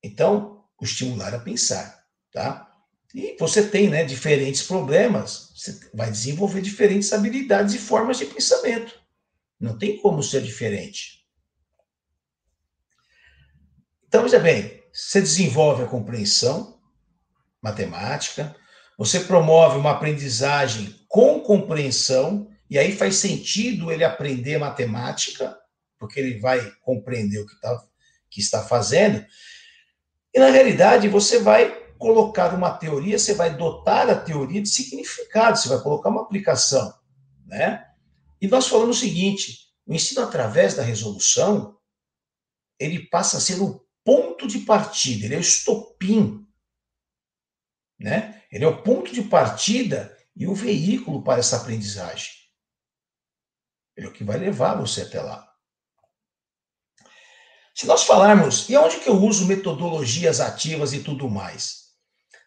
Então, 0.03 0.67
estimular 0.81 1.33
a 1.33 1.39
pensar. 1.39 2.03
Tá? 2.31 2.68
E 3.13 3.35
você 3.39 3.67
tem 3.67 3.89
né, 3.89 4.03
diferentes 4.03 4.63
problemas, 4.63 5.51
você 5.55 5.79
vai 5.93 6.11
desenvolver 6.11 6.61
diferentes 6.61 7.11
habilidades 7.11 7.73
e 7.73 7.79
formas 7.79 8.17
de 8.17 8.25
pensamento. 8.25 8.99
Não 9.59 9.77
tem 9.77 9.97
como 9.97 10.21
ser 10.21 10.41
diferente. 10.41 11.25
Então, 14.07 14.23
veja 14.23 14.39
bem, 14.39 14.83
você 14.93 15.21
desenvolve 15.21 15.83
a 15.83 15.87
compreensão 15.87 16.79
matemática, 17.61 18.55
você 18.97 19.19
promove 19.19 19.77
uma 19.77 19.91
aprendizagem 19.91 20.95
com 21.07 21.39
compreensão, 21.39 22.49
e 22.69 22.77
aí 22.77 22.95
faz 22.95 23.15
sentido 23.15 23.91
ele 23.91 24.03
aprender 24.03 24.57
matemática, 24.57 25.57
porque 25.97 26.19
ele 26.19 26.39
vai 26.39 26.71
compreender 26.81 27.39
o 27.39 27.45
que, 27.45 27.59
tá, 27.59 27.83
que 28.29 28.39
está 28.39 28.63
fazendo. 28.63 29.25
E, 30.33 30.39
na 30.39 30.49
realidade, 30.49 31.07
você 31.07 31.39
vai 31.39 31.88
colocar 31.99 32.55
uma 32.55 32.71
teoria, 32.71 33.19
você 33.19 33.33
vai 33.35 33.55
dotar 33.55 34.09
a 34.09 34.19
teoria 34.19 34.61
de 34.61 34.69
significado, 34.69 35.57
você 35.57 35.67
vai 35.67 35.81
colocar 35.81 36.09
uma 36.09 36.21
aplicação. 36.21 36.91
Né? 37.45 37.85
E 38.41 38.47
nós 38.47 38.67
falamos 38.67 38.97
o 38.97 38.99
seguinte: 38.99 39.69
o 39.85 39.93
ensino 39.93 40.23
através 40.23 40.73
da 40.73 40.81
resolução 40.81 41.77
ele 42.79 43.07
passa 43.09 43.37
a 43.37 43.41
ser 43.41 43.61
o 43.61 43.85
ponto 44.05 44.47
de 44.47 44.59
partida, 44.59 45.25
ele 45.25 45.35
é 45.35 45.37
o 45.37 45.41
estopim. 45.41 46.47
Né? 47.99 48.41
Ele 48.49 48.63
é 48.63 48.67
o 48.67 48.81
ponto 48.81 49.11
de 49.11 49.21
partida 49.21 50.17
e 50.33 50.47
o 50.47 50.55
veículo 50.55 51.21
para 51.21 51.39
essa 51.39 51.57
aprendizagem. 51.57 52.31
Ele 53.97 54.07
é 54.07 54.09
o 54.09 54.13
que 54.13 54.23
vai 54.23 54.37
levar 54.37 54.75
você 54.75 55.01
até 55.01 55.21
lá. 55.21 55.45
Se 57.75 57.85
nós 57.85 58.03
falarmos, 58.03 58.69
e 58.69 58.77
onde 58.77 58.99
que 58.99 59.09
eu 59.09 59.15
uso 59.15 59.45
metodologias 59.45 60.39
ativas 60.39 60.93
e 60.93 61.03
tudo 61.03 61.29
mais? 61.29 61.88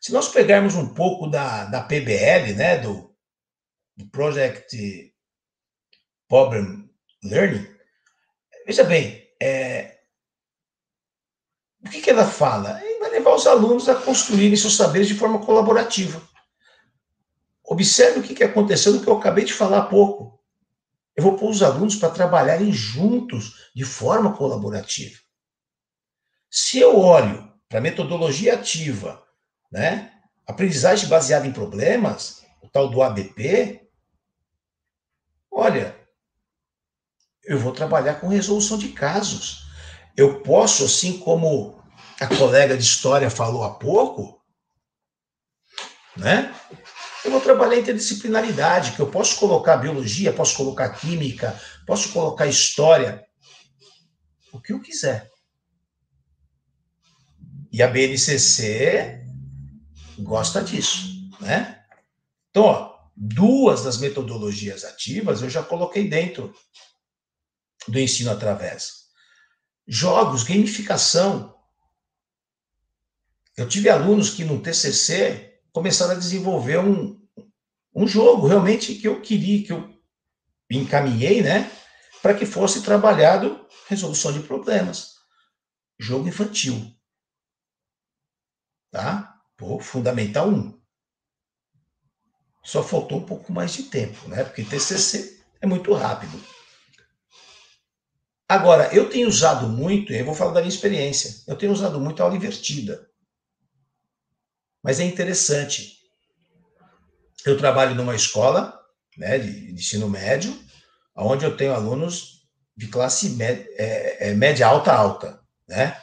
Se 0.03 0.11
nós 0.11 0.29
pegarmos 0.29 0.75
um 0.75 0.93
pouco 0.93 1.29
da, 1.29 1.67
da 1.67 1.81
PBL, 1.81 2.55
né, 2.57 2.79
do, 2.79 3.15
do 3.97 4.05
Project 4.09 5.15
Problem 6.29 6.91
Learning, 7.23 7.65
veja 8.67 8.83
bem, 8.83 9.31
é, 9.41 10.01
o 11.87 11.89
que, 11.89 12.01
que 12.01 12.11
ela 12.11 12.27
fala? 12.27 12.83
Ele 12.85 12.99
vai 12.99 13.11
levar 13.11 13.33
os 13.33 13.47
alunos 13.47 13.89
a 13.89 13.95
construírem 13.95 14.57
seus 14.57 14.75
saberes 14.75 15.07
de 15.07 15.15
forma 15.15 15.39
colaborativa. 15.39 16.21
Observe 17.63 18.19
o 18.19 18.23
que, 18.25 18.35
que 18.35 18.43
aconteceu 18.43 18.93
no 18.93 19.03
que 19.03 19.09
eu 19.09 19.17
acabei 19.17 19.45
de 19.45 19.55
falar 19.55 19.79
há 19.79 19.87
pouco. 19.87 20.43
Eu 21.15 21.23
vou 21.23 21.37
pôr 21.37 21.49
os 21.49 21.63
alunos 21.63 21.95
para 21.95 22.11
trabalharem 22.11 22.73
juntos, 22.73 23.71
de 23.73 23.85
forma 23.85 24.37
colaborativa. 24.37 25.21
Se 26.51 26.81
eu 26.81 26.99
olho 26.99 27.53
para 27.69 27.79
a 27.79 27.83
metodologia 27.83 28.55
ativa, 28.55 29.23
né, 29.73 30.13
aprendizagem 30.47 31.09
baseada 31.09 31.47
em 31.47 31.53
problemas, 31.53 32.45
o 32.61 32.69
tal 32.69 32.91
do 32.91 33.03
ABP, 33.03 33.89
olha, 35.51 35.97
eu 37.45 37.59
vou 37.59 37.73
trabalhar 37.73 38.17
com 38.17 38.29
resolução 38.29 38.77
de 38.77 38.91
casos. 38.91 39.67
Eu 40.17 40.43
posso, 40.43 40.85
assim 40.85 41.19
como 41.19 41.83
a 42.21 42.27
colega 42.27 42.77
de 42.77 42.83
história 42.83 43.31
falou 43.31 43.65
há 43.65 43.75
pouco, 43.75 44.41
né? 46.17 46.55
Eu 47.25 47.31
vou 47.31 47.41
trabalhar 47.41 47.79
interdisciplinaridade, 47.79 48.93
que 48.93 49.01
eu 49.01 49.11
posso 49.11 49.39
colocar 49.39 49.79
biologia, 49.79 50.33
posso 50.33 50.57
colocar 50.57 50.91
química, 50.91 51.59
posso 51.87 52.13
colocar 52.13 52.47
história, 52.47 53.25
o 54.53 54.61
que 54.61 54.73
eu 54.73 54.81
quiser. 54.81 55.31
E 57.73 57.83
a 57.83 57.89
BNCC 57.89 59.22
gosta 60.19 60.63
disso, 60.63 61.31
né? 61.41 61.85
Então, 62.51 62.65
ó, 62.65 62.99
duas 63.17 63.83
das 63.85 63.99
metodologias 63.99 64.85
ativas 64.85 65.43
eu 65.43 65.51
já 65.51 65.63
coloquei 65.63 66.09
dentro 66.09 66.55
do 67.89 67.99
ensino 67.99 68.31
através 68.31 69.03
jogos, 69.87 70.45
gamificação. 70.45 71.55
Eu 73.57 73.69
tive 73.69 73.89
alunos 73.89 74.31
que 74.31 74.45
no 74.45 74.63
TCC 74.63 75.61
começaram 75.73 76.13
a 76.13 76.19
desenvolver 76.19 76.79
um, 76.79 77.21
um 77.95 78.07
jogo 78.07 78.47
realmente 78.47 78.95
que 78.95 79.07
eu 79.07 79.21
queria, 79.21 79.65
que 79.65 79.73
eu 79.73 79.93
encaminhei, 80.71 81.43
né, 81.43 81.71
para 82.23 82.35
que 82.35 82.47
fosse 82.47 82.83
trabalhado 82.83 83.67
resolução 83.89 84.33
de 84.33 84.41
problemas. 84.41 85.17
Jogo 85.99 86.29
infantil. 86.29 86.97
Tá? 88.91 89.32
Fundamental 89.81 90.49
1. 90.49 90.81
Só 92.65 92.83
faltou 92.83 93.19
um 93.19 93.27
pouco 93.27 93.53
mais 93.53 93.73
de 93.73 93.85
tempo, 93.85 94.29
né? 94.29 94.45
Porque 94.45 94.65
TCC 94.65 95.41
é 95.61 95.67
muito 95.67 95.93
rápido. 95.93 96.41
Agora, 98.49 98.95
eu 98.95 99.09
tenho 99.09 99.29
usado 99.29 99.69
muito, 99.69 100.13
eu 100.13 100.25
vou 100.25 100.35
falar 100.35 100.53
da 100.53 100.61
minha 100.61 100.73
experiência, 100.73 101.43
eu 101.47 101.57
tenho 101.57 101.73
usado 101.73 101.99
muito 101.99 102.21
a 102.21 102.25
aula 102.27 102.37
invertida. 102.37 103.09
Mas 104.83 105.01
é 105.01 105.05
interessante. 105.05 105.99
Eu 107.47 107.57
trabalho 107.57 107.95
numa 107.95 108.15
escola 108.15 108.79
né, 109.17 109.39
de, 109.39 109.69
de 109.69 109.73
ensino 109.73 110.09
médio, 110.09 110.57
onde 111.17 111.45
eu 111.45 111.57
tenho 111.57 111.75
alunos 111.75 112.47
de 112.77 112.89
classe 112.89 113.31
média, 113.31 113.67
é, 113.77 114.29
é, 114.31 114.35
média 114.35 114.67
alta, 114.67 114.93
alta. 114.93 115.41
Né? 115.69 115.97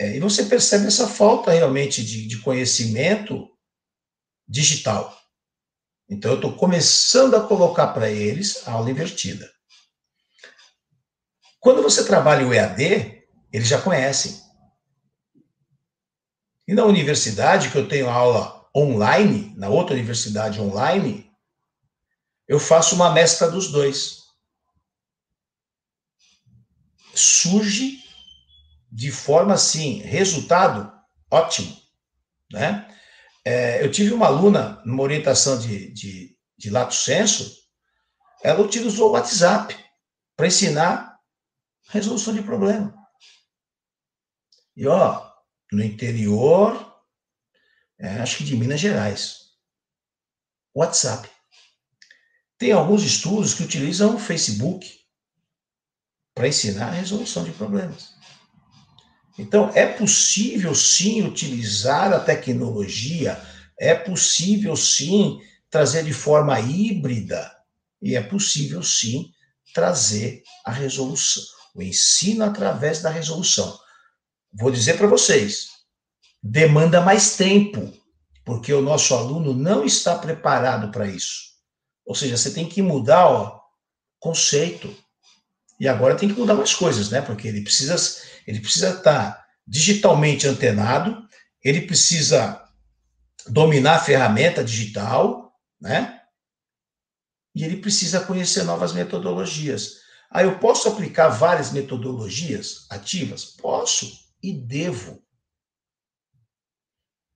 É, 0.00 0.16
e 0.16 0.18
você 0.18 0.46
percebe 0.46 0.86
essa 0.86 1.06
falta 1.06 1.50
realmente 1.50 2.02
de, 2.02 2.26
de 2.26 2.38
conhecimento 2.38 3.46
digital. 4.48 5.14
Então, 6.08 6.30
eu 6.30 6.36
estou 6.36 6.56
começando 6.56 7.36
a 7.36 7.46
colocar 7.46 7.88
para 7.88 8.10
eles 8.10 8.66
a 8.66 8.72
aula 8.72 8.90
invertida. 8.90 9.52
Quando 11.58 11.82
você 11.82 12.06
trabalha 12.06 12.46
o 12.46 12.54
EAD, 12.54 13.22
eles 13.52 13.68
já 13.68 13.78
conhecem. 13.78 14.40
E 16.66 16.72
na 16.72 16.86
universidade, 16.86 17.70
que 17.70 17.76
eu 17.76 17.86
tenho 17.86 18.08
aula 18.08 18.70
online, 18.74 19.54
na 19.54 19.68
outra 19.68 19.94
universidade 19.94 20.58
online, 20.62 21.30
eu 22.48 22.58
faço 22.58 22.94
uma 22.94 23.12
mescla 23.12 23.50
dos 23.50 23.70
dois. 23.70 24.22
Surge 27.14 27.99
de 29.00 29.10
forma 29.10 29.54
assim, 29.54 30.00
resultado 30.02 30.92
ótimo, 31.30 31.74
né? 32.52 32.86
É, 33.42 33.82
eu 33.82 33.90
tive 33.90 34.12
uma 34.12 34.26
aluna 34.26 34.82
numa 34.84 35.02
orientação 35.02 35.58
de, 35.58 35.90
de, 35.90 36.36
de 36.58 36.68
lato 36.68 36.94
senso, 36.94 37.66
ela 38.42 38.60
utilizou 38.60 39.08
o 39.08 39.12
WhatsApp 39.12 39.74
para 40.36 40.48
ensinar 40.48 41.18
resolução 41.88 42.34
de 42.34 42.42
problema. 42.42 42.94
E 44.76 44.86
ó, 44.86 45.32
no 45.72 45.82
interior, 45.82 46.94
é, 47.98 48.20
acho 48.20 48.36
que 48.36 48.44
de 48.44 48.54
Minas 48.54 48.80
Gerais, 48.80 49.46
WhatsApp. 50.74 51.26
Tem 52.58 52.72
alguns 52.72 53.02
estudos 53.02 53.54
que 53.54 53.62
utilizam 53.62 54.16
o 54.16 54.18
Facebook 54.18 54.86
para 56.34 56.48
ensinar 56.48 56.88
a 56.88 56.92
resolução 56.92 57.44
de 57.44 57.52
problemas. 57.52 58.19
Então, 59.40 59.70
é 59.74 59.86
possível 59.86 60.74
sim 60.74 61.22
utilizar 61.22 62.12
a 62.12 62.20
tecnologia, 62.20 63.40
é 63.78 63.94
possível 63.94 64.76
sim 64.76 65.40
trazer 65.70 66.04
de 66.04 66.12
forma 66.12 66.60
híbrida, 66.60 67.50
e 68.02 68.14
é 68.14 68.20
possível 68.20 68.82
sim 68.82 69.32
trazer 69.72 70.42
a 70.62 70.70
resolução, 70.70 71.42
o 71.74 71.80
ensino 71.80 72.44
através 72.44 73.00
da 73.00 73.08
resolução. 73.08 73.78
Vou 74.52 74.70
dizer 74.70 74.98
para 74.98 75.06
vocês, 75.06 75.68
demanda 76.42 77.00
mais 77.00 77.36
tempo, 77.36 77.90
porque 78.44 78.74
o 78.74 78.82
nosso 78.82 79.14
aluno 79.14 79.54
não 79.54 79.86
está 79.86 80.18
preparado 80.18 80.90
para 80.90 81.06
isso. 81.06 81.50
Ou 82.04 82.14
seja, 82.14 82.36
você 82.36 82.50
tem 82.50 82.68
que 82.68 82.82
mudar 82.82 83.30
o 83.30 83.60
conceito. 84.18 84.94
E 85.78 85.88
agora 85.88 86.16
tem 86.16 86.28
que 86.28 86.38
mudar 86.38 86.54
mais 86.54 86.74
coisas, 86.74 87.08
né? 87.08 87.22
Porque 87.22 87.48
ele 87.48 87.62
precisa 87.62 87.96
ele 88.46 88.60
precisa 88.60 88.90
estar 88.90 89.44
digitalmente 89.66 90.46
antenado, 90.46 91.26
ele 91.62 91.82
precisa 91.82 92.64
dominar 93.46 93.96
a 93.96 94.00
ferramenta 94.00 94.64
digital, 94.64 95.52
né? 95.80 96.20
E 97.54 97.64
ele 97.64 97.76
precisa 97.76 98.20
conhecer 98.20 98.62
novas 98.62 98.92
metodologias. 98.92 100.00
Ah, 100.30 100.42
eu 100.42 100.58
posso 100.58 100.88
aplicar 100.88 101.28
várias 101.28 101.72
metodologias 101.72 102.86
ativas? 102.90 103.44
Posso 103.44 104.10
e 104.42 104.52
devo. 104.52 105.22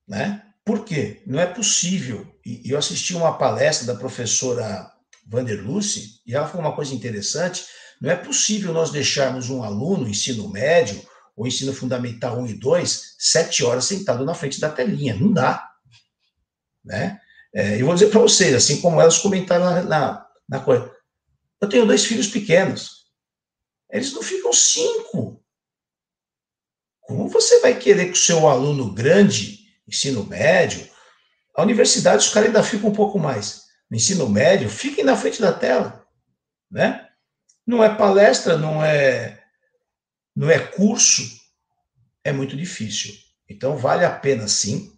Né? 0.06 0.52
Por 0.64 0.84
quê? 0.84 1.22
Não 1.26 1.40
é 1.40 1.46
possível. 1.46 2.38
E 2.44 2.70
eu 2.70 2.78
assisti 2.78 3.14
uma 3.14 3.36
palestra 3.36 3.86
da 3.86 3.98
professora 3.98 4.90
Vanderluce, 5.26 6.20
e 6.26 6.34
ela 6.34 6.46
falou 6.46 6.66
uma 6.66 6.76
coisa 6.76 6.94
interessante 6.94 7.64
não 8.04 8.10
é 8.10 8.16
possível 8.16 8.70
nós 8.70 8.90
deixarmos 8.90 9.48
um 9.48 9.62
aluno, 9.62 10.06
ensino 10.06 10.46
médio, 10.50 11.02
ou 11.34 11.46
ensino 11.46 11.72
fundamental 11.72 12.38
1 12.38 12.48
e 12.48 12.52
2, 12.52 13.14
sete 13.18 13.64
horas 13.64 13.86
sentado 13.86 14.26
na 14.26 14.34
frente 14.34 14.60
da 14.60 14.68
telinha. 14.68 15.14
Não 15.14 15.32
dá. 15.32 15.72
Né? 16.84 17.18
É, 17.54 17.80
eu 17.80 17.86
vou 17.86 17.94
dizer 17.94 18.10
para 18.10 18.20
vocês, 18.20 18.54
assim 18.54 18.82
como 18.82 19.00
elas 19.00 19.18
comentaram 19.18 19.64
na, 19.64 19.82
na, 19.82 20.26
na 20.46 20.60
coisa. 20.60 20.94
Eu 21.58 21.66
tenho 21.66 21.86
dois 21.86 22.04
filhos 22.04 22.26
pequenos. 22.26 23.06
Eles 23.90 24.12
não 24.12 24.22
ficam 24.22 24.52
cinco. 24.52 25.42
Como 27.00 27.26
você 27.30 27.60
vai 27.60 27.78
querer 27.78 28.08
que 28.08 28.18
o 28.18 28.22
seu 28.22 28.46
aluno 28.46 28.92
grande, 28.92 29.66
ensino 29.88 30.26
médio, 30.26 30.86
a 31.56 31.62
universidade, 31.62 32.26
os 32.26 32.30
caras 32.30 32.48
ainda 32.48 32.62
ficam 32.62 32.90
um 32.90 32.94
pouco 32.94 33.18
mais. 33.18 33.62
No 33.90 33.96
ensino 33.96 34.28
médio, 34.28 34.68
fiquem 34.68 35.04
na 35.04 35.16
frente 35.16 35.40
da 35.40 35.54
tela. 35.54 36.06
Né? 36.70 37.03
Não 37.66 37.82
é 37.82 37.94
palestra, 37.94 38.56
não 38.58 38.84
é 38.84 39.40
não 40.36 40.50
é 40.50 40.58
curso, 40.58 41.22
é 42.24 42.32
muito 42.32 42.56
difícil. 42.56 43.14
Então 43.48 43.76
vale 43.76 44.04
a 44.04 44.10
pena 44.10 44.48
sim 44.48 44.92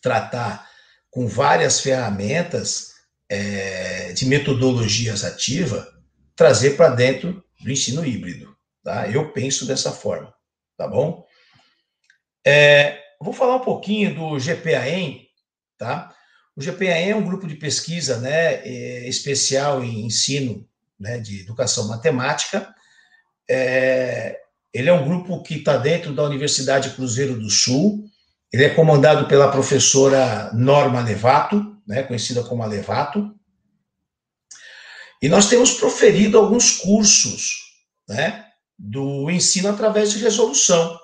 tratar 0.00 0.68
com 1.10 1.26
várias 1.26 1.80
ferramentas 1.80 2.94
é, 3.28 4.12
de 4.12 4.26
metodologias 4.26 5.24
ativa, 5.24 5.92
trazer 6.36 6.76
para 6.76 6.94
dentro 6.94 7.44
do 7.60 7.70
ensino 7.70 8.04
híbrido. 8.04 8.56
Tá? 8.82 9.08
Eu 9.08 9.32
penso 9.32 9.66
dessa 9.66 9.90
forma, 9.90 10.32
tá 10.76 10.86
bom? 10.86 11.26
É, 12.46 12.98
vou 13.20 13.32
falar 13.32 13.56
um 13.56 13.64
pouquinho 13.64 14.14
do 14.14 14.38
GPAEM, 14.38 15.28
tá? 15.76 16.14
O 16.56 16.62
GPAEM 16.62 17.10
é 17.10 17.16
um 17.16 17.24
grupo 17.24 17.46
de 17.46 17.56
pesquisa 17.56 18.18
né, 18.18 18.66
é, 18.66 19.08
especial 19.08 19.84
em 19.84 20.06
ensino 20.06 20.68
né, 21.00 21.18
de 21.18 21.40
educação 21.40 21.88
matemática. 21.88 22.72
É, 23.48 24.38
ele 24.72 24.88
é 24.88 24.92
um 24.92 25.04
grupo 25.04 25.42
que 25.42 25.56
está 25.56 25.76
dentro 25.76 26.12
da 26.12 26.22
Universidade 26.22 26.90
Cruzeiro 26.90 27.38
do 27.38 27.48
Sul. 27.48 28.04
Ele 28.52 28.64
é 28.64 28.70
comandado 28.70 29.26
pela 29.26 29.50
professora 29.50 30.52
Norma 30.52 31.00
Levato, 31.00 31.76
né, 31.86 32.02
conhecida 32.02 32.44
como 32.44 32.62
a 32.62 32.66
Levato. 32.66 33.34
E 35.22 35.28
nós 35.28 35.48
temos 35.48 35.72
proferido 35.72 36.38
alguns 36.38 36.78
cursos 36.78 37.74
né, 38.08 38.46
do 38.78 39.30
ensino 39.30 39.68
através 39.68 40.12
de 40.12 40.18
resolução. 40.18 40.98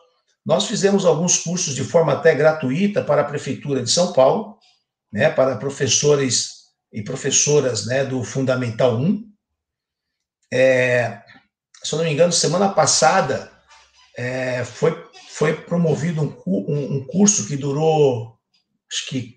Nós 0.44 0.66
fizemos 0.66 1.05
alguns 1.05 1.38
cursos 1.38 1.74
de 1.74 1.82
forma 1.82 2.12
até 2.12 2.34
gratuita 2.34 3.03
para 3.03 3.22
a 3.22 3.24
Prefeitura 3.24 3.82
de 3.82 3.90
São 3.90 4.12
Paulo, 4.12 4.57
né, 5.12 5.28
para 5.28 5.57
professores 5.57 6.57
e 6.92 7.03
professoras 7.03 7.84
né, 7.86 8.05
do 8.05 8.22
Fundamental 8.22 8.97
1, 8.97 9.36
é, 10.53 11.22
se 11.82 11.94
eu 11.94 11.99
não 11.99 12.05
me 12.05 12.12
engano, 12.12 12.32
semana 12.32 12.68
passada 12.68 13.51
é, 14.16 14.64
foi, 14.64 15.05
foi 15.28 15.55
promovido 15.55 16.22
um, 16.22 16.42
um, 16.47 16.97
um, 16.97 17.07
curso 17.07 17.47
que 17.47 17.57
durou, 17.57 18.38
acho 18.90 19.07
que, 19.09 19.36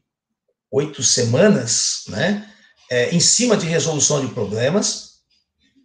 oito 0.72 1.03
semanas, 1.03 2.03
né? 2.07 2.47
É, 2.89 3.14
em 3.14 3.20
cima 3.20 3.55
de 3.55 3.68
resolução 3.68 4.26
de 4.26 4.34
problemas. 4.34 5.20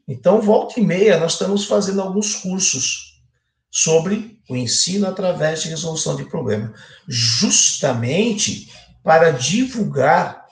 Então, 0.09 0.41
volta 0.41 0.81
e 0.81 0.83
meia, 0.83 1.18
nós 1.18 1.33
estamos 1.33 1.66
fazendo 1.66 2.01
alguns 2.01 2.35
cursos 2.37 3.22
sobre 3.70 4.41
o 4.49 4.57
ensino 4.57 5.07
através 5.07 5.62
de 5.62 5.68
resolução 5.68 6.16
de 6.16 6.25
problema, 6.25 6.72
justamente 7.09 8.70
para 9.03 9.31
divulgar 9.31 10.47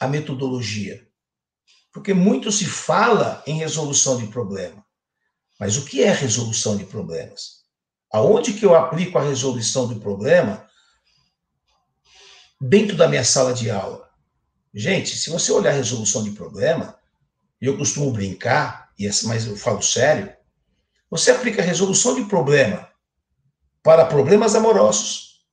a 0.00 0.08
metodologia. 0.08 1.03
Porque 1.94 2.12
muito 2.12 2.50
se 2.50 2.66
fala 2.66 3.40
em 3.46 3.56
resolução 3.56 4.18
de 4.18 4.26
problema. 4.26 4.84
Mas 5.60 5.76
o 5.76 5.84
que 5.84 6.02
é 6.02 6.12
resolução 6.12 6.76
de 6.76 6.84
problemas? 6.84 7.62
Aonde 8.12 8.52
que 8.52 8.66
eu 8.66 8.74
aplico 8.74 9.16
a 9.16 9.22
resolução 9.22 9.86
do 9.86 10.00
problema 10.00 10.68
dentro 12.60 12.96
da 12.96 13.06
minha 13.06 13.24
sala 13.24 13.54
de 13.54 13.70
aula? 13.70 14.10
Gente, 14.74 15.16
se 15.16 15.30
você 15.30 15.52
olhar 15.52 15.70
a 15.70 15.74
resolução 15.74 16.24
de 16.24 16.32
problema, 16.32 16.98
e 17.62 17.66
eu 17.66 17.78
costumo 17.78 18.10
brincar, 18.10 18.92
mas 19.22 19.46
eu 19.46 19.56
falo 19.56 19.80
sério, 19.80 20.34
você 21.08 21.30
aplica 21.30 21.62
a 21.62 21.64
resolução 21.64 22.16
de 22.16 22.24
problema 22.24 22.90
para 23.84 24.06
problemas 24.06 24.56
amorosos, 24.56 25.44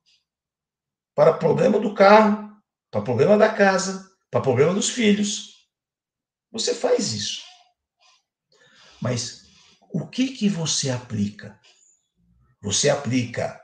para 1.14 1.32
problema 1.32 1.78
do 1.78 1.94
carro, 1.94 2.50
para 2.90 3.00
problema 3.00 3.38
da 3.38 3.48
casa, 3.48 4.10
para 4.28 4.40
problema 4.40 4.74
dos 4.74 4.88
filhos, 4.88 5.51
você 6.52 6.74
faz 6.74 7.12
isso. 7.12 7.42
Mas 9.00 9.42
o 9.92 10.06
que 10.06 10.28
que 10.28 10.48
você 10.48 10.90
aplica? 10.90 11.58
Você 12.62 12.90
aplica 12.90 13.60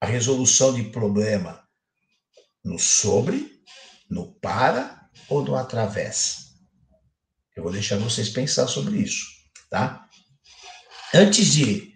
a 0.00 0.06
resolução 0.06 0.74
de 0.74 0.84
problema 0.90 1.66
no 2.62 2.78
sobre, 2.78 3.50
no 4.08 4.38
para 4.38 5.08
ou 5.28 5.42
no 5.42 5.56
através? 5.56 6.52
Eu 7.56 7.62
vou 7.62 7.72
deixar 7.72 7.96
vocês 7.98 8.28
pensar 8.28 8.68
sobre 8.68 8.98
isso, 8.98 9.26
tá? 9.70 10.08
Antes 11.12 11.46
de 11.46 11.92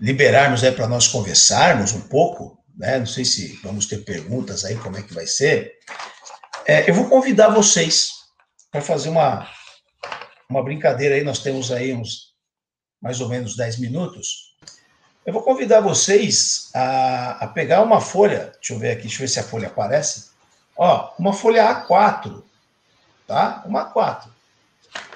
liberarmos 0.00 0.62
aí 0.62 0.72
para 0.72 0.88
nós 0.88 1.08
conversarmos 1.08 1.92
um 1.92 2.08
pouco, 2.08 2.62
né? 2.76 2.98
Não 2.98 3.06
sei 3.06 3.24
se 3.24 3.54
vamos 3.62 3.86
ter 3.86 4.04
perguntas 4.04 4.64
aí, 4.64 4.76
como 4.76 4.96
é 4.96 5.02
que 5.02 5.14
vai 5.14 5.26
ser. 5.26 5.72
É, 6.66 6.88
eu 6.88 6.94
vou 6.94 7.08
convidar 7.08 7.50
vocês 7.50 8.19
para 8.70 8.80
fazer 8.80 9.08
uma, 9.08 9.48
uma 10.48 10.62
brincadeira 10.62 11.16
aí, 11.16 11.24
nós 11.24 11.40
temos 11.40 11.72
aí 11.72 11.92
uns 11.92 12.30
mais 13.00 13.20
ou 13.20 13.28
menos 13.28 13.56
10 13.56 13.78
minutos. 13.78 14.54
Eu 15.24 15.32
vou 15.32 15.42
convidar 15.42 15.80
vocês 15.80 16.70
a, 16.74 17.44
a 17.44 17.46
pegar 17.48 17.82
uma 17.82 18.00
folha, 18.00 18.52
deixa 18.54 18.74
eu 18.74 18.78
ver 18.78 18.92
aqui, 18.92 19.02
deixa 19.02 19.16
eu 19.16 19.20
ver 19.20 19.28
se 19.28 19.40
a 19.40 19.44
folha 19.44 19.68
aparece. 19.68 20.30
Ó, 20.76 21.12
uma 21.18 21.32
folha 21.32 21.86
A4, 21.86 22.42
tá? 23.26 23.62
Uma 23.66 23.92
A4. 23.92 24.28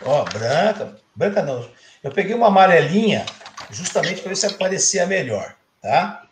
Ó, 0.04 0.24
branca, 0.24 1.00
branca 1.14 1.42
não. 1.42 1.68
Eu 2.02 2.12
peguei 2.12 2.34
uma 2.34 2.48
amarelinha 2.48 3.24
justamente 3.70 4.20
para 4.20 4.28
ver 4.30 4.36
se 4.36 4.46
aparecia 4.46 5.06
melhor, 5.06 5.56
tá? 5.80 6.26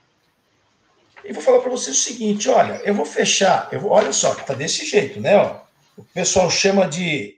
E 1.24 1.32
vou 1.32 1.42
falar 1.42 1.60
para 1.60 1.70
vocês 1.70 1.96
o 1.96 2.00
seguinte: 2.00 2.48
olha, 2.48 2.80
eu 2.84 2.94
vou 2.94 3.06
fechar, 3.06 3.68
eu 3.72 3.80
vou, 3.80 3.90
olha 3.90 4.12
só, 4.12 4.34
tá 4.34 4.54
desse 4.54 4.84
jeito, 4.84 5.20
né? 5.20 5.36
Ó, 5.36 5.61
o 5.96 6.04
pessoal 6.04 6.50
chama 6.50 6.88
de, 6.88 7.34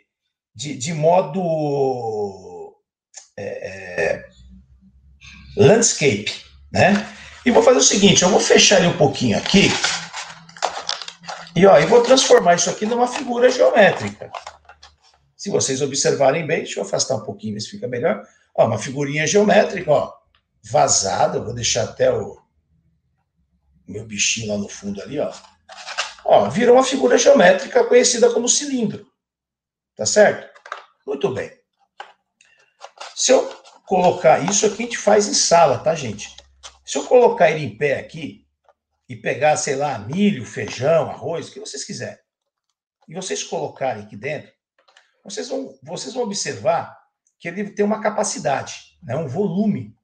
de, 0.55 0.77
de 0.77 0.93
modo 0.93 2.75
é, 3.37 3.43
é, 3.43 4.25
landscape, 5.57 6.33
né? 6.73 7.09
E 7.45 7.51
vou 7.51 7.63
fazer 7.63 7.79
o 7.79 7.83
seguinte: 7.83 8.23
eu 8.23 8.31
vou 8.31 8.41
fechar 8.41 8.79
ele 8.79 8.89
um 8.89 8.97
pouquinho 8.97 9.37
aqui. 9.37 9.69
E 11.57 11.67
ó, 11.67 11.79
eu 11.79 11.87
vou 11.89 12.03
transformar 12.03 12.57
isso 12.57 12.69
aqui 12.71 12.85
numa 12.85 13.07
figura 13.07 13.51
geométrica. 13.51 14.31
Se 15.37 15.51
vocês 15.51 15.83
observarem 15.83 16.47
bem, 16.47 16.59
deixa 16.59 16.81
eu 16.81 16.85
afastar 16.85 17.17
um 17.17 17.25
pouquinho, 17.25 17.55
ver 17.55 17.61
se 17.61 17.71
fica 17.71 17.87
melhor. 17.87 18.23
Ó, 18.57 18.67
uma 18.67 18.79
figurinha 18.79 19.27
geométrica, 19.27 19.91
ó, 19.91 20.13
vazada. 20.65 21.41
vou 21.41 21.55
deixar 21.55 21.85
até 21.85 22.13
o 22.13 22.39
meu 23.87 24.07
bichinho 24.07 24.53
lá 24.53 24.59
no 24.59 24.69
fundo 24.69 25.03
ali, 25.03 25.21
ó. 25.21 25.33
Ó, 26.25 26.49
virou 26.49 26.77
uma 26.77 26.85
figura 26.85 27.19
geométrica 27.19 27.85
conhecida 27.85 28.33
como 28.33 28.49
cilindro. 28.49 29.07
Tá 29.97 30.07
certo? 30.07 30.53
Muito 31.07 31.33
bem. 31.33 31.53
Se 33.15 33.33
eu 33.33 33.49
colocar 33.87 34.39
isso 34.41 34.67
aqui, 34.67 34.83
a 34.83 34.87
gente 34.87 34.99
faz 34.99 35.29
em 35.29 35.35
sala, 35.35 35.79
tá, 35.79 35.95
gente? 35.95 36.35
Se 36.85 36.99
eu 36.99 37.07
colocar 37.07 37.51
ele 37.51 37.65
em 37.65 37.77
pé 37.77 37.99
aqui 37.99 38.47
e 39.09 39.15
pegar, 39.15 39.57
sei 39.57 39.77
lá, 39.77 39.99
milho, 39.99 40.45
feijão, 40.45 41.11
arroz, 41.11 41.49
o 41.49 41.53
que 41.53 41.61
vocês 41.61 41.85
quiserem, 41.85 42.19
e 43.09 43.15
vocês 43.15 43.43
colocarem 43.43 44.03
aqui 44.03 44.17
dentro, 44.17 44.53
vocês 45.23 45.49
vão, 45.49 45.79
vocês 45.83 46.15
vão 46.15 46.25
observar 46.25 46.99
que 47.39 47.49
ele 47.49 47.71
tem 47.71 47.85
uma 47.85 48.01
capacidade, 48.01 48.99
né, 49.03 49.17
um 49.17 49.29
volume. 49.29 49.97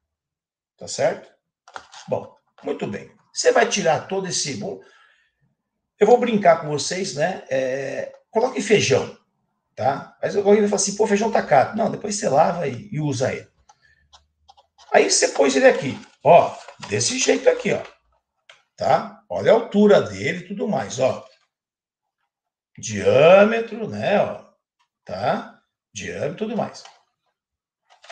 Tá 0.76 0.86
certo? 0.88 1.30
Bom, 2.08 2.34
muito 2.62 2.86
bem. 2.86 3.10
Você 3.32 3.52
vai 3.52 3.68
tirar 3.68 4.08
todo 4.08 4.26
esse. 4.26 4.58
Eu 6.00 6.06
vou 6.06 6.18
brincar 6.18 6.62
com 6.62 6.68
vocês, 6.68 7.14
né? 7.14 7.44
É, 7.50 8.10
coloque 8.30 8.62
feijão, 8.62 9.18
tá? 9.76 10.16
Mas 10.22 10.34
eu 10.34 10.42
vou 10.42 10.54
falar 10.56 10.76
assim, 10.76 10.96
pô, 10.96 11.06
feijão 11.06 11.30
tá 11.30 11.42
caro. 11.42 11.76
Não, 11.76 11.90
depois 11.90 12.16
você 12.16 12.26
lava 12.26 12.66
e, 12.66 12.88
e 12.90 12.98
usa 12.98 13.30
ele. 13.34 13.46
Aí 14.90 15.10
você 15.10 15.28
pôs 15.28 15.54
ele 15.54 15.68
aqui, 15.68 16.00
ó, 16.24 16.56
desse 16.88 17.18
jeito 17.18 17.50
aqui, 17.50 17.72
ó. 17.72 17.82
Tá? 18.76 19.22
Olha 19.28 19.52
a 19.52 19.54
altura 19.54 20.00
dele 20.00 20.38
e 20.38 20.48
tudo 20.48 20.66
mais, 20.66 20.98
ó. 20.98 21.22
Diâmetro, 22.78 23.86
né, 23.86 24.18
ó. 24.22 24.42
Tá? 25.04 25.60
Diâmetro 25.92 26.32
e 26.32 26.38
tudo 26.38 26.56
mais. 26.56 26.82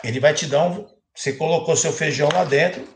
Ele 0.03 0.19
vai 0.19 0.33
te 0.35 0.45
dar 0.45 0.67
um. 0.67 0.87
Você 1.15 1.33
colocou 1.33 1.75
seu 1.75 1.91
feijão 1.91 2.29
lá 2.31 2.45
dentro. 2.45 2.87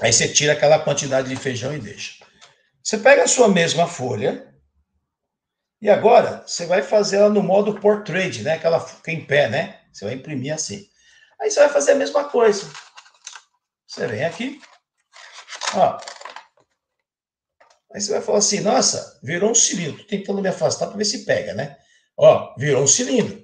Aí 0.00 0.12
você 0.12 0.28
tira 0.28 0.54
aquela 0.54 0.80
quantidade 0.80 1.28
de 1.28 1.36
feijão 1.36 1.72
e 1.72 1.78
deixa. 1.78 2.23
Você 2.84 2.98
pega 2.98 3.24
a 3.24 3.28
sua 3.28 3.48
mesma 3.48 3.88
folha. 3.88 4.54
E 5.80 5.88
agora 5.88 6.44
você 6.46 6.66
vai 6.66 6.82
fazer 6.82 7.16
ela 7.16 7.30
no 7.30 7.42
modo 7.42 7.80
portrait, 7.80 8.42
né? 8.42 8.54
Aquela 8.54 8.78
fica 8.78 9.10
em 9.10 9.24
pé, 9.24 9.48
né? 9.48 9.80
Você 9.90 10.04
vai 10.04 10.14
imprimir 10.14 10.52
assim. 10.52 10.86
Aí 11.40 11.50
você 11.50 11.60
vai 11.60 11.70
fazer 11.70 11.92
a 11.92 11.96
mesma 11.96 12.24
coisa. 12.28 12.70
Você 13.86 14.06
vem 14.06 14.24
aqui. 14.24 14.60
Ó. 15.74 15.98
Aí 17.94 18.00
você 18.00 18.12
vai 18.12 18.20
falar 18.20 18.38
assim: 18.38 18.60
nossa, 18.60 19.18
virou 19.22 19.50
um 19.50 19.54
cilindro. 19.54 20.02
Tô 20.02 20.08
tentando 20.08 20.42
me 20.42 20.48
afastar 20.48 20.88
para 20.88 20.96
ver 20.96 21.04
se 21.06 21.24
pega, 21.24 21.54
né? 21.54 21.78
Ó, 22.16 22.54
virou 22.58 22.82
um 22.82 22.86
cilindro. 22.86 23.42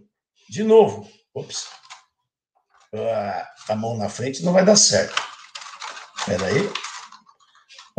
De 0.51 0.63
novo. 0.63 1.11
Ops. 1.35 1.67
Ah, 2.95 3.49
a 3.69 3.75
mão 3.75 3.97
na 3.97 4.09
frente 4.09 4.43
não 4.43 4.53
vai 4.53 4.65
dar 4.65 4.77
certo. 4.77 5.15
Espera 6.19 6.47
aí. 6.47 6.90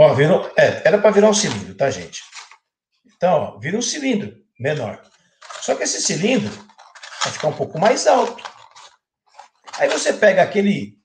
Ó, 0.02 0.16
virou, 0.16 0.52
é, 0.58 0.82
era 0.84 0.98
para 0.98 1.12
virar 1.12 1.30
um 1.30 1.34
cilindro, 1.34 1.76
tá, 1.76 1.92
gente? 1.92 2.24
Então, 3.06 3.34
ó, 3.34 3.60
vira 3.60 3.78
um 3.78 3.84
cilindro 3.84 4.36
menor. 4.60 5.00
Só 5.62 5.76
que 5.76 5.84
esse 5.84 6.02
cilindro 6.02 6.52
vai 7.24 7.32
ficar 7.32 7.50
um 7.50 7.56
pouco 7.56 7.80
mais 7.80 8.08
alto. 8.08 8.44
Aí 9.78 9.88
você 9.90 10.12
pega 10.12 10.42
aquele, 10.42 10.98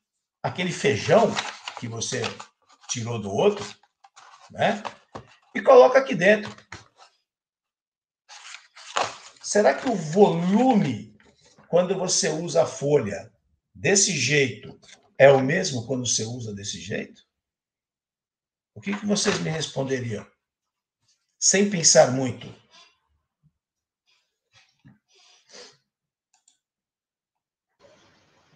aquele 0.42 0.72
feijão 0.72 1.30
que 1.78 1.86
você 1.86 2.22
tirou 2.88 3.20
do 3.20 3.30
outro, 3.30 3.66
né? 4.50 4.82
E 5.54 5.60
coloca 5.60 5.98
aqui 5.98 6.14
dentro. 6.14 6.50
Será 9.42 9.74
que 9.74 9.90
o 9.90 9.94
volume 9.94 11.14
quando 11.68 11.98
você 11.98 12.30
usa 12.30 12.62
a 12.62 12.66
folha 12.66 13.30
desse 13.74 14.12
jeito, 14.12 14.80
é 15.18 15.30
o 15.30 15.42
mesmo 15.42 15.86
quando 15.86 16.06
você 16.06 16.24
usa 16.24 16.54
desse 16.54 16.80
jeito? 16.80 17.25
O 18.76 18.80
que, 18.80 18.94
que 18.94 19.06
vocês 19.06 19.40
me 19.40 19.48
responderiam? 19.48 20.24
Sem 21.38 21.70
pensar 21.70 22.12
muito. 22.12 22.46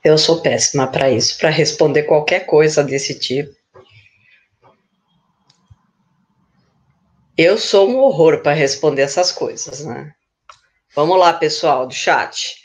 Eu 0.05 0.19
sou 0.19 0.43
péssima 0.43 0.87
para 0.87 1.11
isso, 1.11 1.39
para 1.39 1.49
responder 1.49 2.03
qualquer 2.03 2.41
coisa 2.41 2.85
desse 2.85 3.19
tipo. 3.19 3.55
Eu 7.37 7.57
sou 7.57 7.89
um 7.89 7.97
horror 7.97 8.43
para 8.43 8.53
responder 8.53 9.03
essas 9.03 9.33
coisas, 9.33 9.85
né? 9.87 10.15
Vamos 10.95 11.19
lá, 11.19 11.33
pessoal 11.33 11.87
do 11.87 11.95
chat. 11.95 12.57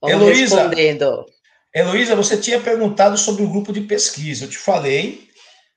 Vamos 0.00 0.16
Heloísa, 0.16 0.56
respondendo. 0.56 1.26
Heloísa, 1.74 2.14
você 2.14 2.36
tinha 2.36 2.60
perguntado 2.60 3.18
sobre 3.18 3.42
o 3.42 3.50
grupo 3.50 3.72
de 3.72 3.80
pesquisa. 3.80 4.44
Eu 4.44 4.50
te 4.50 4.58
falei 4.58 5.29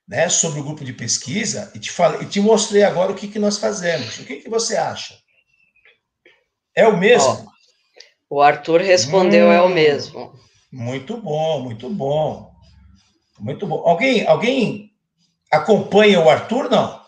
né, 0.06 0.28
sobre 0.28 0.60
o 0.60 0.64
grupo 0.64 0.84
de 0.84 0.92
pesquisa 0.92 1.70
e 1.74 1.78
te, 1.78 1.90
falei, 1.90 2.22
e 2.22 2.26
te 2.26 2.40
mostrei 2.40 2.82
agora 2.82 3.12
o 3.12 3.14
que, 3.14 3.28
que 3.28 3.38
nós 3.38 3.58
fazemos. 3.58 4.18
O 4.18 4.24
que, 4.24 4.36
que 4.36 4.50
você 4.50 4.76
acha? 4.76 5.18
É 6.74 6.86
o 6.86 6.96
mesmo? 6.96 7.52
o 8.28 8.40
Arthur 8.40 8.80
respondeu, 8.80 9.46
hum, 9.46 9.52
é 9.52 9.62
o 9.62 9.66
hum. 9.66 9.74
mesmo. 9.74 10.38
Muito 10.72 11.16
bom, 11.16 11.62
muito 11.62 11.88
bom. 11.88 12.52
Muito 13.38 13.66
bom. 13.66 13.86
Alguém, 13.86 14.26
alguém 14.26 14.92
acompanha 15.50 16.20
o 16.20 16.28
Arthur, 16.28 16.68
não? 16.68 17.04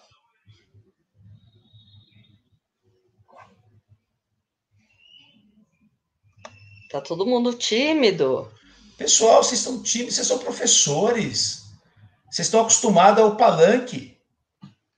Tá 6.90 7.00
todo 7.00 7.26
mundo 7.26 7.52
tímido. 7.54 8.50
Pessoal, 8.96 9.42
vocês 9.42 9.60
estão 9.60 9.82
tímidos, 9.82 10.14
vocês 10.14 10.28
são 10.28 10.38
professores. 10.38 11.65
Vocês 12.30 12.46
estão 12.46 12.60
acostumados 12.60 13.22
ao 13.22 13.36
palanque. 13.36 14.18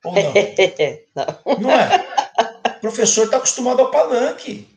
Ou 0.05 0.12
não? 0.12 0.33
não. 1.14 1.59
não 1.61 1.70
é? 1.70 2.79
O 2.79 2.81
professor 2.81 3.24
está 3.24 3.37
acostumado 3.37 3.81
ao 3.81 3.91
palanque. 3.91 4.68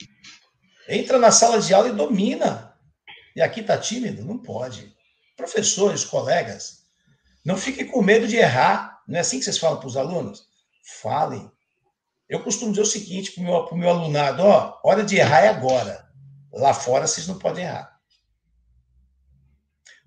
Entra 0.88 1.20
na 1.20 1.32
sala 1.32 1.62
de 1.62 1.74
aula 1.74 1.90
e 1.90 1.94
domina. 1.94 2.76
E 3.36 3.42
aqui 3.42 3.62
está 3.62 3.78
tímido? 3.78 4.26
Não 4.26 4.38
pode. 4.38 4.94
Professores, 5.38 6.04
colegas, 6.04 6.82
não 7.44 7.58
fiquem 7.58 7.88
com 7.88 8.02
medo 8.02 8.28
de 8.28 8.36
errar. 8.38 9.02
Não 9.08 9.18
é 9.18 9.22
assim 9.22 9.40
que 9.40 9.46
vocês 9.46 9.58
falam 9.58 9.80
para 9.80 9.88
os 9.88 9.98
alunos? 9.98 10.48
Falem. 11.02 11.50
Eu 12.28 12.44
costumo 12.44 12.72
dizer 12.72 12.84
o 12.84 12.86
seguinte 12.86 13.32
para 13.32 13.44
o 13.44 13.46
meu, 13.46 13.76
meu 13.76 13.90
alunado: 13.90 14.44
ó, 14.44 14.80
hora 14.84 15.04
de 15.04 15.18
errar 15.18 15.42
é 15.42 15.48
agora. 15.50 16.08
Lá 16.52 16.74
fora 16.74 17.08
vocês 17.08 17.28
não 17.28 17.38
podem 17.38 17.64
errar. 17.64 18.00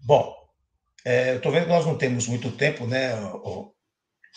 Bom, 0.04 0.34
é, 1.04 1.32
eu 1.32 1.36
estou 1.36 1.52
vendo 1.52 1.64
que 1.64 1.70
nós 1.70 1.84
não 1.84 1.98
temos 1.98 2.26
muito 2.26 2.50
tempo, 2.50 2.86
né, 2.86 3.14
ô, 3.22 3.72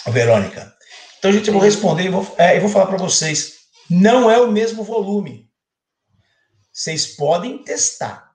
Verônica? 0.08 0.74
Então, 1.18 1.32
gente, 1.32 1.48
eu 1.48 1.54
vou 1.54 1.62
responder 1.64 2.04
e 2.04 2.10
vou, 2.10 2.36
é, 2.38 2.58
eu 2.58 2.62
vou 2.62 2.70
falar 2.70 2.88
para 2.88 2.98
vocês. 2.98 3.54
Não 3.90 4.30
é 4.30 4.40
o 4.40 4.52
mesmo 4.52 4.84
volume. 4.84 5.50
Vocês 6.72 7.16
podem 7.16 7.64
testar. 7.64 8.32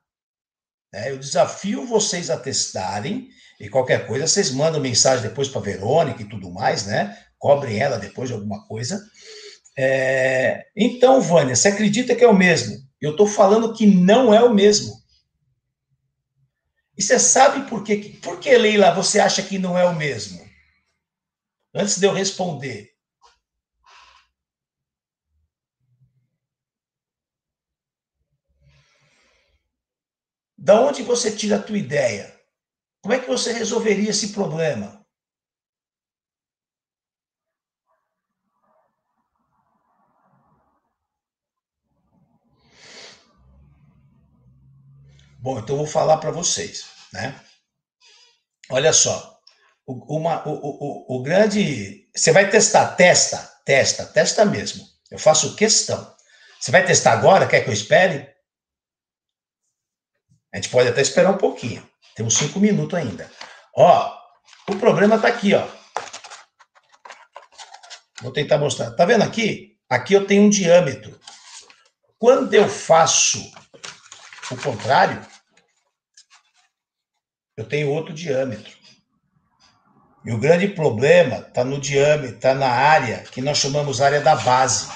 Né? 0.92 1.10
Eu 1.10 1.18
desafio 1.18 1.86
vocês 1.86 2.30
a 2.30 2.36
testarem 2.36 3.28
e 3.60 3.68
qualquer 3.68 4.06
coisa, 4.06 4.26
vocês 4.26 4.50
mandam 4.50 4.80
mensagem 4.80 5.22
depois 5.22 5.48
para 5.48 5.60
Verônica 5.60 6.22
e 6.22 6.28
tudo 6.28 6.50
mais, 6.50 6.84
né? 6.86 7.16
Cobrem 7.38 7.78
ela 7.78 7.96
depois 7.96 8.28
de 8.28 8.34
alguma 8.34 8.66
coisa. 8.66 9.00
É... 9.78 10.64
Então, 10.76 11.20
Vânia, 11.20 11.54
você 11.54 11.68
acredita 11.68 12.14
que 12.16 12.24
é 12.24 12.28
o 12.28 12.36
mesmo? 12.36 12.76
Eu 13.00 13.12
estou 13.12 13.26
falando 13.26 13.72
que 13.72 13.86
não 13.86 14.34
é 14.34 14.42
o 14.42 14.52
mesmo. 14.52 14.92
E 17.02 17.04
você 17.04 17.18
sabe 17.18 17.68
por 17.68 17.82
quê? 17.82 18.16
Por 18.22 18.38
que, 18.38 18.56
Leila, 18.56 18.94
você 18.94 19.18
acha 19.18 19.42
que 19.42 19.58
não 19.58 19.76
é 19.76 19.84
o 19.84 19.92
mesmo? 19.92 20.48
Antes 21.74 21.98
de 21.98 22.06
eu 22.06 22.12
responder. 22.12 22.94
Da 30.56 30.80
onde 30.80 31.02
você 31.02 31.34
tira 31.36 31.56
a 31.56 31.62
tua 31.62 31.76
ideia? 31.76 32.40
Como 33.02 33.12
é 33.12 33.18
que 33.18 33.26
você 33.26 33.52
resolveria 33.52 34.10
esse 34.10 34.32
problema? 34.32 35.04
Bom, 45.40 45.58
então 45.58 45.74
eu 45.74 45.78
vou 45.78 45.86
falar 45.88 46.18
para 46.18 46.30
vocês, 46.30 46.91
né? 47.12 47.38
Olha 48.70 48.92
só, 48.92 49.38
uma, 49.86 50.46
o, 50.48 50.52
o, 50.52 51.16
o 51.16 51.22
grande. 51.22 52.08
Você 52.14 52.32
vai 52.32 52.48
testar, 52.48 52.94
testa, 52.94 53.38
testa, 53.64 54.06
testa 54.06 54.44
mesmo. 54.44 54.84
Eu 55.10 55.18
faço 55.18 55.56
questão. 55.56 56.14
Você 56.60 56.70
vai 56.70 56.84
testar 56.84 57.12
agora? 57.12 57.46
Quer 57.46 57.62
que 57.62 57.68
eu 57.68 57.74
espere? 57.74 58.32
A 60.52 60.56
gente 60.56 60.68
pode 60.68 60.88
até 60.88 61.00
esperar 61.00 61.30
um 61.30 61.38
pouquinho. 61.38 61.86
Temos 62.14 62.34
cinco 62.34 62.60
minutos 62.60 62.98
ainda. 62.98 63.30
Ó, 63.76 64.16
o 64.68 64.76
problema 64.76 65.16
está 65.16 65.28
aqui, 65.28 65.54
ó. 65.54 65.66
Vou 68.20 68.32
tentar 68.32 68.58
mostrar. 68.58 68.92
Tá 68.92 69.04
vendo 69.04 69.22
aqui? 69.22 69.76
Aqui 69.88 70.14
eu 70.14 70.26
tenho 70.26 70.44
um 70.44 70.50
diâmetro. 70.50 71.18
Quando 72.18 72.54
eu 72.54 72.68
faço 72.68 73.52
o 74.50 74.56
contrário, 74.56 75.26
eu 77.56 77.64
tenho 77.68 77.90
outro 77.90 78.12
diâmetro. 78.12 78.72
E 80.24 80.32
o 80.32 80.38
grande 80.38 80.68
problema 80.68 81.38
está 81.38 81.64
no 81.64 81.80
diâmetro, 81.80 82.36
está 82.36 82.54
na 82.54 82.68
área 82.68 83.18
que 83.24 83.40
nós 83.40 83.58
chamamos 83.58 84.00
área 84.00 84.20
da 84.20 84.36
base. 84.36 84.88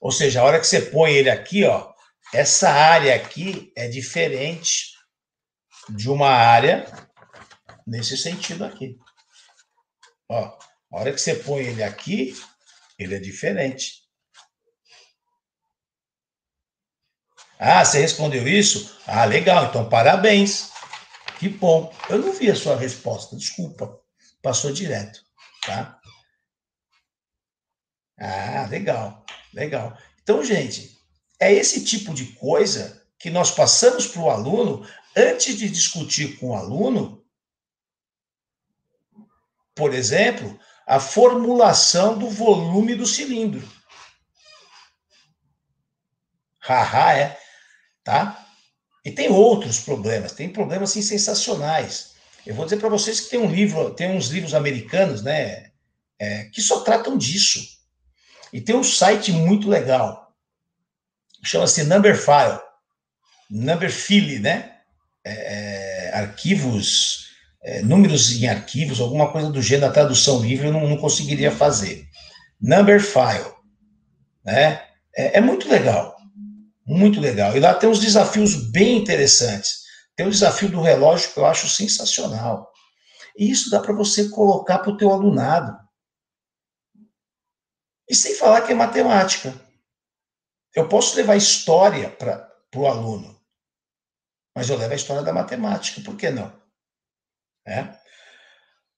Ou 0.00 0.12
seja, 0.12 0.40
a 0.40 0.44
hora 0.44 0.60
que 0.60 0.66
você 0.66 0.80
põe 0.82 1.12
ele 1.12 1.28
aqui, 1.28 1.64
ó, 1.64 1.92
essa 2.32 2.70
área 2.70 3.14
aqui 3.16 3.72
é 3.76 3.88
diferente 3.88 4.92
de 5.88 6.08
uma 6.08 6.28
área 6.28 6.86
nesse 7.86 8.16
sentido 8.16 8.64
aqui. 8.64 8.96
Ó, 10.28 10.56
a 10.92 11.00
hora 11.00 11.12
que 11.12 11.20
você 11.20 11.34
põe 11.34 11.64
ele 11.64 11.82
aqui, 11.82 12.34
ele 12.98 13.16
é 13.16 13.18
diferente. 13.18 14.07
Ah, 17.58 17.84
você 17.84 18.00
respondeu 18.00 18.46
isso? 18.46 18.96
Ah, 19.06 19.24
legal, 19.24 19.66
então 19.66 19.88
parabéns. 19.88 20.70
Que 21.38 21.48
bom. 21.48 21.92
Eu 22.08 22.18
não 22.18 22.32
vi 22.32 22.50
a 22.50 22.56
sua 22.56 22.76
resposta, 22.76 23.36
desculpa. 23.36 24.00
Passou 24.40 24.72
direto, 24.72 25.24
tá? 25.66 25.98
Ah, 28.18 28.66
legal, 28.70 29.24
legal. 29.52 29.96
Então, 30.22 30.44
gente, 30.44 30.98
é 31.40 31.52
esse 31.52 31.84
tipo 31.84 32.14
de 32.14 32.26
coisa 32.34 33.04
que 33.18 33.30
nós 33.30 33.50
passamos 33.50 34.06
para 34.06 34.22
o 34.22 34.30
aluno 34.30 34.86
antes 35.16 35.56
de 35.56 35.68
discutir 35.68 36.38
com 36.38 36.50
o 36.50 36.54
aluno, 36.54 37.24
por 39.74 39.94
exemplo, 39.94 40.58
a 40.86 40.98
formulação 40.98 42.18
do 42.18 42.28
volume 42.30 42.94
do 42.94 43.06
cilindro. 43.06 43.66
Haha, 46.60 47.18
é, 47.18 47.40
tá? 48.08 48.42
E 49.04 49.10
tem 49.10 49.28
outros 49.28 49.80
problemas, 49.80 50.32
tem 50.32 50.48
problemas 50.48 50.90
assim, 50.90 51.02
sensacionais. 51.02 52.14
Eu 52.46 52.54
vou 52.54 52.64
dizer 52.64 52.78
para 52.78 52.88
vocês 52.88 53.20
que 53.20 53.28
tem 53.28 53.38
um 53.38 53.50
livro, 53.50 53.90
tem 53.90 54.16
uns 54.16 54.28
livros 54.28 54.54
americanos, 54.54 55.22
né, 55.22 55.72
é, 56.18 56.44
que 56.44 56.62
só 56.62 56.80
tratam 56.80 57.18
disso. 57.18 57.60
E 58.50 58.62
tem 58.62 58.74
um 58.74 58.82
site 58.82 59.30
muito 59.30 59.68
legal, 59.68 60.34
chama-se 61.44 61.84
Number 61.84 62.16
File, 62.16 62.58
Number 63.50 63.92
File, 63.92 64.38
né? 64.38 64.76
É, 65.22 65.32
é, 65.32 66.14
arquivos, 66.14 67.28
é, 67.62 67.82
números 67.82 68.32
em 68.40 68.48
arquivos, 68.48 69.00
alguma 69.00 69.30
coisa 69.30 69.50
do 69.50 69.60
gênero, 69.60 69.90
a 69.90 69.92
tradução 69.92 70.40
livre 70.40 70.68
eu 70.68 70.72
não, 70.72 70.88
não 70.88 70.96
conseguiria 70.96 71.52
fazer. 71.52 72.08
Number 72.58 73.02
File, 73.02 73.52
né? 74.42 74.82
É, 75.14 75.36
é 75.36 75.40
muito 75.42 75.68
legal. 75.68 76.17
Muito 76.88 77.20
legal. 77.20 77.54
E 77.54 77.60
lá 77.60 77.74
tem 77.74 77.86
uns 77.86 78.00
desafios 78.00 78.54
bem 78.54 78.96
interessantes. 78.96 79.84
Tem 80.16 80.26
o 80.26 80.30
desafio 80.30 80.70
do 80.70 80.80
relógio 80.80 81.30
que 81.30 81.38
eu 81.38 81.44
acho 81.44 81.68
sensacional. 81.68 82.72
E 83.36 83.50
isso 83.50 83.68
dá 83.68 83.78
para 83.78 83.92
você 83.92 84.30
colocar 84.30 84.78
para 84.78 84.90
o 84.90 84.96
teu 84.96 85.12
alunado. 85.12 85.78
E 88.08 88.14
sem 88.14 88.34
falar 88.34 88.62
que 88.62 88.72
é 88.72 88.74
matemática. 88.74 89.52
Eu 90.74 90.88
posso 90.88 91.14
levar 91.14 91.36
história 91.36 92.10
para 92.10 92.50
o 92.74 92.86
aluno, 92.86 93.38
mas 94.54 94.70
eu 94.70 94.76
levo 94.76 94.92
a 94.92 94.96
história 94.96 95.22
da 95.22 95.32
matemática, 95.32 96.00
por 96.02 96.16
que 96.16 96.30
não? 96.30 96.52
É? 97.66 97.98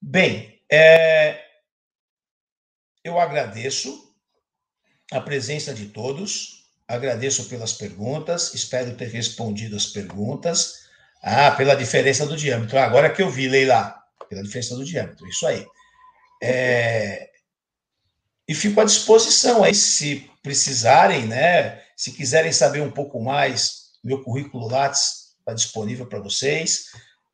Bem, 0.00 0.62
é, 0.70 1.44
eu 3.02 3.18
agradeço 3.18 4.14
a 5.10 5.20
presença 5.20 5.74
de 5.74 5.88
todos. 5.88 6.59
Agradeço 6.90 7.44
pelas 7.44 7.72
perguntas, 7.72 8.52
espero 8.52 8.96
ter 8.96 9.08
respondido 9.10 9.76
as 9.76 9.86
perguntas. 9.86 10.80
Ah, 11.22 11.52
pela 11.52 11.76
diferença 11.76 12.26
do 12.26 12.36
diâmetro. 12.36 12.76
Ah, 12.76 12.84
agora 12.84 13.08
que 13.08 13.22
eu 13.22 13.30
vi, 13.30 13.48
Leila, 13.48 13.94
pela 14.28 14.42
diferença 14.42 14.74
do 14.74 14.84
diâmetro, 14.84 15.24
isso 15.28 15.46
aí. 15.46 15.64
É... 16.42 17.30
E 18.48 18.52
fico 18.56 18.80
à 18.80 18.84
disposição 18.84 19.62
aí, 19.62 19.72
se 19.72 20.28
precisarem, 20.42 21.28
né? 21.28 21.80
Se 21.96 22.10
quiserem 22.10 22.52
saber 22.52 22.80
um 22.80 22.90
pouco 22.90 23.22
mais, 23.22 23.92
meu 24.02 24.24
currículo 24.24 24.66
Lattes 24.66 25.36
está 25.38 25.54
disponível 25.54 26.06
para 26.06 26.18
vocês. 26.18 26.86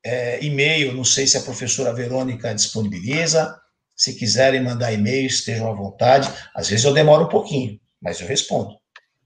É, 0.05 0.45
e-mail, 0.45 0.93
não 0.93 1.05
sei 1.05 1.27
se 1.27 1.39
a 1.39 1.43
professora 1.43 1.95
Verônica 1.95 2.55
disponibiliza. 2.55 3.59
Se 3.97 4.13
quiserem 4.13 4.63
mandar 4.63 4.93
e-mail, 4.93 5.27
estejam 5.27 5.71
à 5.71 5.75
vontade. 5.75 6.31
Às 6.55 6.69
vezes 6.69 6.85
eu 6.85 6.93
demoro 6.93 7.25
um 7.25 7.31
pouquinho, 7.31 7.81
mas 8.03 8.21
eu 8.21 8.27
respondo. 8.27 8.77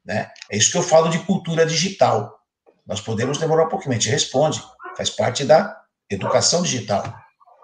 Né? 0.05 0.31
É 0.51 0.57
isso 0.57 0.73
que 0.73 0.79
eu 0.79 0.83
falo 0.83 1.09
de 1.09 1.19
cultura 1.21 1.67
digital. 1.67 2.41
Nós 2.87 3.01
podemos 3.01 3.39
demorar 3.39 3.67
um 3.67 3.69
pouquinho, 3.69 3.93
a 3.93 3.95
gente 3.95 4.09
responde, 4.09 4.63
faz 4.97 5.11
parte 5.11 5.45
da 5.45 5.81
educação 6.11 6.63
digital. 6.63 7.05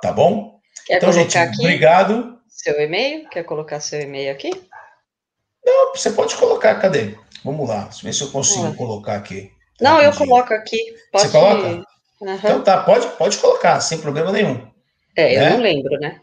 Tá 0.01 0.12
bom? 0.12 0.61
Quer 0.87 0.97
então, 0.97 1.12
gente, 1.12 1.37
obrigado. 1.59 2.39
Seu 2.49 2.80
e-mail? 2.80 3.28
Quer 3.28 3.43
colocar 3.45 3.80
seu 3.80 4.01
e-mail 4.01 4.32
aqui? 4.32 4.51
Não, 5.64 5.91
você 5.93 6.11
pode 6.11 6.37
colocar, 6.37 6.76
cadê? 6.76 7.16
Vamos 7.45 7.68
lá, 7.68 7.89
ver 8.03 8.12
se 8.12 8.22
eu 8.22 8.30
consigo 8.30 8.74
colocar 8.74 9.16
aqui. 9.16 9.51
Não, 9.80 10.01
eu 10.01 10.12
coloco 10.12 10.55
aqui. 10.55 10.78
Você 11.12 11.28
coloca? 11.28 11.66
Uhum. 12.20 12.34
Então 12.34 12.62
tá, 12.62 12.82
pode, 12.82 13.07
pode 13.16 13.37
colocar, 13.39 13.80
sem 13.80 13.99
problema 13.99 14.32
nenhum. 14.32 14.66
É, 15.16 15.37
eu 15.37 15.41
né? 15.41 15.51
não 15.51 15.61
lembro, 15.61 15.99
né? 15.99 16.20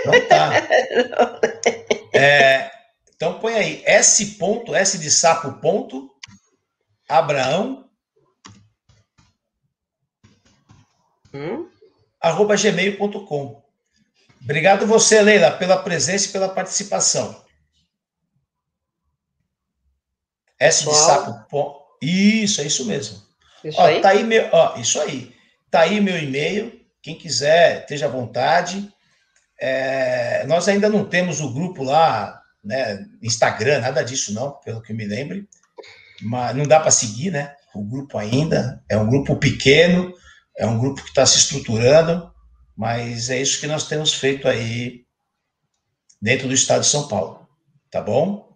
Então 0.00 0.28
tá. 0.28 0.50
É, 2.14 2.70
então 3.18 3.40
põe 3.40 3.54
aí 3.54 3.82
S 3.84 4.24
ponto, 4.36 4.76
S 4.76 4.96
de 4.96 5.10
sapo 5.10 5.54
ponto, 5.54 6.08
Abraão, 7.08 7.90
hum? 11.34 11.68
arroba 12.20 12.54
gmail.com. 12.54 13.60
Obrigado 14.40 14.86
você, 14.86 15.20
Leila, 15.20 15.50
pela 15.50 15.82
presença 15.82 16.28
e 16.28 16.32
pela 16.32 16.48
participação. 16.48 17.44
S 20.56 20.84
de 20.84 20.94
sapo 20.94 21.44
ponto. 21.48 21.76
Isso, 22.00 22.60
é 22.60 22.66
isso 22.66 22.84
mesmo. 22.84 23.20
Isso 23.64 23.80
ó, 23.80 23.86
aí? 23.86 24.00
Tá 24.00 24.10
aí 24.10 24.22
meu, 24.22 24.48
ó, 24.52 24.76
isso 24.76 25.00
aí. 25.00 25.34
Tá 25.68 25.80
aí 25.80 26.00
meu 26.00 26.16
e-mail. 26.16 26.86
Quem 27.02 27.18
quiser, 27.18 27.80
esteja 27.80 28.06
à 28.06 28.08
vontade. 28.08 28.94
É, 29.60 30.46
nós 30.46 30.68
ainda 30.68 30.88
não 30.88 31.04
temos 31.04 31.40
o 31.40 31.52
grupo 31.52 31.82
lá 31.82 32.40
né? 32.62 33.04
Instagram, 33.22 33.80
nada 33.80 34.02
disso 34.02 34.32
não, 34.32 34.52
pelo 34.64 34.82
que 34.82 34.92
eu 34.92 34.96
me 34.96 35.06
lembre. 35.06 35.48
Mas 36.22 36.54
não 36.56 36.64
dá 36.64 36.80
para 36.80 36.90
seguir, 36.90 37.30
né? 37.30 37.54
O 37.74 37.82
grupo 37.82 38.18
ainda 38.18 38.82
é 38.88 38.96
um 38.96 39.08
grupo 39.08 39.36
pequeno, 39.36 40.12
é 40.56 40.66
um 40.66 40.78
grupo 40.78 41.02
que 41.02 41.08
está 41.08 41.24
se 41.24 41.38
estruturando, 41.38 42.32
mas 42.76 43.30
é 43.30 43.40
isso 43.40 43.60
que 43.60 43.66
nós 43.66 43.86
temos 43.86 44.14
feito 44.14 44.48
aí 44.48 45.04
dentro 46.20 46.48
do 46.48 46.54
estado 46.54 46.80
de 46.80 46.88
São 46.88 47.06
Paulo, 47.06 47.46
tá 47.90 48.00
bom? 48.00 48.48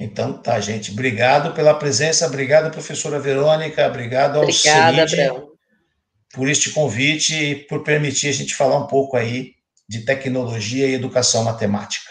Então 0.00 0.32
tá, 0.32 0.58
gente. 0.60 0.90
Obrigado 0.90 1.54
pela 1.54 1.74
presença, 1.74 2.26
obrigado, 2.26 2.72
professora 2.72 3.20
Verônica, 3.20 3.86
obrigado 3.86 4.36
ao 4.36 4.44
Obrigada, 4.44 5.02
Abraão. 5.02 5.50
por 6.32 6.48
este 6.48 6.70
convite 6.70 7.34
e 7.34 7.54
por 7.66 7.84
permitir 7.84 8.28
a 8.28 8.32
gente 8.32 8.54
falar 8.54 8.78
um 8.78 8.86
pouco 8.86 9.16
aí 9.16 9.52
de 9.88 10.04
tecnologia 10.04 10.86
e 10.86 10.94
educação 10.94 11.44
matemática. 11.44 12.10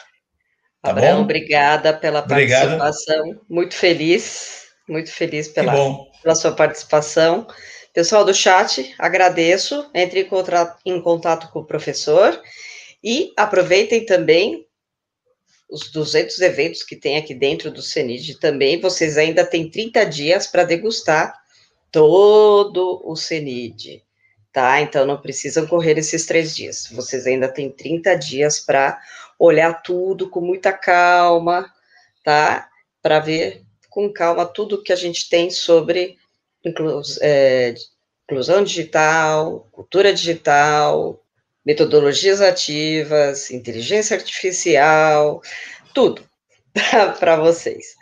Tá 0.81 0.91
Abraão, 0.91 1.17
bom? 1.17 1.23
obrigada 1.23 1.93
pela 1.93 2.21
participação. 2.21 3.19
Obrigado. 3.19 3.45
Muito 3.49 3.75
feliz, 3.75 4.67
muito 4.87 5.11
feliz 5.11 5.47
pela, 5.47 5.73
pela 6.21 6.35
sua 6.35 6.53
participação. 6.53 7.45
Pessoal 7.93 8.23
do 8.23 8.33
chat, 8.33 8.93
agradeço. 8.97 9.89
Entre 9.93 10.21
em, 10.21 10.27
em 10.85 11.01
contato 11.01 11.51
com 11.51 11.59
o 11.59 11.65
professor 11.65 12.41
e 13.03 13.33
aproveitem 13.35 14.05
também 14.05 14.65
os 15.69 15.91
200 15.91 16.39
eventos 16.39 16.83
que 16.83 16.95
tem 16.95 17.17
aqui 17.17 17.33
dentro 17.33 17.69
do 17.69 17.81
CENID 17.81 18.39
também. 18.39 18.79
Vocês 18.79 19.17
ainda 19.17 19.45
têm 19.45 19.69
30 19.69 20.05
dias 20.05 20.47
para 20.47 20.63
degustar 20.63 21.33
todo 21.91 23.01
o 23.03 23.15
CENID, 23.15 24.03
tá? 24.51 24.81
Então 24.81 25.05
não 25.05 25.21
precisam 25.21 25.67
correr 25.67 25.97
esses 25.97 26.25
três 26.25 26.55
dias. 26.55 26.87
Vocês 26.91 27.27
ainda 27.27 27.47
têm 27.47 27.69
30 27.69 28.15
dias 28.15 28.59
para 28.59 28.99
olhar 29.39 29.81
tudo 29.81 30.29
com 30.29 30.41
muita 30.41 30.73
calma, 30.73 31.73
tá? 32.23 32.69
Para 33.01 33.19
ver 33.19 33.63
com 33.89 34.11
calma 34.11 34.45
tudo 34.45 34.83
que 34.83 34.91
a 34.91 34.95
gente 34.97 35.29
tem 35.29 35.49
sobre 35.49 36.17
é, 37.21 37.73
inclusão 38.25 38.63
digital, 38.63 39.67
cultura 39.71 40.13
digital, 40.13 41.23
metodologias 41.65 42.41
ativas, 42.41 43.49
inteligência 43.49 44.17
artificial, 44.17 45.41
tudo 45.93 46.23
para 47.19 47.37
vocês. 47.37 47.95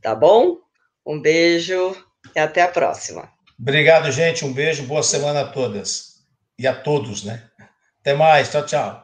Tá 0.00 0.14
bom? 0.14 0.58
Um 1.04 1.20
beijo 1.20 1.96
e 2.34 2.38
até 2.38 2.62
a 2.62 2.68
próxima. 2.68 3.30
Obrigado, 3.58 4.10
gente. 4.10 4.44
Um 4.44 4.52
beijo, 4.52 4.84
boa 4.84 5.02
semana 5.02 5.42
a 5.42 5.48
todas 5.48 6.22
e 6.58 6.66
a 6.66 6.74
todos, 6.74 7.24
né? 7.24 7.48
Até 8.00 8.14
mais. 8.14 8.50
Tchau, 8.50 8.66
tchau. 8.66 9.03